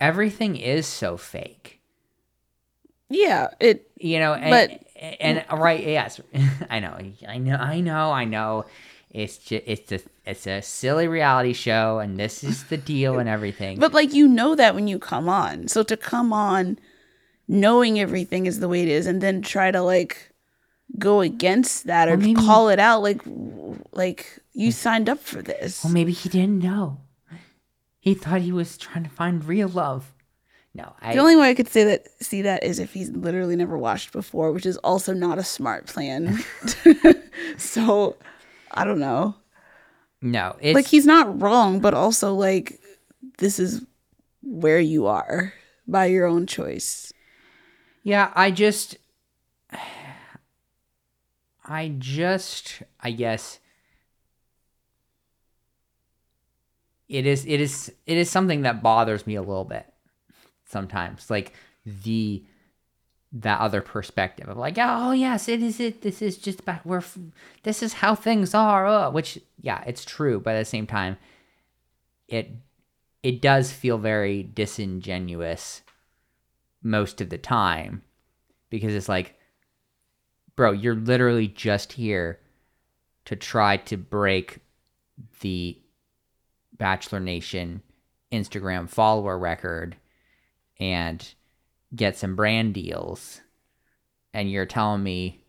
everything 0.00 0.56
is 0.56 0.86
so 0.86 1.16
fake, 1.16 1.80
Yeah, 3.08 3.48
it 3.60 3.90
you 3.98 4.18
know. 4.18 4.34
And, 4.34 4.50
But- 4.50 4.80
and, 5.20 5.44
right, 5.52 5.82
yes, 5.86 6.20
I 6.70 6.80
know, 6.80 6.96
I 7.28 7.38
know, 7.38 7.56
I 7.56 7.80
know, 7.80 8.10
I 8.10 8.24
know. 8.24 8.64
It's 9.14 9.38
just 9.38 9.62
it's 9.66 9.92
a 9.92 10.00
it's 10.26 10.46
a 10.46 10.60
silly 10.60 11.06
reality 11.08 11.52
show, 11.52 12.00
and 12.00 12.18
this 12.18 12.42
is 12.44 12.64
the 12.64 12.76
deal 12.76 13.18
and 13.20 13.28
everything. 13.28 13.78
but 13.78 13.94
like 13.94 14.12
you 14.12 14.26
know 14.28 14.54
that 14.56 14.74
when 14.74 14.88
you 14.88 14.98
come 14.98 15.28
on. 15.28 15.68
So 15.68 15.82
to 15.84 15.96
come 15.96 16.32
on 16.32 16.78
knowing 17.46 18.00
everything 18.00 18.46
is 18.46 18.58
the 18.60 18.68
way 18.68 18.82
it 18.82 18.88
is 18.88 19.06
and 19.06 19.20
then 19.20 19.40
try 19.40 19.70
to 19.70 19.80
like 19.82 20.32
go 20.98 21.20
against 21.20 21.84
that 21.86 22.08
or 22.08 22.16
Well, 22.16 22.26
maybe- 22.26 22.34
call 22.34 22.68
it 22.70 22.78
out 22.80 23.02
like 23.02 23.20
like 23.92 24.40
you 24.52 24.72
signed 24.72 25.08
up 25.08 25.20
for 25.20 25.42
this. 25.42 25.84
well, 25.84 25.92
maybe 25.92 26.12
he 26.12 26.28
didn't 26.28 26.58
know. 26.58 26.98
He 28.00 28.14
thought 28.14 28.40
he 28.42 28.52
was 28.52 28.76
trying 28.76 29.04
to 29.04 29.10
find 29.10 29.44
real 29.44 29.68
love. 29.68 30.12
No, 30.74 30.92
I 31.00 31.14
The 31.14 31.20
only 31.20 31.36
way 31.36 31.50
I 31.50 31.54
could 31.54 31.68
say 31.68 31.84
that 31.84 32.08
see 32.20 32.42
that 32.42 32.64
is 32.64 32.80
if 32.80 32.92
he's 32.92 33.10
literally 33.10 33.54
never 33.56 33.78
watched 33.78 34.10
before, 34.12 34.50
which 34.50 34.66
is 34.66 34.76
also 34.78 35.12
not 35.14 35.38
a 35.38 35.44
smart 35.44 35.86
plan. 35.86 36.42
so 37.56 38.16
I 38.74 38.84
don't 38.84 38.98
know. 38.98 39.36
no. 40.20 40.56
It's 40.60 40.74
Like 40.74 40.86
he's 40.86 41.06
not 41.06 41.40
wrong, 41.40 41.80
but 41.80 41.94
also 41.94 42.34
like 42.34 42.80
this 43.38 43.58
is 43.58 43.84
where 44.42 44.80
you 44.80 45.06
are 45.06 45.54
by 45.86 46.06
your 46.06 46.26
own 46.26 46.46
choice. 46.46 47.12
Yeah, 48.02 48.30
I 48.34 48.50
just 48.50 48.96
I 51.64 51.94
just 51.98 52.82
I 53.00 53.12
guess 53.12 53.58
it 57.08 57.26
is 57.26 57.44
it 57.46 57.60
is 57.60 57.92
it 58.06 58.16
is 58.16 58.30
something 58.30 58.62
that 58.62 58.82
bothers 58.82 59.26
me 59.26 59.36
a 59.36 59.42
little 59.42 59.64
bit 59.64 59.86
sometimes. 60.66 61.30
Like 61.30 61.52
the 61.86 62.44
that 63.34 63.60
other 63.60 63.80
perspective 63.80 64.48
of 64.48 64.56
like, 64.56 64.76
oh 64.78 65.10
yes, 65.10 65.48
it 65.48 65.62
is 65.62 65.80
it. 65.80 66.02
This 66.02 66.22
is 66.22 66.38
just 66.38 66.60
about 66.60 66.86
where 66.86 67.00
f- 67.00 67.18
this 67.64 67.82
is 67.82 67.94
how 67.94 68.14
things 68.14 68.54
are. 68.54 68.86
Uh, 68.86 69.10
which 69.10 69.40
yeah, 69.60 69.82
it's 69.86 70.04
true, 70.04 70.38
but 70.38 70.54
at 70.54 70.60
the 70.60 70.64
same 70.64 70.86
time, 70.86 71.16
it 72.28 72.52
it 73.24 73.42
does 73.42 73.72
feel 73.72 73.98
very 73.98 74.42
disingenuous 74.42 75.82
most 76.82 77.20
of 77.20 77.30
the 77.30 77.38
time 77.38 78.02
because 78.70 78.94
it's 78.94 79.08
like, 79.08 79.34
bro, 80.54 80.70
you're 80.70 80.94
literally 80.94 81.48
just 81.48 81.94
here 81.94 82.38
to 83.24 83.34
try 83.34 83.78
to 83.78 83.96
break 83.96 84.60
the 85.40 85.76
Bachelor 86.76 87.20
Nation 87.20 87.82
Instagram 88.30 88.88
follower 88.88 89.38
record 89.38 89.96
and 90.78 91.34
get 91.94 92.16
some 92.16 92.36
brand 92.36 92.74
deals. 92.74 93.40
And 94.32 94.50
you're 94.50 94.66
telling 94.66 95.02
me 95.02 95.44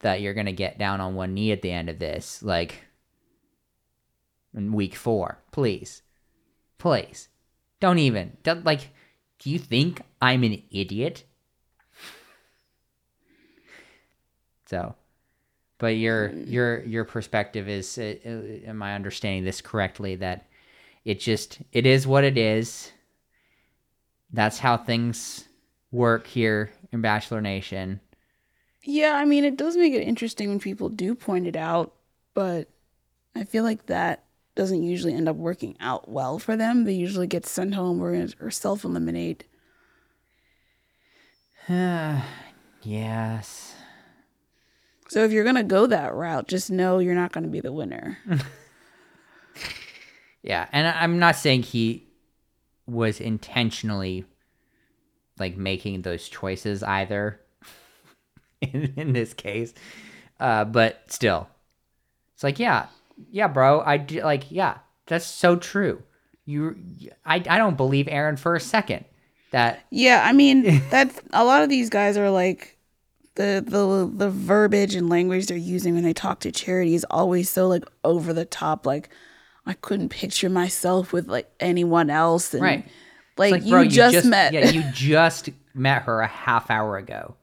that 0.00 0.20
you're 0.20 0.34
gonna 0.34 0.52
get 0.52 0.78
down 0.78 1.00
on 1.00 1.14
one 1.14 1.34
knee 1.34 1.52
at 1.52 1.62
the 1.62 1.72
end 1.72 1.88
of 1.88 1.98
this, 1.98 2.42
like 2.42 2.84
in 4.54 4.72
week 4.72 4.94
four. 4.94 5.38
Please, 5.50 6.02
please, 6.78 7.28
don't 7.80 7.98
even. 7.98 8.36
Don't, 8.42 8.64
like, 8.64 8.90
do 9.38 9.50
you 9.50 9.58
think 9.58 10.02
I'm 10.20 10.44
an 10.44 10.62
idiot? 10.70 11.24
So, 14.66 14.94
but 15.78 15.96
your 15.96 16.30
your 16.30 16.84
your 16.84 17.04
perspective 17.04 17.68
is, 17.68 17.96
uh, 17.96 18.14
uh, 18.24 18.68
am 18.68 18.82
I 18.82 18.94
understanding 18.94 19.44
this 19.44 19.60
correctly? 19.62 20.16
That 20.16 20.46
it 21.04 21.20
just 21.20 21.58
it 21.72 21.86
is 21.86 22.06
what 22.06 22.24
it 22.24 22.36
is. 22.36 22.92
That's 24.32 24.58
how 24.58 24.76
things 24.76 25.48
work 25.90 26.26
here 26.26 26.70
in 26.92 27.00
Bachelor 27.00 27.40
Nation. 27.40 28.00
Yeah, 28.82 29.14
I 29.16 29.24
mean, 29.24 29.44
it 29.44 29.56
does 29.56 29.76
make 29.76 29.92
it 29.92 30.02
interesting 30.02 30.48
when 30.48 30.60
people 30.60 30.88
do 30.88 31.14
point 31.14 31.46
it 31.46 31.56
out, 31.56 31.94
but 32.34 32.68
I 33.34 33.44
feel 33.44 33.64
like 33.64 33.86
that 33.86 34.24
doesn't 34.54 34.82
usually 34.82 35.14
end 35.14 35.28
up 35.28 35.36
working 35.36 35.76
out 35.80 36.08
well 36.08 36.38
for 36.38 36.56
them. 36.56 36.84
They 36.84 36.92
usually 36.92 37.26
get 37.26 37.46
sent 37.46 37.74
home 37.74 38.02
or, 38.02 38.26
or 38.40 38.50
self 38.50 38.84
eliminate. 38.84 39.44
yes. 41.68 43.74
So 45.08 45.24
if 45.24 45.32
you're 45.32 45.44
going 45.44 45.56
to 45.56 45.62
go 45.62 45.86
that 45.86 46.14
route, 46.14 46.48
just 46.48 46.70
know 46.70 46.98
you're 46.98 47.14
not 47.14 47.32
going 47.32 47.44
to 47.44 47.50
be 47.50 47.60
the 47.60 47.72
winner. 47.72 48.18
Yeah, 50.42 50.66
and 50.72 50.86
I'm 50.86 51.18
not 51.18 51.36
saying 51.36 51.64
he 51.64 52.07
was 52.88 53.20
intentionally 53.20 54.24
like 55.38 55.56
making 55.56 56.02
those 56.02 56.28
choices 56.28 56.82
either 56.82 57.40
in, 58.60 58.92
in 58.96 59.12
this 59.12 59.34
case. 59.34 59.74
Uh, 60.40 60.64
but 60.64 61.02
still, 61.08 61.48
it's 62.34 62.44
like, 62.44 62.58
yeah, 62.58 62.86
yeah, 63.30 63.48
bro. 63.48 63.80
I 63.80 63.96
do, 63.96 64.22
like, 64.22 64.50
yeah, 64.50 64.78
that's 65.06 65.26
so 65.26 65.56
true. 65.56 66.02
You, 66.44 66.76
I, 67.24 67.36
I 67.36 67.58
don't 67.58 67.76
believe 67.76 68.08
Aaron 68.08 68.36
for 68.36 68.54
a 68.54 68.60
second 68.60 69.04
that 69.50 69.84
Yeah, 69.90 70.22
I 70.24 70.32
mean 70.32 70.82
that's 70.90 71.20
a 71.32 71.44
lot 71.44 71.62
of 71.62 71.68
these 71.68 71.90
guys 71.90 72.16
are 72.16 72.30
like 72.30 72.78
the 73.34 73.62
the 73.66 74.10
the 74.14 74.30
verbiage 74.30 74.94
and 74.94 75.08
language 75.08 75.46
they're 75.46 75.56
using 75.56 75.94
when 75.94 76.04
they 76.04 76.12
talk 76.12 76.40
to 76.40 76.52
charity 76.52 76.94
is 76.94 77.06
always 77.10 77.48
so 77.48 77.68
like 77.68 77.84
over 78.04 78.32
the 78.32 78.44
top. 78.44 78.86
Like 78.86 79.10
I 79.68 79.74
couldn't 79.74 80.08
picture 80.08 80.48
myself 80.50 81.12
with 81.12 81.28
like 81.28 81.48
anyone 81.60 82.10
else. 82.10 82.54
And, 82.54 82.62
Right. 82.62 82.84
Like, 83.36 83.52
like, 83.52 83.64
you, 83.64 83.70
bro, 83.70 83.84
just, 83.84 84.26
met. 84.26 84.52
Yeah, 84.52 84.70
you 84.70 84.82
just 84.92 85.50
met 85.72 86.02
her 86.02 86.20
a 86.22 86.26
half 86.26 86.70
hour 86.72 86.96
ago. 86.96 87.36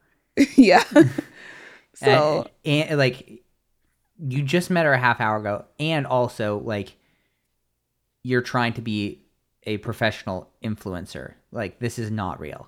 yeah. 0.58 0.84
And- 0.94 1.12
so 1.94 2.50
and, 2.66 2.98
like 2.98 3.42
you 4.20 4.44
just 4.44 4.70
met 4.70 4.86
her 4.86 4.92
a 4.92 4.98
half 4.98 5.22
hour 5.22 5.38
ago 5.38 5.64
and 5.80 6.06
also 6.06 6.60
like 6.60 6.98
you're 8.24 8.42
trying 8.42 8.74
to 8.74 8.82
be 8.82 9.22
a 9.64 9.78
professional 9.78 10.50
influencer 10.62 11.36
like 11.54 11.80
this 11.80 11.98
is 11.98 12.12
not 12.12 12.42
real 12.42 12.68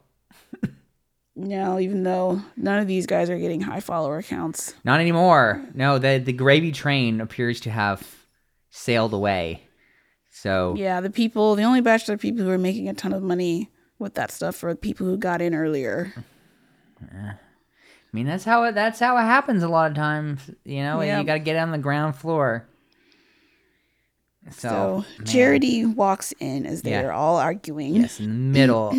no, 1.35 1.77
even 1.77 2.01
though 2.03 2.41
none 2.55 2.79
of 2.79 2.87
these 2.87 3.05
guys 3.05 3.29
are 3.29 3.37
getting 3.37 3.59
high 3.61 3.81
follower 3.81 4.21
counts. 4.23 4.73
not 4.85 5.01
anymore 5.01 5.61
no 5.73 5.99
the 5.99 6.19
the 6.19 6.31
gravy 6.31 6.71
train 6.71 7.19
appears 7.19 7.59
to 7.59 7.69
have 7.69 8.16
sailed 8.77 9.13
away 9.13 9.63
so 10.29 10.75
Yeah, 10.77 11.01
the 11.01 11.09
people, 11.09 11.55
the 11.55 11.63
only 11.63 11.81
bachelor 11.81 12.15
people 12.17 12.43
who 12.45 12.51
are 12.51 12.59
making 12.59 12.87
a 12.87 12.93
ton 12.93 13.11
of 13.11 13.23
money 13.23 13.71
with 13.97 14.13
that 14.15 14.29
stuff 14.31 14.63
are 14.63 14.73
the 14.73 14.79
people 14.79 15.07
who 15.07 15.17
got 15.17 15.41
in 15.41 15.55
earlier. 15.55 16.13
i 17.01 17.33
mean 18.13 18.25
that's 18.27 18.43
how 18.43 18.63
it 18.63 18.73
that's 18.75 18.99
how 18.99 19.17
it 19.17 19.21
happens 19.23 19.61
a 19.63 19.67
lot 19.67 19.89
of 19.91 19.95
times 19.97 20.49
you 20.63 20.81
know 20.83 21.01
Yeah. 21.01 21.19
you 21.19 21.25
got 21.25 21.33
to 21.33 21.39
get 21.39 21.55
on 21.57 21.71
the 21.71 21.77
ground 21.77 22.15
floor 22.15 22.67
so, 24.49 25.03
So. 25.17 25.23
Charity 25.25 25.85
walks 25.85 26.33
in 26.39 26.65
as 26.65 26.81
they 26.83 26.91
Yeah. 26.91 27.03
are 27.03 27.11
all 27.11 27.37
arguing. 27.37 27.95
yes 27.95 28.19
in 28.19 28.25
the 28.53 28.59
middle 28.59 28.89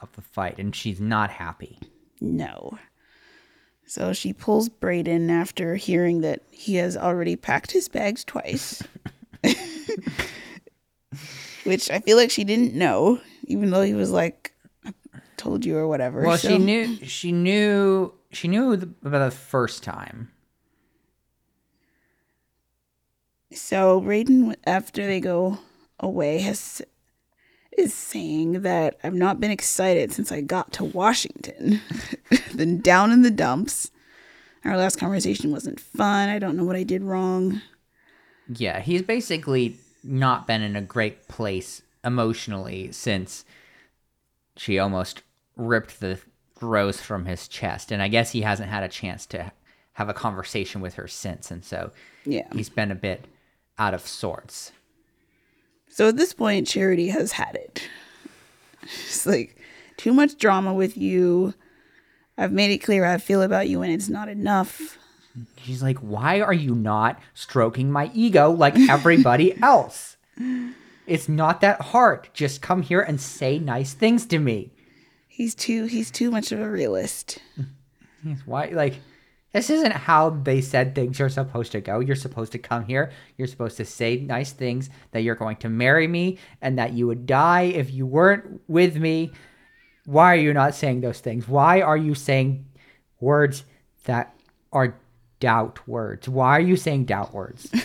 of 0.00 0.12
the 0.12 0.22
fight 0.22 0.58
and 0.58 0.74
she's 0.74 1.00
not 1.00 1.30
happy 1.30 1.78
No. 2.20 2.78
So 3.84 4.12
she 4.14 4.32
pulls 4.32 4.68
Brayden 4.70 5.28
after 5.30 5.74
hearing 5.76 6.20
that 6.22 6.40
he 6.50 6.76
has 6.76 6.96
already 6.96 7.36
packed 7.36 7.72
his 7.72 7.88
bags 7.88 8.24
twice. 8.24 8.82
Which 11.64 11.90
I 11.90 12.00
feel 12.00 12.16
like 12.16 12.30
she 12.30 12.44
didn't 12.44 12.74
know, 12.74 13.20
even 13.44 13.70
though 13.70 13.82
he 13.82 13.94
was 13.94 14.10
like, 14.10 14.52
I 14.84 14.92
told 15.36 15.64
you 15.64 15.76
or 15.76 15.86
whatever. 15.86 16.22
Well, 16.22 16.36
So- 16.38 16.48
she 16.48 16.58
knew 16.58 16.96
she 17.04 17.32
knew 17.32 18.12
she 18.32 18.48
knew 18.48 18.76
the, 18.76 18.88
about 19.04 19.24
the 19.30 19.30
first 19.36 19.82
time. 19.82 20.30
So 23.52 24.00
Brayden, 24.00 24.54
after 24.64 25.06
they 25.06 25.20
go 25.20 25.58
away, 26.00 26.38
has 26.40 26.82
is 27.76 27.94
saying 27.94 28.62
that 28.62 28.98
I've 29.02 29.14
not 29.14 29.40
been 29.40 29.50
excited 29.50 30.12
since 30.12 30.30
I 30.30 30.40
got 30.42 30.72
to 30.74 30.84
Washington. 30.84 31.80
Been 32.56 32.80
down 32.82 33.10
in 33.12 33.22
the 33.22 33.30
dumps. 33.30 33.90
Our 34.64 34.76
last 34.76 34.96
conversation 34.98 35.50
wasn't 35.50 35.80
fun. 35.80 36.28
I 36.28 36.38
don't 36.38 36.56
know 36.56 36.64
what 36.64 36.76
I 36.76 36.82
did 36.82 37.02
wrong. 37.02 37.62
Yeah, 38.56 38.80
he's 38.80 39.02
basically 39.02 39.76
not 40.04 40.46
been 40.46 40.62
in 40.62 40.76
a 40.76 40.82
great 40.82 41.28
place 41.28 41.82
emotionally 42.04 42.90
since 42.92 43.44
she 44.56 44.78
almost 44.78 45.22
ripped 45.56 46.00
the 46.00 46.18
rose 46.60 47.00
from 47.00 47.24
his 47.26 47.48
chest, 47.48 47.90
and 47.92 48.02
I 48.02 48.08
guess 48.08 48.32
he 48.32 48.42
hasn't 48.42 48.68
had 48.70 48.82
a 48.82 48.88
chance 48.88 49.26
to 49.26 49.52
have 49.94 50.08
a 50.08 50.14
conversation 50.14 50.80
with 50.80 50.94
her 50.94 51.06
since, 51.08 51.50
and 51.50 51.64
so 51.64 51.90
Yeah. 52.24 52.46
he's 52.52 52.68
been 52.70 52.90
a 52.90 52.94
bit 52.96 53.26
out 53.78 53.94
of 53.94 54.06
sorts. 54.06 54.72
So 55.88 56.08
at 56.08 56.16
this 56.16 56.32
point, 56.32 56.66
Charity 56.66 57.08
has 57.08 57.32
had 57.32 57.54
it. 57.54 57.88
It's 58.82 59.26
like 59.26 59.56
too 59.96 60.12
much 60.12 60.38
drama 60.38 60.72
with 60.74 60.96
you. 60.96 61.54
I've 62.38 62.52
made 62.52 62.70
it 62.72 62.78
clear 62.78 63.04
how 63.04 63.12
I 63.14 63.18
feel 63.18 63.42
about 63.42 63.68
you, 63.68 63.82
and 63.82 63.92
it's 63.92 64.08
not 64.08 64.28
enough. 64.28 64.98
She's 65.56 65.82
like, 65.82 65.98
"Why 65.98 66.40
are 66.40 66.52
you 66.52 66.74
not 66.74 67.20
stroking 67.34 67.90
my 67.90 68.10
ego 68.14 68.50
like 68.50 68.78
everybody 68.78 69.56
else? 69.62 70.16
It's 71.06 71.28
not 71.28 71.60
that 71.60 71.80
hard. 71.80 72.28
Just 72.32 72.62
come 72.62 72.82
here 72.82 73.00
and 73.00 73.20
say 73.20 73.58
nice 73.58 73.94
things 73.94 74.26
to 74.26 74.38
me." 74.38 74.72
He's 75.28 75.54
too 75.54 75.86
he's 75.86 76.10
too 76.10 76.30
much 76.30 76.52
of 76.52 76.60
a 76.60 76.70
realist. 76.70 77.38
Why, 78.44 78.66
like, 78.66 79.00
this 79.52 79.68
isn't 79.70 79.92
how 79.92 80.30
they 80.30 80.60
said 80.60 80.94
things 80.94 81.20
are 81.20 81.28
supposed 81.28 81.72
to 81.72 81.80
go. 81.80 82.00
You're 82.00 82.16
supposed 82.16 82.52
to 82.52 82.58
come 82.58 82.84
here. 82.84 83.12
You're 83.36 83.48
supposed 83.48 83.76
to 83.76 83.84
say 83.84 84.16
nice 84.16 84.52
things 84.52 84.88
that 85.10 85.22
you're 85.22 85.34
going 85.34 85.56
to 85.56 85.68
marry 85.68 86.06
me 86.06 86.38
and 86.60 86.78
that 86.78 86.94
you 86.94 87.06
would 87.06 87.26
die 87.26 87.62
if 87.62 87.90
you 87.92 88.06
weren't 88.06 88.62
with 88.68 88.96
me. 88.96 89.32
Why 90.06 90.32
are 90.32 90.40
you 90.40 90.52
not 90.54 90.74
saying 90.74 91.00
those 91.00 91.20
things? 91.20 91.46
Why 91.46 91.82
are 91.82 91.96
you 91.96 92.14
saying 92.14 92.66
words 93.20 93.64
that 94.04 94.34
are 94.72 94.96
doubt 95.42 95.86
words? 95.88 96.28
Why 96.28 96.56
are 96.56 96.60
you 96.60 96.76
saying 96.76 97.04
doubt 97.06 97.34
words? 97.34 97.68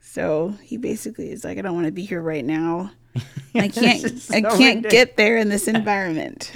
So 0.00 0.54
he 0.62 0.78
basically 0.78 1.30
is 1.30 1.44
like, 1.44 1.58
I 1.58 1.60
don't 1.62 1.74
want 1.74 1.86
to 1.86 1.92
be 1.92 2.04
here 2.04 2.20
right 2.22 2.44
now. 2.44 2.90
I 3.54 3.68
can't 3.68 4.02
is 4.02 4.30
I 4.30 4.40
can't 4.40 4.58
ridiculous. 4.84 4.92
get 4.92 5.16
there 5.16 5.36
in 5.36 5.48
this 5.48 5.68
environment. 5.68 6.52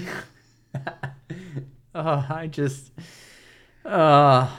Oh, 1.95 2.24
I 2.30 2.47
just. 2.47 2.90
Oh, 3.84 4.51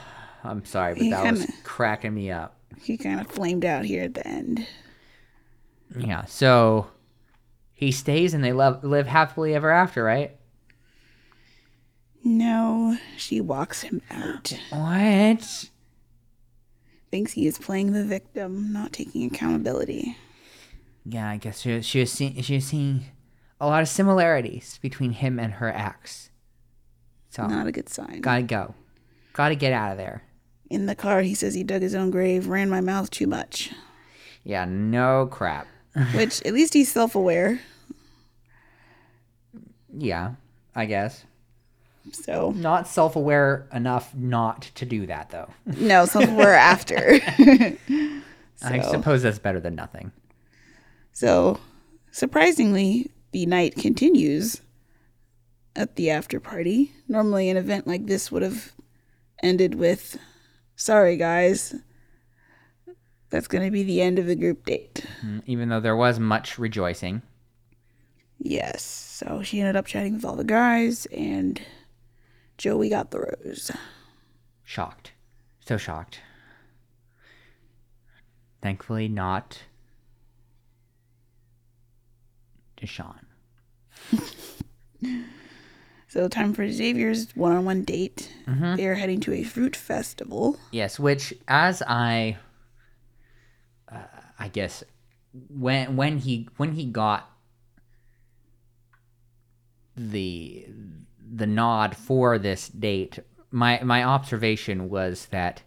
I'm 0.44 0.64
sorry, 0.64 0.94
but 0.94 1.02
He 1.02 1.10
that 1.10 1.32
was 1.32 1.40
kinda- 1.40 1.52
cracking 1.64 2.14
me 2.14 2.30
up. 2.30 2.56
he 2.80 2.96
kind 2.96 3.18
of 3.20 3.26
flamed 3.26 3.64
out 3.64 3.84
here 3.84 4.04
at 4.04 4.14
the 4.14 4.24
end. 4.24 4.64
Yeah, 5.98 6.26
so 6.26 6.86
he 7.72 7.90
stays 7.90 8.34
and 8.34 8.44
they 8.44 8.52
love, 8.52 8.84
live 8.84 9.08
happily 9.08 9.52
ever 9.56 9.70
after, 9.70 10.04
right? 10.04 10.36
No, 12.24 12.96
she 13.18 13.40
walks 13.40 13.82
him 13.82 14.00
out. 14.10 14.58
What? 14.70 15.68
Thinks 17.10 17.32
he 17.32 17.46
is 17.46 17.58
playing 17.58 17.92
the 17.92 18.02
victim, 18.04 18.72
not 18.72 18.92
taking 18.92 19.24
accountability. 19.26 20.16
Yeah, 21.04 21.28
I 21.28 21.36
guess 21.36 21.60
she 21.60 21.74
was, 21.76 21.86
she 21.86 22.00
was 22.00 22.10
seeing 22.10 22.40
she 22.40 22.54
was 22.54 22.64
seeing 22.64 23.04
a 23.60 23.66
lot 23.66 23.82
of 23.82 23.88
similarities 23.88 24.78
between 24.80 25.12
him 25.12 25.38
and 25.38 25.54
her 25.54 25.68
ex. 25.68 26.30
So 27.28 27.46
Not 27.46 27.66
a 27.66 27.72
good 27.72 27.88
sign. 27.90 28.20
gotta 28.22 28.42
go, 28.42 28.74
gotta 29.34 29.54
get 29.54 29.72
out 29.72 29.92
of 29.92 29.98
there. 29.98 30.22
In 30.70 30.86
the 30.86 30.94
car, 30.94 31.20
he 31.20 31.34
says 31.34 31.54
he 31.54 31.62
dug 31.62 31.82
his 31.82 31.94
own 31.94 32.10
grave, 32.10 32.48
ran 32.48 32.70
my 32.70 32.80
mouth 32.80 33.10
too 33.10 33.26
much. 33.26 33.70
Yeah, 34.42 34.64
no 34.64 35.28
crap. 35.30 35.66
Which, 36.14 36.42
at 36.44 36.54
least 36.54 36.72
he's 36.74 36.90
self 36.90 37.14
aware. 37.14 37.60
Yeah, 39.96 40.34
I 40.74 40.86
guess 40.86 41.24
So, 42.12 42.50
not 42.52 42.86
self 42.86 43.16
aware 43.16 43.66
enough 43.72 44.14
not 44.14 44.62
to 44.76 44.84
do 44.84 45.06
that 45.06 45.30
though. 45.30 45.48
no, 45.66 46.04
self 46.06 46.28
aware 46.28 46.54
after. 46.54 47.18
I 48.62 48.80
suppose 48.80 49.22
that's 49.22 49.38
better 49.38 49.60
than 49.60 49.74
nothing. 49.74 50.12
So, 51.12 51.60
surprisingly, 52.10 53.10
the 53.32 53.46
night 53.46 53.74
continues 53.76 54.60
at 55.76 55.96
the 55.96 56.10
after 56.10 56.40
party. 56.40 56.92
Normally, 57.08 57.48
an 57.50 57.56
event 57.56 57.86
like 57.86 58.06
this 58.06 58.30
would 58.30 58.42
have 58.42 58.72
ended 59.42 59.74
with, 59.74 60.18
"Sorry 60.76 61.16
guys, 61.16 61.74
that's 63.30 63.48
going 63.48 63.64
to 63.64 63.70
be 63.70 63.82
the 63.82 64.00
end 64.00 64.18
of 64.18 64.26
the 64.26 64.36
group 64.36 64.66
date." 64.66 65.04
Mm, 65.24 65.42
Even 65.46 65.68
though 65.68 65.80
there 65.80 65.96
was 65.96 66.18
much 66.20 66.58
rejoicing. 66.58 67.22
Yes. 68.38 68.82
So 68.82 69.42
she 69.42 69.60
ended 69.60 69.76
up 69.76 69.86
chatting 69.86 70.14
with 70.14 70.24
all 70.24 70.36
the 70.36 70.44
guys, 70.44 71.06
and 71.06 71.60
Joey 72.58 72.88
got 72.88 73.10
the 73.10 73.20
rose. 73.20 73.70
Shocked. 74.62 75.12
So 75.66 75.76
shocked. 75.76 76.20
Thankfully, 78.62 79.08
not 79.08 79.62
Deshaun. 82.80 83.20
So 86.14 86.28
time 86.28 86.52
for 86.52 86.70
Xavier's 86.70 87.34
one-on-one 87.34 87.82
date. 87.82 88.32
They 88.46 88.86
are 88.86 88.94
heading 88.94 89.18
to 89.22 89.32
a 89.32 89.42
fruit 89.42 89.74
festival. 89.74 90.60
Yes, 90.70 90.96
which 90.96 91.34
as 91.48 91.82
I, 91.88 92.36
uh, 93.90 93.98
I 94.38 94.46
guess, 94.46 94.84
when 95.50 95.96
when 95.96 96.18
he 96.18 96.48
when 96.56 96.74
he 96.74 96.84
got 96.84 97.28
the 99.96 100.68
the 101.34 101.46
nod 101.46 101.96
for 101.96 102.38
this 102.38 102.68
date, 102.68 103.18
my 103.50 103.82
my 103.82 104.04
observation 104.04 104.88
was 104.88 105.26
that 105.26 105.62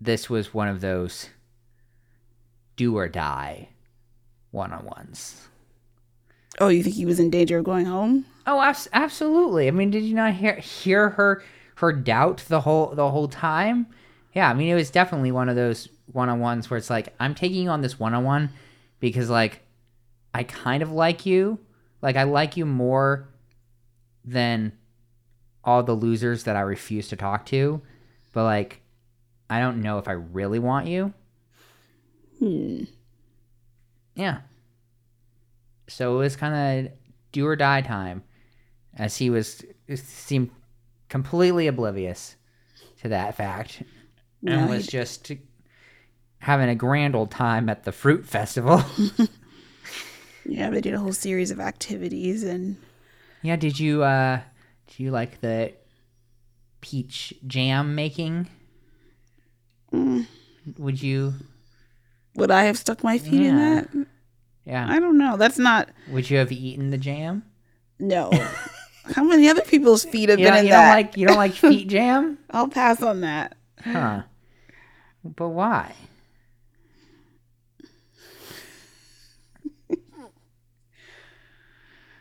this 0.00 0.28
was 0.28 0.52
one 0.52 0.68
of 0.68 0.80
those 0.80 1.30
do 2.76 2.96
or 2.96 3.08
die 3.08 3.68
one 4.50 4.72
on 4.72 4.84
ones. 4.84 5.48
Oh, 6.60 6.68
you 6.68 6.82
think 6.82 6.94
he 6.94 7.06
was 7.06 7.18
in 7.18 7.30
danger 7.30 7.58
of 7.58 7.64
going 7.64 7.86
home? 7.86 8.26
Oh, 8.46 8.60
abs- 8.60 8.88
absolutely. 8.92 9.66
I 9.66 9.70
mean, 9.72 9.90
did 9.90 10.04
you 10.04 10.14
not 10.14 10.34
hear 10.34 10.56
hear 10.56 11.10
her 11.10 11.42
her 11.76 11.92
doubt 11.92 12.44
the 12.48 12.60
whole 12.60 12.94
the 12.94 13.10
whole 13.10 13.28
time? 13.28 13.86
Yeah, 14.34 14.50
I 14.50 14.54
mean, 14.54 14.68
it 14.68 14.74
was 14.74 14.90
definitely 14.90 15.32
one 15.32 15.48
of 15.48 15.56
those 15.56 15.88
one 16.12 16.28
on 16.28 16.40
ones 16.40 16.68
where 16.68 16.78
it's 16.78 16.90
like 16.90 17.14
I'm 17.18 17.34
taking 17.34 17.62
you 17.62 17.70
on 17.70 17.80
this 17.80 17.98
one 17.98 18.14
on 18.14 18.24
one 18.24 18.50
because 19.00 19.30
like 19.30 19.62
I 20.34 20.42
kind 20.42 20.82
of 20.82 20.92
like 20.92 21.24
you, 21.24 21.58
like 22.02 22.16
I 22.16 22.24
like 22.24 22.56
you 22.56 22.66
more 22.66 23.28
than 24.24 24.72
all 25.62 25.82
the 25.82 25.94
losers 25.94 26.44
that 26.44 26.56
I 26.56 26.60
refuse 26.60 27.08
to 27.08 27.16
talk 27.16 27.46
to, 27.46 27.80
but 28.32 28.44
like 28.44 28.80
I 29.48 29.60
don't 29.60 29.82
know 29.82 29.98
if 29.98 30.08
I 30.08 30.12
really 30.12 30.58
want 30.58 30.86
you. 30.86 31.12
Hmm. 32.38 32.84
Yeah. 34.14 34.38
So 35.88 36.16
it 36.16 36.18
was 36.18 36.36
kind 36.36 36.86
of 36.86 36.92
do 37.32 37.46
or 37.46 37.56
die 37.56 37.82
time, 37.82 38.22
as 38.96 39.16
he 39.16 39.30
was 39.30 39.64
seemed 39.94 40.50
completely 41.08 41.66
oblivious 41.66 42.36
to 43.02 43.08
that 43.08 43.36
fact, 43.36 43.82
and 44.46 44.68
was 44.70 44.86
just 44.86 45.30
having 46.38 46.68
a 46.68 46.74
grand 46.74 47.14
old 47.14 47.30
time 47.30 47.68
at 47.68 47.84
the 47.84 47.92
fruit 47.92 48.24
festival. 48.26 48.82
Yeah, 50.46 50.70
they 50.70 50.80
did 50.80 50.94
a 50.94 50.98
whole 50.98 51.12
series 51.12 51.50
of 51.50 51.60
activities, 51.60 52.42
and 52.44 52.76
yeah, 53.44 53.56
did 53.56 53.78
you 53.78 54.02
uh 54.02 54.40
do 54.88 55.02
you 55.04 55.10
like 55.12 55.40
the 55.40 55.72
peach 56.80 57.32
jam 57.46 57.94
making? 57.94 58.48
Mm. 59.92 60.26
Would 60.78 61.00
you? 61.02 61.34
would 62.34 62.50
I 62.50 62.64
have 62.64 62.76
stuck 62.78 63.04
my 63.04 63.18
feet 63.18 63.42
in 63.42 63.56
that? 63.56 63.88
Yeah. 64.64 64.86
I 64.88 64.98
don't 64.98 65.18
know. 65.18 65.36
That's 65.36 65.58
not. 65.58 65.90
Would 66.10 66.30
you 66.30 66.38
have 66.38 66.50
eaten 66.50 66.90
the 66.90 66.98
jam? 66.98 67.44
No. 68.00 68.30
How 69.14 69.22
many 69.22 69.48
other 69.48 69.60
people's 69.62 70.04
feet 70.04 70.30
have 70.30 70.38
You, 70.40 70.46
been 70.46 70.56
in 70.56 70.64
you 70.64 70.70
don't 70.70 70.80
that? 70.80 70.94
like 70.94 71.16
you 71.16 71.26
don't 71.28 71.36
like 71.36 71.52
feet 71.68 71.88
jam? 71.88 72.38
I'll 72.50 72.68
pass 72.68 73.02
on 73.02 73.20
that. 73.20 73.56
Huh. 73.84 74.22
But 75.22 75.50
why? 75.50 75.94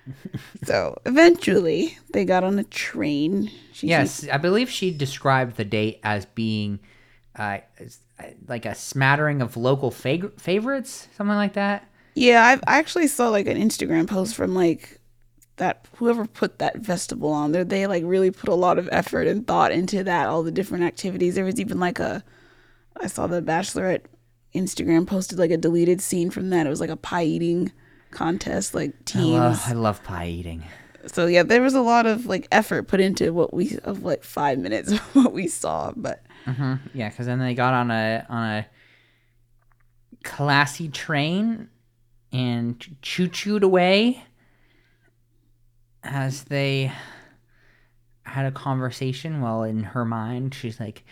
So 0.66 0.98
eventually, 1.06 1.98
they 2.14 2.26
got 2.26 2.44
on 2.44 2.58
a 2.60 2.64
train. 2.64 3.52
She 3.74 3.88
Yes, 3.88 4.28
I 4.28 4.38
believe 4.38 4.70
she 4.70 4.92
described 4.92 5.58
the 5.58 5.66
date 5.66 6.00
as 6.04 6.26
being 6.26 6.80
uh, 7.36 7.60
like 8.48 8.66
a 8.66 8.76
smattering 8.76 9.42
of 9.42 9.58
local 9.58 9.92
fag- 9.92 10.40
favorites, 10.40 11.08
something 11.16 11.36
like 11.36 11.54
that. 11.54 11.90
Yeah, 12.16 12.46
I've, 12.46 12.64
I 12.68 12.80
actually 12.80 13.08
saw 13.08 13.30
like 13.30 13.48
an 13.48 13.58
Instagram 13.58 14.08
post 14.08 14.36
from 14.36 14.54
like 14.54 15.00
that 15.58 15.88
whoever 15.98 16.26
put 16.26 16.60
that 16.60 16.86
festival 16.86 17.32
on 17.32 17.52
there. 17.52 17.64
They 17.64 17.88
like 17.88 18.04
really 18.06 18.32
put 18.32 18.50
a 18.50 18.56
lot 18.56 18.78
of 18.78 18.90
effort 18.92 19.28
and 19.28 19.46
thought 19.46 19.72
into 19.72 20.04
that. 20.04 20.28
All 20.28 20.44
the 20.44 20.52
different 20.52 20.84
activities. 20.84 21.36
There 21.36 21.46
was 21.46 21.60
even 21.60 21.80
like 21.80 22.00
a 22.00 22.24
I 23.00 23.08
saw 23.08 23.28
the 23.28 23.42
Bachelorette 23.42 24.06
Instagram 24.54 25.08
posted 25.08 25.40
like 25.40 25.52
a 25.52 25.58
deleted 25.58 26.02
scene 26.02 26.30
from 26.30 26.50
that. 26.50 26.66
It 26.66 26.70
was 26.70 26.82
like 26.82 26.90
a 26.90 26.98
pie 26.98 27.24
eating 27.24 27.72
contest, 28.14 28.74
like 28.74 28.92
I 28.92 29.04
teams. 29.06 29.32
love, 29.32 29.64
I 29.68 29.74
love 29.74 30.04
pie 30.04 30.28
eating. 30.28 30.64
So 31.08 31.26
yeah, 31.26 31.44
there 31.44 31.62
was 31.62 31.74
a 31.74 31.82
lot 31.82 32.06
of 32.06 32.26
like 32.28 32.48
effort 32.52 32.88
put 32.88 33.02
into 33.02 33.34
what 33.34 33.54
we 33.54 33.78
of 33.84 34.04
like 34.04 34.24
five 34.24 34.58
minutes 34.60 34.92
of 34.94 35.00
what 35.16 35.34
we 35.34 35.48
saw, 35.48 35.92
but 35.96 36.24
hmm 36.46 36.76
Yeah, 36.94 37.10
because 37.10 37.26
then 37.26 37.40
they 37.40 37.54
got 37.56 37.74
on 37.74 37.92
a 37.92 38.26
on 38.30 38.50
a 38.50 38.66
classy 40.24 40.88
train 40.88 41.70
and 42.32 42.98
choo 43.02 43.28
chooed 43.28 43.64
away 43.64 44.24
as 46.04 46.46
they 46.46 46.92
had 48.24 48.46
a 48.46 48.52
conversation. 48.52 49.42
Well, 49.42 49.64
in 49.64 49.84
her 49.84 50.06
mind, 50.06 50.54
she's 50.56 50.80
like, 50.80 51.04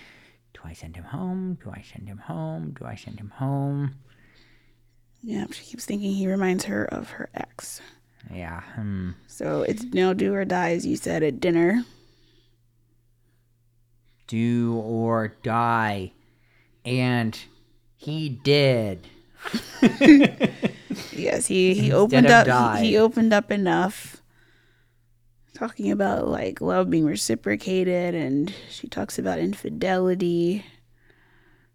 "Do 0.53 0.61
I 0.63 0.73
send 0.73 0.95
him 0.95 1.03
home? 1.05 1.57
Do 1.63 1.71
I 1.71 1.81
send 1.81 2.07
him 2.07 2.17
home? 2.19 2.75
Do 2.79 2.85
I 2.85 2.95
send 2.95 3.19
him 3.19 3.31
home?" 3.35 3.95
Yeah, 5.24 5.45
she 5.51 5.63
keeps 5.65 5.86
thinking 5.86 6.13
he 6.13 6.28
reminds 6.28 6.65
her 6.65 6.86
of 6.86 7.11
her 7.11 7.30
ex. 7.34 7.82
Yeah. 8.34 8.61
Hmm. 8.76 9.11
So 9.28 9.63
it's 9.63 9.84
now 9.86 10.13
do 10.13 10.34
or 10.34 10.45
die, 10.45 10.72
as 10.72 10.86
you 10.86 10.95
said 10.95 11.24
at 11.24 11.39
dinner. 11.39 11.84
do 14.28 14.76
or 14.76 15.36
die. 15.43 16.13
And 16.86 17.38
he 17.97 18.30
did. 18.30 19.07
Yes, 21.13 21.47
he 21.47 21.74
he 21.74 21.89
Instead 21.91 21.93
opened 21.93 22.28
up. 22.28 22.80
He, 22.80 22.88
he 22.89 22.97
opened 22.97 23.34
up 23.34 23.51
enough, 23.51 24.22
talking 25.53 25.91
about 25.91 26.28
like 26.28 26.59
love 26.61 26.89
being 26.89 27.05
reciprocated, 27.05 28.13
and 28.15 28.53
she 28.69 28.88
talks 28.88 29.17
about 29.17 29.39
infidelity. 29.39 30.65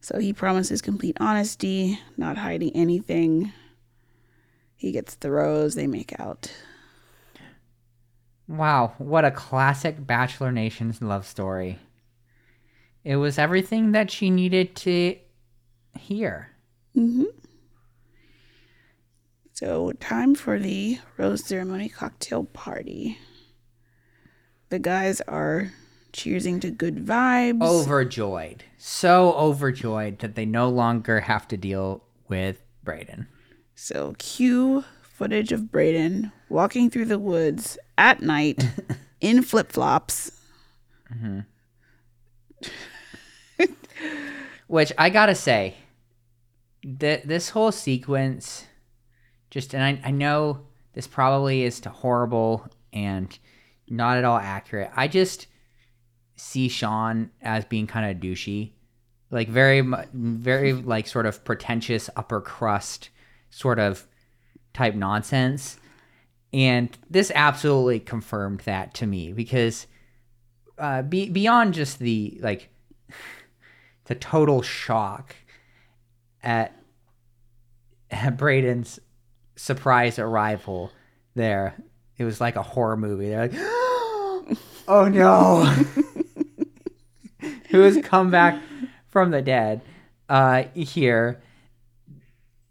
So 0.06 0.20
he 0.20 0.32
promises 0.32 0.80
complete 0.82 1.16
honesty, 1.18 1.98
not 2.16 2.36
hiding 2.36 2.70
anything. 2.76 3.52
He 4.76 4.92
gets 4.92 5.16
the 5.16 5.32
rose. 5.32 5.74
They 5.74 5.88
make 5.88 6.14
out. 6.20 6.54
Wow, 8.46 8.94
what 8.98 9.24
a 9.24 9.32
classic 9.32 10.06
Bachelor 10.06 10.52
Nation's 10.52 11.02
love 11.02 11.26
story. 11.26 11.80
It 13.02 13.16
was 13.16 13.36
everything 13.36 13.90
that 13.90 14.12
she 14.12 14.30
needed 14.30 14.76
to 14.76 15.16
hear. 15.98 16.52
hmm 16.94 17.24
So, 19.54 19.90
time 19.90 20.36
for 20.36 20.60
the 20.60 21.00
rose 21.16 21.44
ceremony 21.44 21.88
cocktail 21.88 22.44
party. 22.44 23.18
The 24.68 24.78
guys 24.78 25.20
are 25.22 25.72
cheersing 26.16 26.60
to 26.62 26.70
good 26.70 27.04
vibes. 27.04 27.62
Overjoyed. 27.62 28.64
So 28.78 29.34
overjoyed 29.34 30.18
that 30.20 30.34
they 30.34 30.46
no 30.46 30.68
longer 30.68 31.20
have 31.20 31.46
to 31.48 31.56
deal 31.56 32.02
with 32.28 32.62
Brayden. 32.84 33.26
So, 33.74 34.14
cue 34.18 34.84
footage 35.02 35.52
of 35.52 35.62
Brayden 35.62 36.32
walking 36.48 36.88
through 36.88 37.04
the 37.06 37.18
woods 37.18 37.76
at 37.98 38.22
night 38.22 38.64
in 39.20 39.42
flip 39.42 39.70
flops. 39.70 40.32
Mm-hmm. 41.14 41.40
Which 44.66 44.92
I 44.98 45.10
gotta 45.10 45.34
say, 45.34 45.74
th- 46.82 47.22
this 47.24 47.50
whole 47.50 47.70
sequence, 47.70 48.66
just 49.50 49.74
and 49.74 49.82
I, 49.82 50.08
I 50.08 50.10
know 50.10 50.66
this 50.94 51.06
probably 51.06 51.62
is 51.62 51.80
to 51.80 51.90
horrible 51.90 52.68
and 52.92 53.38
not 53.88 54.16
at 54.16 54.24
all 54.24 54.38
accurate. 54.38 54.90
I 54.96 55.06
just 55.06 55.46
see 56.36 56.68
Sean 56.68 57.30
as 57.42 57.64
being 57.64 57.86
kind 57.86 58.10
of 58.10 58.22
douchey, 58.22 58.72
like 59.30 59.48
very, 59.48 59.82
very 60.12 60.72
like 60.72 61.06
sort 61.06 61.26
of 61.26 61.44
pretentious 61.44 62.08
upper 62.16 62.40
crust 62.40 63.10
sort 63.50 63.78
of 63.78 64.06
type 64.72 64.94
nonsense, 64.94 65.78
and 66.52 66.96
this 67.10 67.32
absolutely 67.34 68.00
confirmed 68.00 68.60
that 68.60 68.94
to 68.94 69.06
me 69.06 69.32
because 69.32 69.86
uh, 70.78 71.02
be, 71.02 71.28
beyond 71.28 71.74
just 71.74 71.98
the 71.98 72.38
like 72.42 72.68
the 74.04 74.14
total 74.14 74.62
shock 74.62 75.34
at, 76.42 76.76
at 78.10 78.36
Brayden's 78.36 79.00
surprise 79.56 80.18
arrival 80.18 80.92
there. 81.34 81.74
It 82.18 82.24
was 82.24 82.40
like 82.40 82.56
a 82.56 82.62
horror 82.62 82.96
movie. 82.96 83.28
They're 83.28 83.48
like, 83.48 83.54
oh 84.88 85.08
no. 85.12 85.84
who 87.76 87.82
has 87.82 87.98
come 88.02 88.30
back 88.30 88.60
from 89.08 89.30
the 89.30 89.42
dead 89.42 89.82
uh, 90.28 90.64
here, 90.74 91.42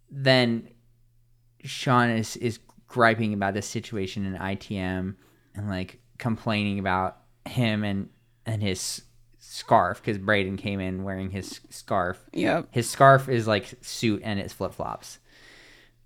then 0.10 0.68
Sean 1.64 2.10
is 2.10 2.36
is 2.38 2.60
griping 2.88 3.34
about 3.34 3.54
this 3.54 3.68
situation 3.68 4.26
in 4.26 4.36
ITM 4.36 5.16
and 5.56 5.70
like 5.70 6.00
complaining 6.18 6.80
about 6.80 7.18
him 7.46 7.84
and 7.84 8.10
and 8.46 8.62
his 8.62 9.02
scarf 9.40 10.02
because 10.02 10.18
Brayden 10.18 10.58
came 10.58 10.80
in 10.80 11.04
wearing 11.04 11.30
his 11.30 11.62
scarf. 11.70 12.20
Yep. 12.34 12.68
His 12.72 12.90
scarf 12.90 13.30
is 13.30 13.48
like 13.48 13.74
suit 13.82 14.22
and 14.24 14.40
it's 14.40 14.54
flip 14.54 14.74
flops, 14.74 15.20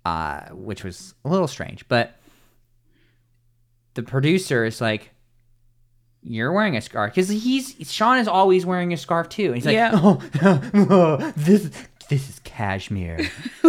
uh, 0.04 0.48
which 0.50 0.84
was 0.84 1.14
a 1.24 1.28
little 1.28 1.48
strange. 1.48 1.86
But 1.88 2.16
the 3.94 4.02
producer 4.02 4.64
is 4.64 4.80
like, 4.80 5.10
"You're 6.22 6.52
wearing 6.52 6.76
a 6.76 6.80
scarf," 6.80 7.14
because 7.14 7.28
he's 7.28 7.74
Sean 7.90 8.18
is 8.18 8.28
always 8.28 8.66
wearing 8.66 8.92
a 8.92 8.96
scarf 8.96 9.28
too. 9.28 9.46
And 9.46 9.54
he's 9.56 9.66
like, 9.66 9.74
Yeah. 9.74 9.92
"Oh, 9.94 11.32
this 11.36 11.70
this 12.08 12.28
is 12.28 12.38
cashmere." 12.40 13.18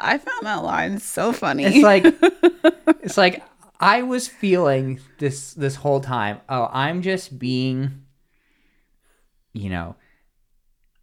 I 0.00 0.18
found 0.18 0.46
that 0.46 0.62
line 0.62 0.98
so 0.98 1.32
funny. 1.32 1.64
It's 1.64 1.82
like 1.82 2.04
it's 3.02 3.16
like 3.18 3.42
I 3.80 4.02
was 4.02 4.28
feeling 4.28 5.00
this 5.18 5.54
this 5.54 5.76
whole 5.76 6.00
time. 6.00 6.40
Oh, 6.48 6.68
I'm 6.72 7.02
just 7.02 7.38
being 7.38 8.02
you 9.52 9.70
know, 9.70 9.96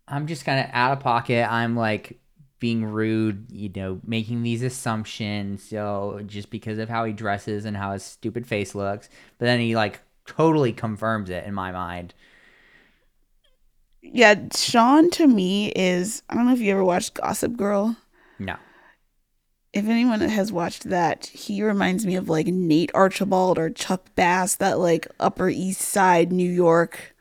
I'm 0.08 0.28
just 0.28 0.46
kind 0.46 0.60
of 0.60 0.70
out 0.72 0.94
of 0.94 1.00
pocket. 1.02 1.52
I'm 1.52 1.76
like 1.76 2.20
being 2.60 2.86
rude, 2.86 3.48
you 3.52 3.70
know, 3.76 4.00
making 4.06 4.44
these 4.44 4.64
assumptions. 4.64 5.62
So 5.64 6.22
just 6.26 6.50
because 6.50 6.78
of 6.80 6.90
how 6.90 7.04
he 7.06 7.14
dresses 7.14 7.66
and 7.66 7.76
how 7.76 7.92
his 7.94 8.04
stupid 8.04 8.48
face 8.48 8.74
looks, 8.74 9.10
but 9.38 9.46
then 9.46 9.60
he 9.60 9.76
like 9.76 10.00
totally 10.26 10.74
confirms 10.74 11.30
it 11.30 11.46
in 11.46 11.54
my 11.54 11.72
mind. 11.72 12.14
yeah, 14.02 14.36
Sean 14.54 15.10
to 15.12 15.28
me 15.28 15.72
is 15.76 16.22
I 16.30 16.36
don't 16.36 16.48
know 16.48 16.54
if 16.54 16.60
you 16.60 16.72
ever 16.72 16.84
watched 16.84 17.16
Gossip 17.16 17.56
Girl. 17.58 17.96
No. 18.40 18.56
If 19.74 19.86
anyone 19.86 20.22
has 20.22 20.52
watched 20.54 20.90
that, 20.90 21.26
he 21.26 21.62
reminds 21.62 22.06
me 22.06 22.16
of 22.16 22.30
like 22.30 22.48
Nate 22.48 22.92
Archibald 22.94 23.58
or 23.58 23.70
Chuck 23.70 24.08
Bass, 24.16 24.56
that 24.56 24.80
like 24.80 25.08
Upper 25.20 25.50
East 25.50 25.82
Side 25.82 26.32
New 26.32 26.50
York 26.50 27.16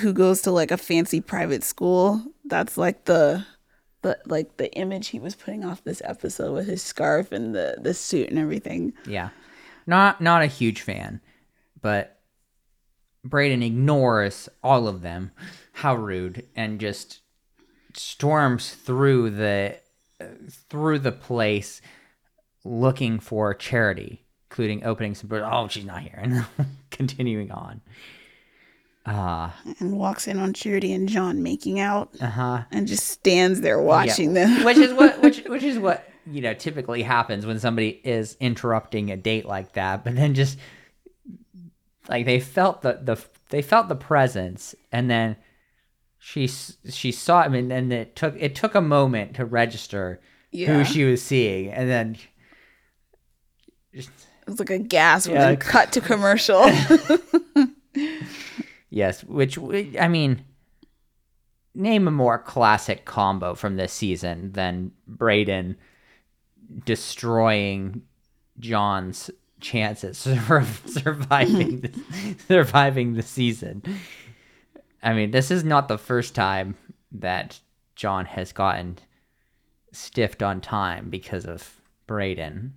who 0.00 0.12
goes 0.12 0.42
to 0.42 0.50
like 0.50 0.70
a 0.70 0.76
fancy 0.76 1.20
private 1.20 1.62
school. 1.62 2.22
That's 2.44 2.76
like 2.76 3.04
the 3.04 3.44
the 4.02 4.18
like 4.26 4.56
the 4.56 4.72
image 4.74 5.08
he 5.08 5.18
was 5.18 5.34
putting 5.34 5.64
off 5.64 5.84
this 5.84 6.02
episode 6.04 6.52
with 6.52 6.66
his 6.66 6.82
scarf 6.82 7.32
and 7.32 7.54
the 7.54 7.76
the 7.80 7.94
suit 7.94 8.28
and 8.28 8.38
everything. 8.38 8.92
Yeah. 9.06 9.30
Not 9.88 10.20
not 10.20 10.42
a 10.42 10.46
huge 10.46 10.82
fan, 10.82 11.22
but 11.80 12.20
Brayden 13.26 13.64
ignores 13.64 14.48
all 14.62 14.86
of 14.86 15.00
them. 15.00 15.30
How 15.72 15.94
rude 15.96 16.46
and 16.54 16.78
just 16.78 17.20
storms 17.94 18.74
through 18.74 19.30
the 19.30 19.78
uh, 20.20 20.24
through 20.68 20.98
the 20.98 21.12
place 21.12 21.80
looking 22.64 23.18
for 23.18 23.54
charity, 23.54 24.26
including 24.50 24.84
opening 24.84 25.14
some 25.14 25.32
oh, 25.32 25.68
she's 25.68 25.86
not 25.86 26.02
here 26.02 26.18
and 26.22 26.44
continuing 26.90 27.50
on. 27.50 27.80
Uh, 29.06 29.50
And 29.80 29.96
walks 29.96 30.28
in 30.28 30.38
on 30.38 30.52
Charity 30.52 30.92
and 30.92 31.08
John 31.08 31.42
making 31.42 31.80
out 31.80 32.10
uh-huh. 32.20 32.64
and 32.70 32.86
just 32.86 33.06
stands 33.08 33.62
there 33.62 33.80
watching 33.80 34.36
Yeah. 34.36 34.44
them. 34.44 34.64
which 34.66 34.76
is 34.76 34.92
what 34.92 35.22
which 35.22 35.38
which 35.46 35.62
is 35.62 35.78
what 35.78 36.06
you 36.30 36.40
know 36.40 36.54
typically 36.54 37.02
happens 37.02 37.46
when 37.46 37.58
somebody 37.58 38.00
is 38.04 38.36
interrupting 38.40 39.10
a 39.10 39.16
date 39.16 39.46
like 39.46 39.72
that 39.72 40.04
but 40.04 40.14
then 40.16 40.34
just 40.34 40.58
like 42.08 42.26
they 42.26 42.40
felt 42.40 42.82
the 42.82 42.98
the 43.02 43.16
they 43.50 43.62
felt 43.62 43.88
the 43.88 43.94
presence 43.96 44.74
and 44.92 45.10
then 45.10 45.36
she 46.18 46.46
she 46.48 47.12
saw 47.12 47.42
him 47.44 47.54
and 47.54 47.70
then 47.70 47.92
it 47.92 48.16
took 48.16 48.34
it 48.38 48.54
took 48.54 48.74
a 48.74 48.80
moment 48.80 49.34
to 49.36 49.44
register 49.44 50.20
Yeah. 50.50 50.66
who 50.68 50.84
she 50.84 51.04
was 51.04 51.22
seeing 51.22 51.70
and 51.70 51.88
then 51.88 52.16
just 53.94 54.10
It 54.46 54.50
was 54.50 54.58
like 54.58 54.70
a 54.70 54.78
gasp 54.78 55.30
Yeah. 55.30 55.48
and 55.50 55.60
cut 55.60 55.92
to 55.92 56.00
commercial. 56.00 56.64
Yes, 58.90 59.22
which 59.22 59.58
i 60.00 60.08
mean, 60.08 60.44
name 61.74 62.08
a 62.08 62.10
more 62.10 62.38
classic 62.38 63.04
combo 63.04 63.54
from 63.54 63.76
this 63.76 63.92
season 63.92 64.52
than 64.52 64.92
Brayden 65.08 65.76
destroying 66.84 68.02
John's 68.58 69.30
chances 69.60 70.26
of 70.50 70.82
surviving 70.86 71.80
the, 71.80 72.36
surviving 72.46 73.14
the 73.14 73.22
season. 73.22 73.82
I 75.02 75.12
mean, 75.12 75.30
this 75.30 75.50
is 75.50 75.64
not 75.64 75.88
the 75.88 75.98
first 75.98 76.34
time 76.34 76.76
that 77.12 77.60
John 77.94 78.26
has 78.26 78.52
gotten 78.52 78.98
stiffed 79.92 80.42
on 80.42 80.60
time 80.60 81.08
because 81.10 81.44
of 81.44 81.80
Brayden. 82.06 82.72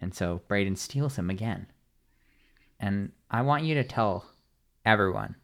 And 0.00 0.14
so 0.14 0.42
Brayden 0.48 0.76
steals 0.76 1.16
him 1.16 1.30
again. 1.30 1.66
And 2.80 3.12
I 3.30 3.42
want 3.42 3.64
you 3.64 3.74
to 3.76 3.84
tell 3.84 4.26
everyone 4.84 5.36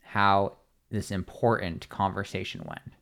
how 0.00 0.56
this 0.90 1.10
important 1.10 1.88
conversation 1.88 2.62
went. 2.66 2.92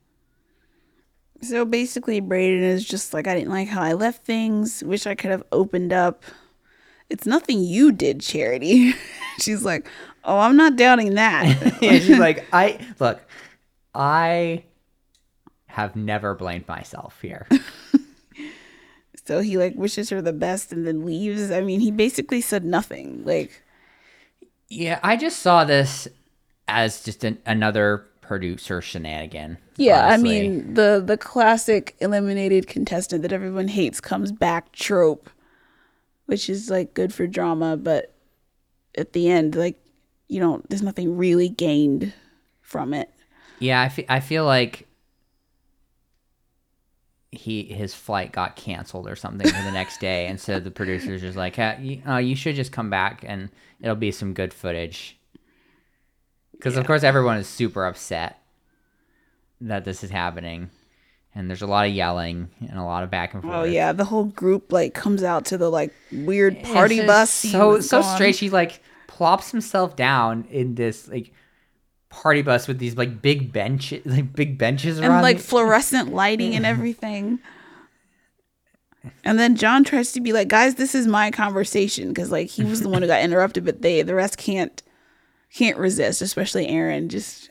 So 1.42 1.64
basically, 1.64 2.20
Brayden 2.20 2.62
is 2.62 2.84
just 2.84 3.14
like, 3.14 3.26
I 3.26 3.34
didn't 3.34 3.50
like 3.50 3.68
how 3.68 3.82
I 3.82 3.94
left 3.94 4.24
things. 4.24 4.82
Wish 4.84 5.06
I 5.06 5.14
could 5.14 5.30
have 5.30 5.44
opened 5.52 5.92
up. 5.92 6.22
It's 7.08 7.26
nothing 7.26 7.60
you 7.60 7.92
did, 7.92 8.20
Charity. 8.20 8.94
She's 9.40 9.64
like, 9.64 9.88
Oh, 10.24 10.38
I'm 10.38 10.56
not 10.56 10.76
doubting 10.76 11.14
that. 11.14 11.44
and 11.82 12.02
she's 12.02 12.18
like, 12.18 12.46
I 12.52 12.78
look, 12.98 13.20
I 13.94 14.64
have 15.66 15.96
never 15.96 16.34
blamed 16.34 16.68
myself 16.68 17.18
here. 17.22 17.48
so 19.24 19.40
he 19.40 19.56
like 19.56 19.74
wishes 19.76 20.10
her 20.10 20.20
the 20.20 20.32
best 20.32 20.72
and 20.72 20.86
then 20.86 21.04
leaves. 21.04 21.50
I 21.50 21.62
mean, 21.62 21.80
he 21.80 21.90
basically 21.90 22.40
said 22.40 22.64
nothing. 22.64 23.24
Like, 23.24 23.62
yeah, 24.68 25.00
I 25.02 25.16
just 25.16 25.38
saw 25.38 25.64
this 25.64 26.06
as 26.68 27.02
just 27.02 27.24
an, 27.24 27.38
another 27.46 28.06
producer 28.30 28.80
shenanigan. 28.80 29.58
yeah, 29.76 30.04
honestly. 30.04 30.14
I 30.14 30.42
mean, 30.42 30.74
the 30.74 31.02
the 31.04 31.16
classic 31.16 31.96
eliminated 31.98 32.68
contestant 32.68 33.22
that 33.22 33.32
everyone 33.32 33.66
hates 33.66 34.00
comes 34.00 34.30
back 34.30 34.70
trope, 34.70 35.28
which 36.26 36.48
is 36.48 36.70
like 36.70 36.94
good 36.94 37.12
for 37.12 37.26
drama, 37.26 37.76
but 37.76 38.14
at 38.96 39.14
the 39.14 39.28
end, 39.28 39.56
like, 39.56 39.80
you 40.28 40.38
don't, 40.38 40.68
there's 40.70 40.80
nothing 40.80 41.16
really 41.16 41.48
gained 41.48 42.12
from 42.60 42.94
it. 42.94 43.10
Yeah, 43.58 43.82
I 43.82 43.88
fe- 43.88 44.06
I 44.08 44.20
feel 44.20 44.44
like 44.44 44.86
he 47.32 47.64
his 47.64 47.94
flight 47.94 48.30
got 48.30 48.54
canceled 48.54 49.08
or 49.08 49.16
something 49.16 49.48
for 49.48 49.62
the 49.62 49.72
next 49.72 49.98
day, 49.98 50.28
and 50.28 50.40
so 50.40 50.60
the 50.60 50.70
producer's 50.70 51.20
just 51.20 51.36
like, 51.36 51.56
"Hey, 51.56 51.78
you, 51.80 52.02
uh, 52.08 52.18
you 52.18 52.36
should 52.36 52.54
just 52.54 52.70
come 52.70 52.90
back, 52.90 53.24
and 53.26 53.50
it'll 53.80 53.96
be 53.96 54.12
some 54.12 54.34
good 54.34 54.54
footage." 54.54 55.19
Because 56.60 56.76
of 56.76 56.86
course 56.86 57.02
everyone 57.02 57.38
is 57.38 57.48
super 57.48 57.86
upset 57.86 58.38
that 59.62 59.86
this 59.86 60.04
is 60.04 60.10
happening, 60.10 60.68
and 61.34 61.48
there's 61.48 61.62
a 61.62 61.66
lot 61.66 61.88
of 61.88 61.94
yelling 61.94 62.50
and 62.60 62.78
a 62.78 62.84
lot 62.84 63.02
of 63.02 63.10
back 63.10 63.32
and 63.32 63.42
forth. 63.42 63.54
Oh 63.54 63.64
yeah, 63.64 63.92
the 63.92 64.04
whole 64.04 64.24
group 64.24 64.70
like 64.70 64.92
comes 64.92 65.22
out 65.22 65.46
to 65.46 65.58
the 65.58 65.70
like 65.70 65.94
weird 66.12 66.62
party 66.62 67.04
bus. 67.06 67.30
So 67.30 67.80
so 67.80 68.02
straight. 68.02 68.36
She 68.36 68.50
like 68.50 68.82
plops 69.06 69.50
himself 69.50 69.96
down 69.96 70.44
in 70.50 70.74
this 70.74 71.08
like 71.08 71.32
party 72.10 72.42
bus 72.42 72.68
with 72.68 72.78
these 72.78 72.96
like 72.96 73.22
big 73.22 73.52
benches, 73.52 74.04
like 74.06 74.34
big 74.34 74.58
benches 74.58 74.98
and 74.98 75.06
around 75.06 75.22
like 75.22 75.38
fluorescent 75.38 76.12
lighting 76.12 76.54
and 76.54 76.66
everything. 76.74 77.38
And 79.24 79.38
then 79.38 79.56
John 79.56 79.82
tries 79.82 80.12
to 80.12 80.20
be 80.20 80.34
like, 80.34 80.48
guys, 80.48 80.74
this 80.74 80.94
is 80.94 81.06
my 81.06 81.30
conversation 81.30 82.08
because 82.08 82.30
like 82.30 82.48
he 82.48 82.64
was 82.64 82.82
the 82.82 82.90
one 82.90 83.00
who 83.00 83.08
got 83.08 83.22
interrupted, 83.24 83.64
but 83.64 83.80
they 83.80 84.02
the 84.02 84.14
rest 84.14 84.36
can't 84.36 84.82
can't 85.54 85.78
resist, 85.78 86.22
especially 86.22 86.66
Aaron 86.68 87.08
just 87.08 87.50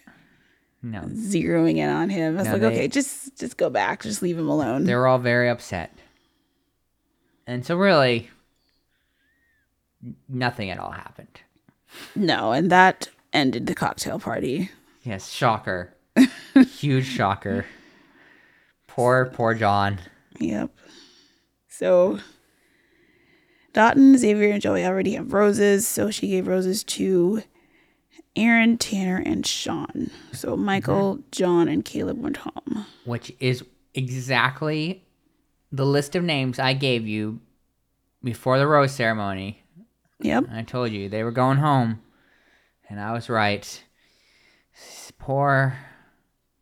no. 0.82 1.02
zeroing 1.02 1.78
in 1.78 1.89
on 1.89 2.10
him. 2.10 2.36
I 2.36 2.39
was 2.39 2.45
No, 2.47 2.52
like, 2.54 2.62
they- 2.62 2.68
okay, 2.68 2.88
just 2.88 3.38
just 3.38 3.58
go 3.58 3.70
back, 3.70 4.04
just 4.04 4.22
leave 4.22 4.38
him 4.38 4.50
alone. 4.50 4.86
They're 4.86 5.08
all 5.08 5.20
very 5.20 5.50
upset. 5.50 5.93
And 7.47 7.66
so 7.66 7.76
really 7.76 8.30
nothing 10.28 10.70
at 10.70 10.80
all 10.80 10.91
happened. 10.91 11.41
No, 12.16 12.52
and 12.52 12.70
that 12.72 13.10
ended 13.34 13.66
the 13.68 13.76
cocktail 13.76 14.20
party. 14.20 14.70
Yes, 15.04 15.30
shocker. 15.30 15.93
Huge 16.78 17.06
shocker. 17.06 17.66
Poor 18.88 19.26
poor 19.26 19.54
John. 19.54 20.00
Yep. 20.39 20.70
So 21.68 22.20
Dotun, 23.74 24.18
Xavier, 24.18 24.52
and 24.52 24.62
Joey 24.62 24.86
already 24.86 25.14
have 25.14 25.34
roses, 25.34 25.88
so 25.88 26.10
she 26.12 26.28
gave 26.28 26.47
roses 26.47 26.84
to 26.86 27.43
Aaron, 28.40 28.78
Tanner, 28.78 29.22
and 29.26 29.46
Sean. 29.46 30.10
So 30.32 30.56
Michael, 30.56 31.20
John, 31.32 31.68
and 31.68 31.84
Caleb 31.84 32.22
went 32.22 32.38
home. 32.38 32.86
Which 33.06 33.34
is 33.40 33.64
exactly 33.94 35.04
the 35.72 35.86
list 35.86 36.16
of 36.16 36.24
names 36.24 36.58
I 36.60 36.74
gave 36.74 37.06
you 37.08 37.40
before 38.24 38.58
the 38.58 38.68
rose 38.68 38.92
ceremony 38.92 39.64
Yep. 40.22 40.46
I 40.52 40.64
told 40.64 40.92
you 40.92 41.08
they 41.08 41.24
were 41.24 41.32
going 41.32 41.58
home, 41.58 42.02
and 42.90 43.00
I 43.00 43.14
was 43.14 43.30
right. 43.30 43.84
Poor, 45.18 45.78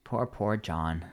poor, 0.04 0.26
poor 0.28 0.58
John. 0.58 1.06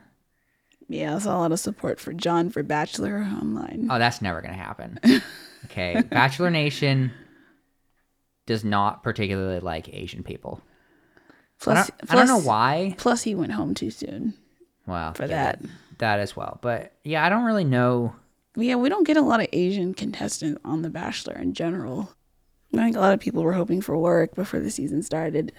Yeah, 0.89 1.17
I 1.17 1.19
saw 1.19 1.39
a 1.39 1.41
lot 1.41 1.53
of 1.53 1.61
support 1.61 1.99
for 1.99 2.13
John 2.13 2.51
for 2.51 2.63
Bachelor 2.63 3.17
online. 3.19 3.89
Oh, 3.91 3.99
that's 3.99 4.21
never 4.21 4.41
gonna 4.41 4.55
happen. 4.55 4.99
Okay, 5.65 6.03
Bachelor 6.11 6.51
Nation 6.51 7.11
does 8.47 8.65
not 8.65 9.03
particularly 9.03 9.61
like 9.61 9.93
Asian 9.93 10.23
people. 10.23 10.61
I 10.61 11.65
Plus, 11.65 11.91
don't, 11.91 12.11
I 12.11 12.15
don't 12.17 12.27
know 12.27 12.41
why. 12.41 12.95
Plus, 12.99 13.23
he 13.23 13.35
went 13.35 13.53
home 13.53 13.75
too 13.75 13.91
soon. 13.91 14.35
Well, 14.87 15.15
for 15.15 15.23
yeah, 15.23 15.29
that. 15.29 15.63
that 15.99 16.21
as 16.21 16.37
well. 16.37 16.59
But 16.61 16.93
yeah, 17.05 17.25
I 17.25 17.29
don't 17.29 17.45
really 17.45 17.65
know. 17.65 18.15
Yeah, 18.57 18.77
we 18.77 18.89
don't 18.89 19.07
get 19.07 19.17
a 19.17 19.23
lot 19.23 19.41
of 19.41 19.49
Asian 19.53 19.95
contestants 19.95 20.61
on 20.65 20.83
The 20.83 20.91
Bachelor 20.91 21.35
in 21.35 21.55
general. 21.55 22.15
I 22.73 22.79
think 22.79 22.97
a 22.97 23.01
lot 23.01 23.15
of 23.15 23.21
people 23.21 23.43
were 23.43 23.53
hoping 23.53 23.81
for 23.81 23.97
work 23.97 24.35
before 24.35 24.61
the 24.61 24.71
season 24.71 25.03
started 25.03 25.53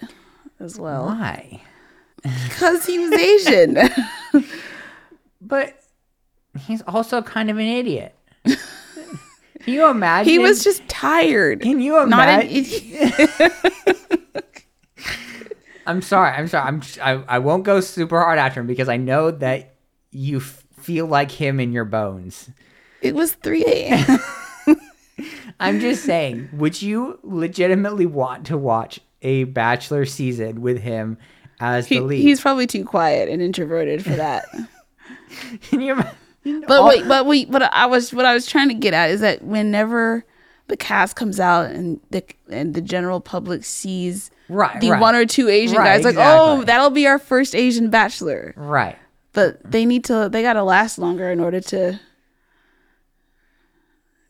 as 0.60 0.78
well. 0.78 1.06
Why? 1.06 1.62
Because 2.22 2.86
he 2.86 2.98
was 2.98 3.12
Asian. 3.12 3.78
But 5.40 5.78
he's 6.58 6.82
also 6.82 7.22
kind 7.22 7.50
of 7.50 7.58
an 7.58 7.66
idiot. 7.66 8.14
Can 8.44 8.56
you 9.66 9.88
imagine? 9.88 10.30
he 10.30 10.38
was 10.38 10.64
just 10.64 10.85
tired. 11.00 11.60
Can 11.60 11.80
you 11.80 11.92
Not 12.06 12.28
an 12.28 12.40
imagine? 12.48 13.52
I'm 15.86 16.02
sorry. 16.02 16.30
I'm 16.32 16.48
sorry. 16.48 16.66
I'm. 16.66 16.82
I, 17.02 17.36
I 17.36 17.38
won't 17.38 17.62
go 17.64 17.80
super 17.80 18.18
hard 18.18 18.38
after 18.38 18.60
him 18.60 18.66
because 18.66 18.88
I 18.88 18.96
know 18.96 19.30
that 19.30 19.76
you 20.10 20.38
f- 20.38 20.64
feel 20.80 21.06
like 21.06 21.30
him 21.30 21.60
in 21.60 21.72
your 21.72 21.84
bones. 21.84 22.50
It 23.02 23.14
was 23.14 23.34
3 23.34 23.64
a.m. 23.64 24.18
I'm 25.60 25.80
just 25.80 26.04
saying. 26.04 26.48
Would 26.54 26.82
you 26.82 27.18
legitimately 27.22 28.06
want 28.06 28.46
to 28.46 28.58
watch 28.58 29.00
a 29.22 29.44
Bachelor 29.44 30.06
season 30.06 30.60
with 30.60 30.80
him 30.80 31.18
as 31.60 31.86
the 31.86 32.00
lead? 32.00 32.20
he's 32.20 32.40
probably 32.40 32.66
too 32.66 32.84
quiet 32.84 33.28
and 33.28 33.40
introverted 33.40 34.02
for 34.02 34.10
that. 34.10 34.44
Can 35.70 35.80
you 35.82 35.92
imagine? 35.92 36.14
But 36.66 36.80
all- 36.80 36.88
wait, 36.88 37.06
but 37.06 37.26
wait, 37.26 37.48
what 37.48 37.62
I 37.62 37.86
was 37.86 38.12
what 38.12 38.24
I 38.24 38.34
was 38.34 38.46
trying 38.46 38.68
to 38.68 38.74
get 38.74 38.92
at 38.92 39.10
is 39.10 39.20
that 39.20 39.42
whenever 39.42 40.24
the 40.68 40.76
cast 40.76 41.16
comes 41.16 41.38
out 41.38 41.70
and 41.70 42.00
the 42.10 42.24
and 42.50 42.74
the 42.74 42.80
general 42.80 43.20
public 43.20 43.64
sees 43.64 44.30
Right, 44.48 44.80
the 44.80 44.90
right. 44.92 45.00
one 45.00 45.14
or 45.16 45.26
two 45.26 45.48
Asian 45.48 45.78
Right, 45.78 46.00
guys, 46.00 46.04
like, 46.04 46.16
oh, 46.18 46.62
that'll 46.62 46.90
be 46.90 47.06
our 47.06 47.18
first 47.18 47.54
Asian 47.54 47.90
bachelor. 47.90 48.54
Right. 48.56 48.96
But 49.32 49.58
they 49.68 49.84
need 49.84 50.04
to 50.04 50.28
they 50.30 50.42
gotta 50.42 50.62
last 50.62 50.98
longer 50.98 51.30
in 51.30 51.40
order 51.40 51.60
to 51.60 52.00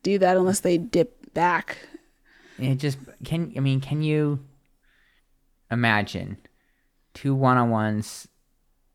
do 0.02 0.18
that 0.18 0.36
unless 0.36 0.60
they 0.60 0.78
dip 0.78 1.34
back. 1.34 1.78
It 2.58 2.76
just 2.76 2.98
can. 3.24 3.52
I 3.56 3.60
mean, 3.60 3.80
can 3.80 4.02
you 4.02 4.40
imagine 5.70 6.38
two 7.12 7.34
one-on-ones 7.34 8.28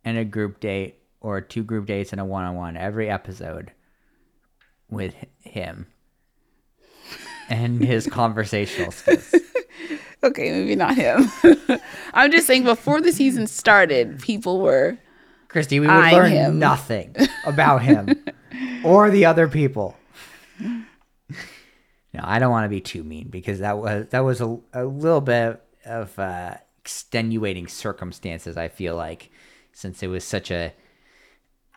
and 0.03 0.17
a 0.17 0.25
group 0.25 0.59
date, 0.59 0.95
or 1.19 1.41
two 1.41 1.63
group 1.63 1.85
dates 1.85 2.11
and 2.11 2.19
a 2.19 2.25
one-on-one 2.25 2.77
every 2.77 3.09
episode 3.09 3.71
with 4.89 5.13
him 5.39 5.87
and 7.51 7.83
his 7.83 8.07
conversational 8.11 8.91
skills? 8.91 9.35
Okay, 10.23 10.51
maybe 10.51 10.75
not 10.75 10.95
him. 10.95 11.31
I'm 12.13 12.31
just 12.31 12.47
saying 12.47 12.63
before 12.63 13.01
the 13.01 13.11
season 13.11 13.47
started, 13.47 14.19
people 14.19 14.61
were 14.61 14.97
Christy, 15.47 15.79
we 15.79 15.87
would 15.87 16.11
learn 16.11 16.31
him. 16.31 16.59
nothing 16.59 17.15
about 17.45 17.81
him 17.81 18.23
or 18.83 19.09
the 19.09 19.25
other 19.25 19.49
people. 19.49 19.97
No, 20.59 22.21
I 22.23 22.39
don't 22.39 22.51
want 22.51 22.65
to 22.65 22.69
be 22.69 22.81
too 22.81 23.03
mean 23.03 23.27
because 23.29 23.59
that 23.59 23.77
was 23.77 24.07
that 24.09 24.19
was 24.21 24.41
a, 24.41 24.57
a 24.73 24.85
little 24.85 25.21
bit 25.21 25.61
of 25.85 26.17
uh, 26.19 26.55
extenuating 26.79 27.67
circumstances. 27.67 28.57
I 28.57 28.67
feel 28.67 28.95
like 28.95 29.29
since 29.73 30.03
it 30.03 30.07
was 30.07 30.23
such 30.23 30.51
a 30.51 30.73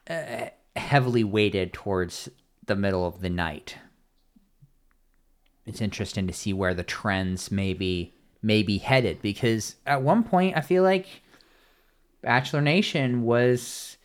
uh, 0.08 0.46
heavily 0.76 1.24
weighted 1.24 1.72
towards 1.72 2.28
the 2.66 2.76
middle 2.76 3.06
of 3.06 3.20
the 3.20 3.30
night. 3.30 3.76
It's 5.66 5.80
interesting 5.80 6.26
to 6.26 6.32
see 6.32 6.52
where 6.52 6.74
the 6.74 6.82
trends 6.82 7.50
maybe 7.50 8.14
may 8.42 8.62
be 8.62 8.78
headed 8.78 9.22
because 9.22 9.76
at 9.86 10.02
one 10.02 10.22
point 10.22 10.56
I 10.56 10.60
feel 10.60 10.82
like 10.82 11.06
Bachelor 12.22 12.60
Nation 12.60 13.22
was 13.22 13.96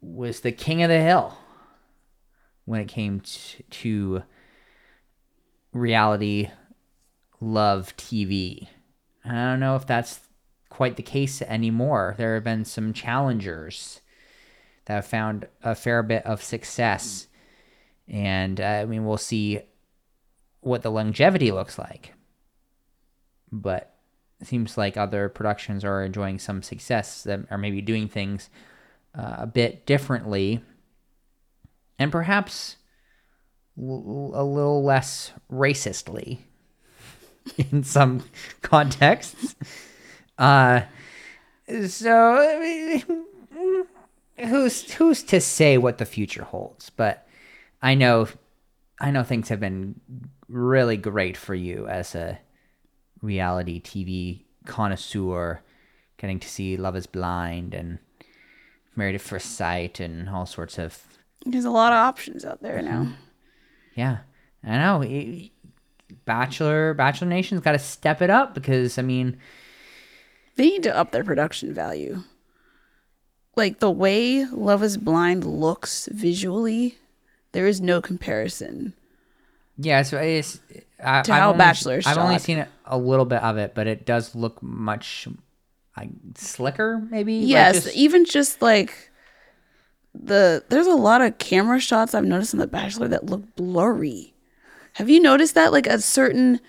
was 0.00 0.40
the 0.40 0.52
king 0.52 0.82
of 0.82 0.88
the 0.88 1.00
hill 1.00 1.36
when 2.64 2.80
it 2.80 2.88
came 2.88 3.22
to 3.70 4.22
reality 5.72 6.50
love 7.40 7.96
TV. 7.96 8.68
I 9.24 9.32
don't 9.32 9.60
know 9.60 9.76
if 9.76 9.86
that's 9.86 10.20
quite 10.68 10.96
the 10.96 11.02
case 11.02 11.42
anymore. 11.42 12.14
There 12.18 12.34
have 12.34 12.44
been 12.44 12.64
some 12.64 12.92
challengers 12.92 14.00
that 14.86 14.94
have 14.94 15.06
found 15.06 15.46
a 15.62 15.74
fair 15.74 16.02
bit 16.02 16.24
of 16.24 16.42
success. 16.42 17.28
And 18.08 18.60
uh, 18.60 18.64
I 18.64 18.84
mean, 18.84 19.04
we'll 19.04 19.16
see 19.16 19.62
what 20.66 20.82
the 20.82 20.90
longevity 20.90 21.52
looks 21.52 21.78
like. 21.78 22.12
But 23.52 23.94
seems 24.42 24.76
like 24.76 24.96
other 24.96 25.28
productions 25.28 25.84
are 25.84 26.04
enjoying 26.04 26.38
some 26.38 26.62
success 26.62 27.22
that 27.22 27.40
are 27.50 27.56
maybe 27.56 27.80
doing 27.80 28.08
things 28.08 28.50
uh, 29.16 29.36
a 29.38 29.46
bit 29.46 29.86
differently 29.86 30.60
and 31.98 32.12
perhaps 32.12 32.76
l- 33.78 34.32
a 34.34 34.44
little 34.44 34.82
less 34.82 35.32
racistly 35.50 36.38
in 37.56 37.84
some 37.84 38.24
contexts. 38.60 39.54
Uh, 40.36 40.82
so 41.86 43.00
who's 44.36 44.92
who's 44.94 45.22
to 45.22 45.40
say 45.40 45.78
what 45.78 45.98
the 45.98 46.04
future 46.04 46.44
holds? 46.44 46.90
But 46.90 47.26
I 47.80 47.94
know, 47.94 48.28
I 49.00 49.12
know 49.12 49.22
things 49.22 49.48
have 49.48 49.60
been 49.60 50.00
really 50.48 50.96
great 50.96 51.36
for 51.36 51.54
you 51.54 51.86
as 51.88 52.14
a 52.14 52.38
reality 53.22 53.80
TV 53.80 54.44
connoisseur, 54.66 55.62
getting 56.18 56.38
to 56.40 56.48
see 56.48 56.76
Love 56.76 56.96
Is 56.96 57.06
Blind 57.06 57.74
and 57.74 57.98
Married 58.94 59.14
at 59.14 59.20
First 59.20 59.56
Sight 59.56 60.00
and 60.00 60.28
all 60.28 60.46
sorts 60.46 60.78
of 60.78 61.02
there's 61.44 61.64
a 61.64 61.70
lot 61.70 61.92
of 61.92 61.98
options 61.98 62.44
out 62.44 62.60
there 62.60 62.82
now. 62.82 63.02
Mm-hmm. 63.02 63.12
yeah, 63.94 64.18
I 64.64 64.78
know. 64.78 65.02
It- 65.02 65.50
Bachelor 66.24 66.94
Bachelor 66.94 67.26
Nation's 67.28 67.60
got 67.62 67.72
to 67.72 67.78
step 67.80 68.22
it 68.22 68.30
up 68.30 68.54
because 68.54 68.96
I 68.98 69.02
mean, 69.02 69.38
They 70.56 70.64
need 70.70 70.82
to 70.84 70.96
up 70.96 71.10
their 71.10 71.24
production 71.24 71.74
value. 71.74 72.22
Like 73.56 73.80
the 73.80 73.90
way 73.90 74.44
Love 74.44 74.82
is 74.84 74.96
Blind 74.96 75.44
looks 75.44 76.08
visually, 76.12 76.98
there 77.52 77.66
is 77.66 77.80
no 77.80 78.00
comparison. 78.00 78.94
Yeah. 79.78 80.02
So 80.02 80.18
it's 80.18 80.60
I, 81.02 81.22
To 81.22 81.32
I've 81.32 81.40
how 81.40 81.48
only- 81.48 81.58
Bachelor's 81.58 82.06
I've 82.06 82.18
only 82.18 82.38
seen 82.38 82.66
a 82.84 82.98
little 82.98 83.24
bit 83.26 83.42
of 83.42 83.56
it, 83.58 83.74
but 83.74 83.86
it 83.86 84.06
does 84.06 84.34
look 84.34 84.62
much 84.62 85.28
like 85.96 86.10
slicker, 86.34 86.98
maybe. 87.10 87.40
Like, 87.40 87.48
Yes, 87.48 87.84
just- 87.84 87.96
even 87.96 88.24
just 88.24 88.62
like 88.62 89.10
the 90.14 90.64
there's 90.68 90.86
a 90.86 90.94
lot 90.94 91.20
of 91.20 91.38
camera 91.38 91.78
shots 91.80 92.14
I've 92.14 92.24
noticed 92.24 92.54
in 92.54 92.60
The 92.60 92.66
Bachelor 92.66 93.08
that 93.08 93.26
look 93.26 93.54
blurry. 93.56 94.34
Have 94.94 95.10
you 95.10 95.20
noticed 95.20 95.54
that? 95.54 95.72
Like 95.72 95.86
a 95.86 96.00
certain 96.00 96.60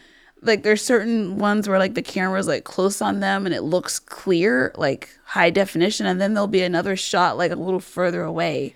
like 0.41 0.64
there's 0.64 0.84
certain 0.84 1.38
ones 1.38 1.68
where 1.68 1.80
like 1.80 1.93
the 1.95 2.01
camera's 2.01 2.47
like 2.47 2.64
close 2.64 3.01
on 3.01 3.22
them 3.22 3.45
and 3.45 3.55
it 3.55 3.62
looks 3.64 3.99
clear, 3.99 4.72
like 4.76 5.10
high 5.26 5.49
definition, 5.49 6.05
and 6.05 6.20
then 6.20 6.34
there'll 6.34 6.47
be 6.47 6.62
another 6.62 6.95
shot 6.95 7.38
like 7.38 7.51
a 7.51 7.55
little 7.55 7.80
further 7.80 8.22
away. 8.24 8.76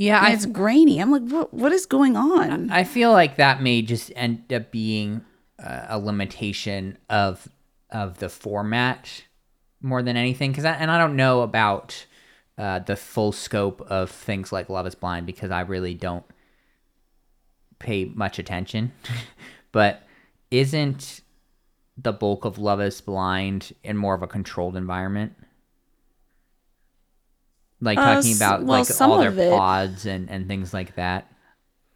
Yeah. 0.00 0.20
I 0.20 0.30
it's 0.30 0.46
grainy. 0.46 0.98
I'm 0.98 1.10
like, 1.10 1.22
what 1.22 1.52
what 1.52 1.72
is 1.72 1.84
going 1.84 2.16
on? 2.16 2.70
I 2.70 2.84
feel 2.84 3.12
like 3.12 3.36
that 3.36 3.62
may 3.62 3.82
just 3.82 4.10
end 4.16 4.50
up 4.52 4.70
being 4.70 5.20
uh, 5.62 5.86
a 5.88 5.98
limitation 5.98 6.96
of 7.10 7.46
of 7.90 8.18
the 8.18 8.30
format 8.30 9.24
more 9.82 10.02
than 10.02 10.16
anything. 10.16 10.52
Because 10.52 10.64
and 10.64 10.90
I 10.90 10.96
don't 10.96 11.16
know 11.16 11.42
about 11.42 12.06
uh, 12.56 12.78
the 12.78 12.96
full 12.96 13.32
scope 13.32 13.82
of 13.82 14.10
things 14.10 14.52
like 14.52 14.70
Love 14.70 14.86
Is 14.86 14.94
Blind 14.94 15.26
because 15.26 15.50
I 15.50 15.60
really 15.60 15.94
don't 15.94 16.24
pay 17.78 18.06
much 18.06 18.38
attention. 18.38 18.92
but 19.72 20.02
isn't 20.50 21.20
the 21.98 22.12
bulk 22.12 22.46
of 22.46 22.58
Love 22.58 22.80
Is 22.80 23.02
Blind 23.02 23.74
in 23.84 23.98
more 23.98 24.14
of 24.14 24.22
a 24.22 24.26
controlled 24.26 24.76
environment? 24.76 25.34
Like 27.80 27.98
Uh, 27.98 28.14
talking 28.16 28.36
about 28.36 28.64
well, 28.64 28.80
like 28.80 29.00
all 29.00 29.18
their 29.18 29.50
pods 29.56 30.06
and, 30.06 30.28
and 30.30 30.46
things 30.46 30.74
like 30.74 30.96
that. 30.96 31.26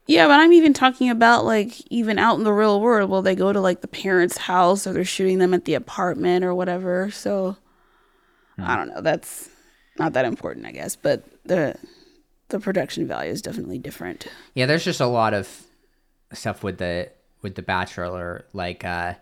Yeah, 0.07 0.27
but 0.27 0.39
I'm 0.39 0.53
even 0.53 0.75
talking 0.75 1.09
about 1.11 1.45
like 1.45 1.81
even 1.91 2.19
out 2.19 2.39
in 2.39 2.45
the 2.45 2.53
real 2.53 2.81
world. 2.81 3.11
Well, 3.11 3.23
they 3.23 3.35
go 3.35 3.53
to 3.53 3.61
like 3.61 3.81
the 3.81 3.89
parents' 3.89 4.37
house 4.37 4.87
or 4.87 4.93
they're 4.93 5.05
shooting 5.05 5.39
them 5.39 5.55
at 5.55 5.65
the 5.65 5.75
apartment 5.75 6.45
or 6.45 6.55
whatever. 6.55 7.11
So 7.11 7.57
I 8.59 8.77
don't 8.77 8.89
know. 8.89 9.01
That's 9.01 9.49
not 9.99 10.13
that 10.13 10.25
important, 10.25 10.67
I 10.67 10.73
guess. 10.73 10.97
But 10.97 11.25
the 11.45 11.77
the 12.49 12.61
production 12.61 13.07
value 13.09 13.31
is 13.31 13.43
definitely 13.43 13.79
different. 13.79 14.27
Yeah, 14.55 14.67
there's 14.67 14.85
just 14.85 15.01
a 15.01 15.07
lot 15.07 15.35
of 15.35 15.49
stuff 16.33 16.63
with 16.63 16.79
the 16.79 17.11
with 17.43 17.55
the 17.55 17.63
Bachelor, 17.63 18.45
like 18.53 18.85
uh, 18.85 19.15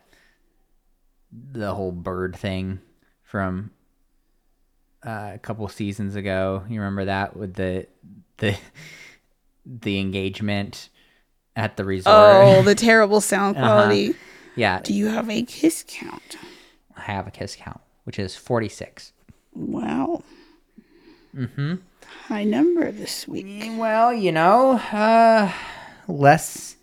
the 1.30 1.74
whole 1.74 1.92
bird 1.92 2.36
thing 2.36 2.80
from 3.22 3.70
uh, 5.04 5.30
a 5.34 5.38
couple 5.38 5.66
seasons 5.68 6.16
ago. 6.16 6.64
You 6.68 6.80
remember 6.80 7.04
that 7.06 7.36
with 7.36 7.54
the 7.54 7.86
the 8.38 8.56
the 9.64 9.98
engagement 9.98 10.88
at 11.56 11.76
the 11.76 11.84
resort? 11.84 12.14
Oh, 12.16 12.62
the 12.62 12.74
terrible 12.88 13.20
sound 13.20 13.56
quality. 13.56 14.14
yeah, 14.56 14.80
Do 14.80 14.92
you 14.94 15.08
have 15.08 15.28
a 15.30 15.42
kiss 15.42 15.84
count? 15.86 16.36
I 16.96 17.00
have 17.02 17.26
a 17.26 17.30
kiss 17.30 17.56
count, 17.56 17.80
which 18.04 18.18
is 18.18 18.36
forty 18.36 18.68
six. 18.68 19.12
Wow. 19.54 20.22
Mm-hmm. 21.36 21.74
High 22.26 22.44
number 22.44 22.92
this 22.92 23.26
week. 23.26 23.46
Well, 23.78 24.12
you 24.12 24.32
know, 24.32 24.72
uh, 24.92 25.50
less 26.06 26.76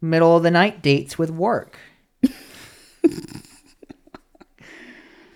middle 0.00 0.36
of 0.36 0.42
the 0.42 0.50
night 0.50 0.82
dates 0.82 1.18
with 1.18 1.30
work. 1.30 1.78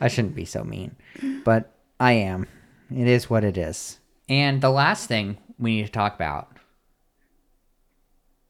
I 0.01 0.09
shouldn't 0.09 0.35
be 0.35 0.45
so 0.47 0.65
mean, 0.65 0.97
but 1.45 1.75
I 2.01 2.13
am. 2.13 2.47
It 2.91 3.07
is 3.07 3.29
what 3.31 3.45
it 3.45 3.57
is. 3.57 3.99
And 4.29 4.61
the 4.61 4.71
last 4.71 5.07
thing 5.07 5.37
we 5.59 5.77
need 5.77 5.87
to 5.87 5.93
talk 5.93 6.15
about 6.15 6.49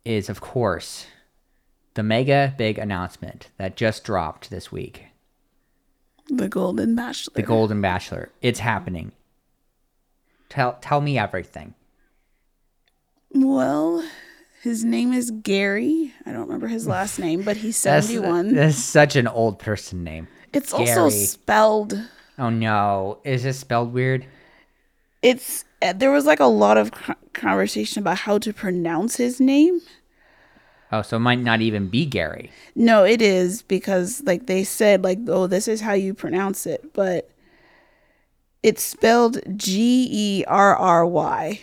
is, 0.05 0.29
of 0.29 0.41
course, 0.41 1.07
the 1.95 2.03
mega 2.03 2.55
big 2.57 2.79
announcement 2.79 3.51
that 3.59 3.77
just 3.77 4.05
dropped 4.05 4.51
this 4.51 4.71
week 4.71 5.07
The 6.29 6.49
Golden 6.49 6.95
Bachelor. 6.95 7.33
the 7.35 7.43
Golden 7.43 7.81
Bachelor. 7.81 8.31
It's 8.41 8.61
happening. 8.61 9.13
Tell, 10.49 10.79
tell 10.81 11.01
me 11.01 11.19
everything. 11.19 11.75
well, 13.33 14.05
his 14.63 14.85
name 14.85 15.13
is 15.13 15.31
Gary. 15.31 16.13
I 16.27 16.33
don't 16.33 16.43
remember 16.43 16.69
his 16.69 16.87
last 16.87 17.19
name, 17.27 17.43
but 17.43 17.57
he's 17.59 17.83
That's, 17.83 18.07
71. 18.07 18.55
that's 18.55 18.77
such 18.77 19.17
an 19.17 19.27
old 19.27 19.59
person 19.59 20.05
name. 20.05 20.29
it's 20.53 20.73
also 20.73 20.85
Gary. 20.85 21.11
spelled. 21.11 22.01
Oh 22.41 22.49
no, 22.49 23.19
is 23.23 23.43
this 23.43 23.59
spelled 23.59 23.93
weird? 23.93 24.27
It's 25.21 25.67
uh, 25.83 25.93
there 25.93 26.11
was 26.11 26.25
like 26.25 26.41
a 26.41 26.47
lot 26.47 26.79
of 26.79 26.91
conversation 27.35 28.01
about 28.01 28.17
how 28.17 28.39
to 28.39 28.53
pronounce 28.55 29.17
his 29.17 29.41
name. 29.41 29.83
Oh, 30.91 31.03
so 31.03 31.19
it 31.19 31.21
might 31.21 31.39
not 31.39 31.61
even 31.61 31.89
be 31.89 32.07
Gary. 32.07 32.51
No, 32.75 33.05
it 33.05 33.21
is 33.21 33.61
because 33.61 34.23
like 34.25 34.47
they 34.47 34.65
said 34.65 35.05
like 35.05 35.19
oh 35.29 35.47
this 35.47 35.69
is 35.69 35.83
how 35.83 35.93
you 35.93 36.15
pronounce 36.15 36.67
it, 36.67 36.95
but 36.95 37.31
it's 38.63 38.83
spelled 38.83 39.39
G 39.59 40.09
E 40.11 40.45
R 40.49 40.75
R 40.75 41.07
Y. 41.07 41.61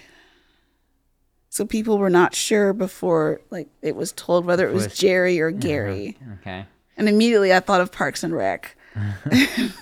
So 1.49 1.65
people 1.65 1.97
were 1.97 2.11
not 2.11 2.35
sure 2.35 2.71
before 2.71 3.41
like 3.49 3.67
it 3.81 3.95
was 3.95 4.11
told 4.11 4.45
whether 4.45 4.67
it 4.67 4.73
was 4.75 4.85
was- 4.85 4.97
Jerry 4.97 5.39
or 5.39 5.49
Gary. 5.49 6.19
Okay. 6.41 6.67
And 6.97 7.09
immediately 7.09 7.51
I 7.51 7.61
thought 7.61 7.81
of 7.81 7.91
Parks 7.91 8.23
and 8.23 8.35
Rec. 8.35 8.75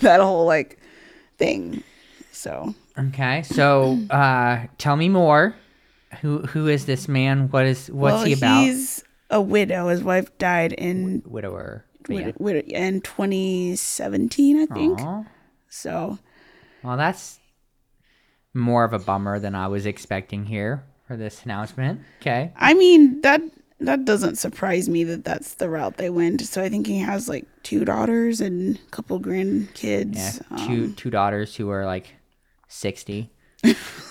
that 0.01 0.19
whole 0.21 0.45
like 0.45 0.79
thing. 1.38 1.83
So 2.31 2.73
Okay. 2.97 3.43
So, 3.43 3.99
uh, 4.09 4.67
tell 4.77 4.95
me 4.95 5.09
more. 5.09 5.55
Who 6.21 6.39
who 6.43 6.67
is 6.67 6.86
this 6.86 7.07
man? 7.09 7.49
What 7.49 7.65
is 7.65 7.89
what's 7.91 8.13
well, 8.15 8.23
he 8.23 8.33
about? 8.33 8.61
he's 8.63 9.03
a 9.29 9.41
widow. 9.41 9.89
His 9.89 10.01
wife 10.03 10.38
died 10.38 10.71
in 10.71 11.23
Widower. 11.25 11.83
wid- 12.07 12.36
wid- 12.39 12.65
in 12.71 13.01
2017, 13.01 14.61
I 14.61 14.65
think. 14.73 14.99
Aw. 14.99 15.23
So 15.67 16.19
Well, 16.83 16.95
that's 16.95 17.39
more 18.53 18.86
of 18.86 18.93
a 18.93 18.99
bummer 18.99 19.39
than 19.39 19.55
I 19.55 19.67
was 19.67 19.86
expecting 19.86 20.45
here 20.45 20.83
for 21.07 21.17
this 21.17 21.43
announcement. 21.43 21.99
Okay. 22.21 22.53
I 22.55 22.73
mean 22.75 23.19
that 23.21 23.41
that 23.80 24.05
doesn't 24.05 24.38
surprise 24.38 24.88
me 24.88 25.03
that 25.03 25.26
that's 25.26 25.55
the 25.55 25.69
route 25.69 25.97
they 25.97 26.09
went. 26.09 26.41
So 26.41 26.61
I 26.61 26.69
think 26.69 26.88
he 26.88 26.99
has 26.99 27.28
like 27.28 27.45
two 27.63 27.84
daughters 27.86 28.41
and 28.41 28.78
a 28.78 28.89
couple 28.91 29.19
grandkids. 29.19 30.15
Yeah. 30.15 30.57
Um, 30.57 30.67
Two 30.67 30.91
two 30.93 31.09
daughters 31.09 31.55
who 31.55 31.69
are 31.69 31.86
like 31.86 32.15
sixty. 32.67 33.32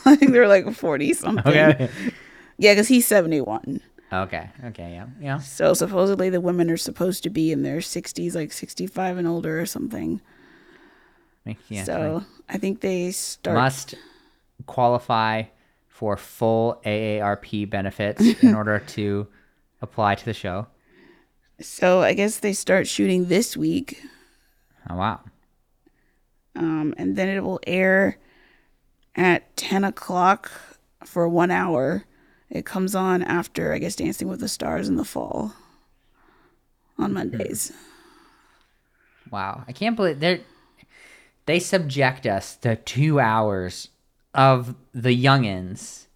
I 0.05 0.17
think 0.17 0.33
they're 0.33 0.49
like 0.49 0.69
40 0.75 1.13
something. 1.15 1.47
Okay. 1.47 1.89
Yeah, 2.59 2.73
because 2.73 2.89
he's 2.89 3.07
71. 3.07 3.81
okay. 4.13 4.51
Okay. 4.67 4.93
Yeah. 4.93 5.07
Yeah. 5.21 5.39
So 5.39 5.75
supposedly 5.75 6.29
the 6.29 6.41
women 6.41 6.71
are 6.71 6.77
supposed 6.77 7.23
to 7.23 7.31
be 7.31 7.53
in 7.53 7.63
their 7.63 7.79
60s, 7.79 8.35
like 8.35 8.53
65 8.53 9.17
and 9.19 9.29
older 9.29 9.61
or 9.61 9.67
something. 9.67 10.21
Yeah 11.69 11.85
so 11.85 12.25
I 12.49 12.57
think 12.59 12.81
they 12.81 13.11
start. 13.11 13.57
must 13.57 13.95
qualify 14.67 15.43
for 15.89 16.17
full 16.17 16.81
AARP 16.85 17.69
benefits 17.69 18.21
in 18.43 18.55
order 18.55 18.79
to 18.79 19.27
apply 19.85 20.17
to 20.17 20.25
the 20.25 20.35
show. 20.35 20.67
So 21.61 22.01
I 22.01 22.15
guess 22.15 22.41
they 22.41 22.53
start 22.53 22.89
shooting 22.89 23.27
this 23.27 23.57
week, 23.57 24.03
Oh 24.91 24.97
wow. 24.97 25.21
um, 26.57 26.95
and 26.99 27.15
then 27.17 27.29
it 27.29 27.45
will 27.45 27.61
air 27.67 28.19
at 29.15 29.57
10 29.57 29.85
o'clock 29.85 30.51
for 31.05 31.29
one 31.29 31.53
hour. 31.53 32.05
It 32.51 32.67
comes 32.67 32.95
on 32.97 33.23
after, 33.23 33.73
I 33.73 33.79
guess, 33.79 33.95
Dancing 33.97 34.27
with 34.29 34.41
the 34.41 34.49
Stars 34.49 34.89
in 34.89 34.97
the 34.97 35.05
fall 35.05 35.53
on 36.99 37.13
Mondays. 37.13 37.73
Wow. 39.31 39.65
I 39.67 39.73
can't 39.73 39.97
believe 39.97 40.21
they 40.21 40.43
they 41.47 41.61
subject 41.61 42.27
us 42.27 42.57
to 42.59 42.75
2 42.77 43.21
hours 43.21 43.89
of 44.35 44.75
the 44.93 45.11
youngins 45.17 46.07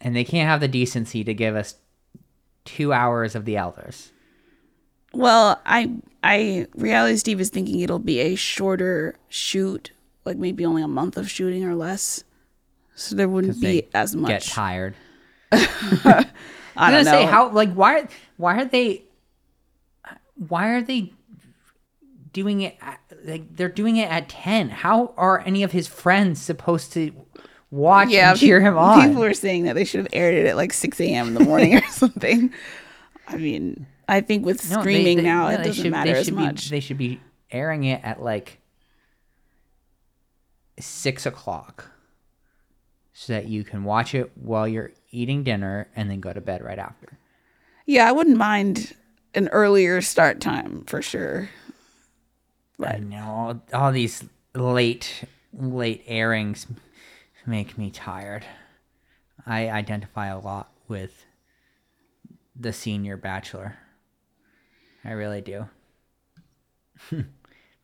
and 0.00 0.16
they 0.16 0.24
can't 0.24 0.48
have 0.48 0.60
the 0.60 0.68
decency 0.68 1.22
to 1.24 1.34
give 1.34 1.54
us 1.54 1.76
2 2.64 2.92
hours 2.92 3.34
of 3.34 3.44
the 3.44 3.56
elders. 3.56 4.12
Well, 5.12 5.60
I, 5.66 5.92
I, 6.22 6.66
Reality 6.74 7.16
Steve 7.16 7.40
is 7.40 7.50
thinking 7.50 7.80
it'll 7.80 7.98
be 7.98 8.20
a 8.20 8.34
shorter 8.34 9.16
shoot, 9.28 9.92
like 10.24 10.38
maybe 10.38 10.64
only 10.64 10.82
a 10.82 10.88
month 10.88 11.16
of 11.16 11.30
shooting 11.30 11.64
or 11.64 11.74
less. 11.74 12.24
So 12.94 13.16
there 13.16 13.28
wouldn't 13.28 13.60
be 13.60 13.88
as 13.94 14.14
much. 14.14 14.28
Get 14.28 14.42
tired. 14.42 14.94
I 15.52 16.90
don't 16.90 16.98
was 16.98 17.06
know. 17.06 17.12
gonna 17.12 17.26
say 17.26 17.26
how 17.26 17.50
like 17.50 17.72
why 17.74 18.08
why 18.36 18.60
are 18.60 18.64
they 18.64 19.04
why 20.36 20.70
are 20.70 20.82
they 20.82 21.12
doing 22.32 22.62
it 22.62 22.76
at, 22.80 23.00
like 23.24 23.54
they're 23.54 23.68
doing 23.68 23.96
it 23.96 24.10
at 24.10 24.28
10 24.28 24.70
how 24.70 25.12
are 25.18 25.40
any 25.40 25.62
of 25.62 25.72
his 25.72 25.86
friends 25.86 26.40
supposed 26.40 26.92
to 26.94 27.12
watch 27.72 28.12
and 28.12 28.38
cheer 28.38 28.60
him 28.60 28.76
on 28.78 29.08
People 29.08 29.22
were 29.22 29.34
saying 29.34 29.64
that 29.64 29.74
they 29.74 29.84
should 29.84 29.98
have 29.98 30.08
aired 30.12 30.34
it 30.36 30.46
at 30.46 30.54
like 30.56 30.72
6 30.72 31.00
a.m. 31.00 31.26
in 31.28 31.34
the 31.34 31.40
morning 31.40 31.74
or 31.74 31.82
something. 31.90 32.52
I 33.26 33.36
mean, 33.36 33.86
I 34.08 34.20
think 34.20 34.46
with 34.46 34.70
No, 34.70 34.80
streaming 34.80 35.16
they- 35.16 35.22
now, 35.24 35.48
no, 35.48 35.54
it 35.54 35.58
they 35.58 35.64
doesn't 35.64 35.82
should- 35.82 35.90
matter 35.90 36.14
as 36.14 36.28
be- 36.30 36.36
much. 36.36 36.70
they 36.70 36.78
should 36.80 36.98
be 36.98 37.20
airing 37.50 37.82
it 37.84 38.00
at 38.04 38.22
like 38.22 38.60
six 40.78 41.26
o'clock 41.26 41.90
so 43.12 43.32
that 43.34 43.46
you 43.46 43.62
can 43.62 43.84
watch 43.84 44.14
it 44.14 44.30
while 44.36 44.66
you're 44.66 44.90
eating 45.10 45.42
dinner 45.44 45.88
and 45.94 46.10
then 46.10 46.20
go 46.20 46.32
to 46.32 46.40
bed 46.40 46.62
right 46.62 46.78
after 46.78 47.18
yeah, 47.84 48.08
I 48.08 48.12
wouldn't 48.12 48.36
mind 48.36 48.94
an 49.34 49.48
earlier 49.48 50.00
start 50.02 50.40
time 50.40 50.84
for 50.86 51.02
sure. 51.02 51.48
I 52.80 52.98
know 52.98 53.60
all 53.74 53.90
these 53.90 54.22
late 54.54 55.24
late 55.52 56.04
airings 56.06 56.66
make 57.46 57.76
me 57.78 57.90
tired. 57.90 58.44
I 59.46 59.68
identify 59.68 60.28
a 60.28 60.38
lot 60.38 60.70
with 60.88 61.24
the 62.58 62.72
senior 62.72 63.16
bachelor. 63.16 63.76
I 65.04 65.12
really 65.12 65.40
do. 65.40 65.68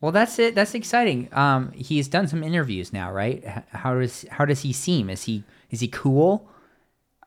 well, 0.01 0.13
that's 0.13 0.39
it. 0.39 0.55
That's 0.55 0.75
exciting. 0.75 1.29
Um, 1.33 1.73
he's 1.73 2.09
done 2.09 2.29
some 2.29 2.45
interviews 2.45 2.93
now, 2.93 3.11
right? 3.11 3.45
How 3.71 3.99
does 3.99 4.25
how 4.31 4.45
does 4.45 4.61
he 4.61 4.73
seem? 4.73 5.11
Is 5.11 5.25
he 5.25 5.45
is 5.71 5.81
he 5.81 5.89
cool? 5.89 6.49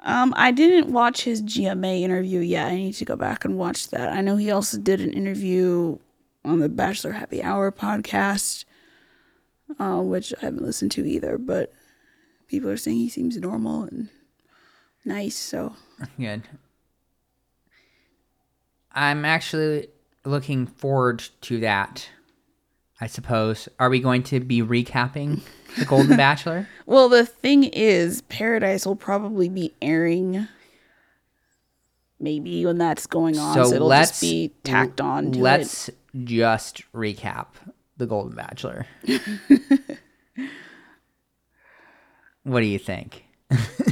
Um, 0.03 0.33
I 0.35 0.51
didn't 0.51 0.91
watch 0.91 1.23
his 1.23 1.43
GMA 1.43 2.01
interview 2.01 2.39
yet. 2.39 2.67
I 2.67 2.75
need 2.75 2.93
to 2.93 3.05
go 3.05 3.15
back 3.15 3.45
and 3.45 3.57
watch 3.57 3.89
that. 3.89 4.11
I 4.11 4.21
know 4.21 4.35
he 4.35 4.49
also 4.49 4.77
did 4.77 4.99
an 4.99 5.13
interview 5.13 5.99
on 6.43 6.59
the 6.59 6.69
Bachelor 6.69 7.11
Happy 7.11 7.43
Hour 7.43 7.71
podcast, 7.71 8.65
uh, 9.79 10.01
which 10.01 10.33
I 10.41 10.45
haven't 10.45 10.63
listened 10.63 10.91
to 10.93 11.07
either. 11.07 11.37
But 11.37 11.71
people 12.51 12.69
are 12.69 12.77
saying 12.77 12.97
he 12.97 13.09
seems 13.09 13.37
normal 13.37 13.83
and 13.83 14.09
nice. 15.05 15.35
So 15.35 15.75
Good. 16.19 16.43
I'm 18.91 19.23
actually 19.23 19.87
looking 20.25 20.67
forward 20.67 21.23
to 21.41 21.61
that. 21.61 22.09
I 22.99 23.07
suppose. 23.07 23.67
Are 23.79 23.89
we 23.89 23.99
going 23.99 24.21
to 24.23 24.39
be 24.39 24.61
recapping 24.61 25.41
the 25.79 25.85
Golden 25.85 26.17
Bachelor? 26.17 26.67
Well, 26.85 27.09
the 27.09 27.25
thing 27.25 27.63
is, 27.63 28.21
Paradise 28.23 28.85
will 28.85 28.95
probably 28.95 29.49
be 29.49 29.73
airing 29.81 30.47
maybe 32.19 32.63
when 32.63 32.77
that's 32.77 33.07
going 33.07 33.39
on. 33.39 33.55
So, 33.55 33.73
it'll 33.73 33.87
let's 33.87 34.11
just 34.11 34.21
be 34.21 34.51
tacked 34.63 35.01
on 35.01 35.31
to. 35.31 35.39
Let's 35.39 35.89
just 36.23 36.83
recap 36.93 37.47
the 37.97 38.05
Golden 38.05 38.35
Bachelor. 38.35 38.85
what 42.43 42.61
do 42.61 42.65
you 42.67 42.79
think? 42.79 43.25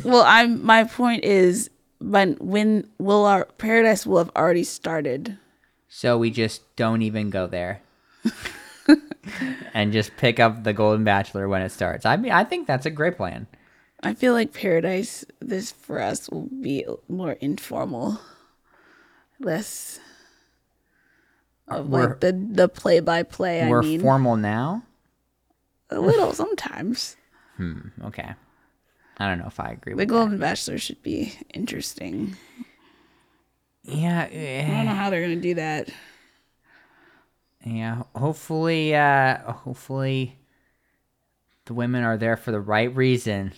Well, 0.06 0.24
I'm 0.26 0.64
my 0.66 0.86
point 0.86 1.24
is 1.26 1.70
but 2.02 2.42
when 2.42 2.90
will 2.98 3.26
our 3.26 3.46
paradise 3.58 4.06
will 4.06 4.20
have 4.20 4.32
already 4.36 4.64
started? 4.64 5.38
So 5.90 6.18
we 6.18 6.30
just 6.32 6.76
don't 6.78 7.02
even 7.02 7.30
go 7.30 7.48
there. 7.48 7.82
and 9.74 9.92
just 9.92 10.16
pick 10.18 10.40
up 10.40 10.64
the 10.64 10.74
Golden 10.74 11.04
Bachelor 11.04 11.48
when 11.48 11.62
it 11.62 11.70
starts. 11.72 12.06
I 12.06 12.16
mean, 12.16 12.32
I 12.32 12.44
think 12.44 12.68
that's 12.68 12.86
a 12.86 12.90
great 12.92 13.18
plan. 13.18 13.48
I 14.02 14.14
feel 14.14 14.34
like 14.34 14.54
paradise 14.54 15.26
this 15.42 15.72
for 15.72 16.00
us 16.02 16.30
will 16.30 16.48
be 16.62 16.86
more 17.10 17.34
informal, 17.34 18.20
less 19.40 20.00
of 21.68 21.90
We're- 21.90 22.08
like 22.08 22.20
the 22.22 22.32
the 22.32 22.70
play 22.70 23.00
by 23.02 23.24
play. 23.24 23.62
I 23.62 23.70
We're 23.70 23.82
mean, 23.82 24.00
formal 24.02 24.38
now. 24.38 24.84
a 25.90 26.00
little 26.00 26.32
sometimes. 26.34 27.18
Okay. 28.06 28.34
I 29.18 29.28
don't 29.28 29.40
know 29.40 29.48
if 29.48 29.60
I 29.60 29.72
agree 29.72 29.94
The 29.94 30.06
with 30.06 30.10
that. 30.10 30.16
Golden 30.16 30.38
Bachelor 30.40 30.78
should 30.78 31.02
be 31.04 31.34
interesting. 31.54 32.38
Yeah, 33.84 34.22
I 34.24 34.34
eh, 34.34 34.68
don't 34.68 34.86
know 34.86 34.94
how 34.96 35.10
they're 35.10 35.22
gonna 35.22 35.38
do 35.38 35.56
that. 35.56 35.90
yeah. 37.66 38.04
Hopefully, 38.16 38.96
uh, 38.96 39.52
hopefully, 39.52 40.38
the 41.66 41.74
women 41.74 42.04
are 42.04 42.18
there 42.18 42.38
for 42.38 42.52
the 42.52 42.60
right 42.62 42.94
reason. 42.96 43.54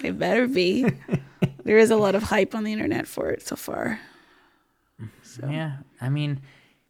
They 0.00 0.10
better 0.10 0.46
be. 0.46 0.86
there 1.64 1.78
is 1.78 1.90
a 1.90 1.96
lot 1.96 2.14
of 2.14 2.24
hype 2.24 2.54
on 2.54 2.64
the 2.64 2.72
internet 2.72 3.06
for 3.06 3.30
it 3.30 3.42
so 3.46 3.56
far. 3.56 4.00
So. 5.22 5.48
Yeah, 5.48 5.78
I 6.00 6.08
mean, 6.08 6.40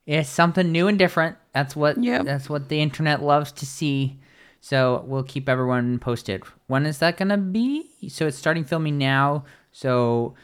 it's 0.07 0.29
something 0.29 0.71
new 0.73 0.89
and 0.89 0.99
different. 0.99 1.37
That's 1.53 1.77
what. 1.77 2.03
Yep. 2.03 2.25
That's 2.25 2.49
what 2.49 2.69
the 2.69 2.81
internet 2.81 3.23
loves 3.23 3.53
to 3.53 3.67
see. 3.67 4.19
So 4.61 5.05
we'll 5.07 5.23
keep 5.23 5.49
everyone 5.49 5.99
posted. 5.99 6.43
When 6.67 6.87
is 6.87 6.99
that 6.99 7.17
gonna 7.17 7.39
be? 7.39 7.91
So 8.09 8.27
it's 8.27 8.39
starting 8.39 8.65
filming 8.65 8.99
now. 8.99 9.45
So 9.73 10.35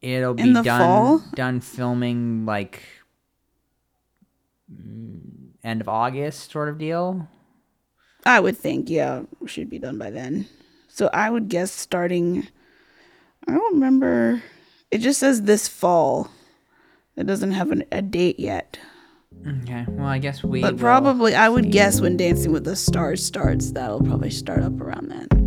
it'll 0.00 0.34
be 0.34 0.52
done 0.52 0.64
fall? 0.64 1.22
done 1.34 1.60
filming 1.60 2.46
like 2.46 2.82
mm, 4.72 5.20
end 5.62 5.80
of 5.80 5.88
August 5.88 6.50
sort 6.50 6.68
of 6.68 6.78
deal. 6.78 7.28
I 8.24 8.40
would 8.40 8.56
think, 8.56 8.90
yeah, 8.90 9.22
should 9.46 9.70
be 9.70 9.78
done 9.78 9.98
by 9.98 10.10
then. 10.10 10.48
So 10.88 11.08
I 11.12 11.30
would 11.30 11.48
guess 11.48 11.70
starting. 11.70 12.48
I 13.46 13.52
don't 13.52 13.74
remember. 13.74 14.42
It 14.90 14.98
just 14.98 15.20
says 15.20 15.42
this 15.42 15.68
fall. 15.68 16.30
It 17.16 17.26
doesn't 17.26 17.52
have 17.52 17.70
an, 17.70 17.84
a 17.92 18.02
date 18.02 18.40
yet. 18.40 18.78
Okay. 19.62 19.84
Well, 19.88 20.06
I 20.06 20.18
guess 20.18 20.42
we. 20.42 20.60
But 20.60 20.76
probably, 20.76 21.34
I 21.34 21.48
would 21.48 21.64
see. 21.64 21.70
guess 21.70 22.00
when 22.00 22.16
Dancing 22.16 22.52
with 22.52 22.64
the 22.64 22.76
Stars 22.76 23.24
starts, 23.24 23.70
that'll 23.72 24.00
probably 24.02 24.30
start 24.30 24.62
up 24.62 24.80
around 24.80 25.08
then. 25.08 25.45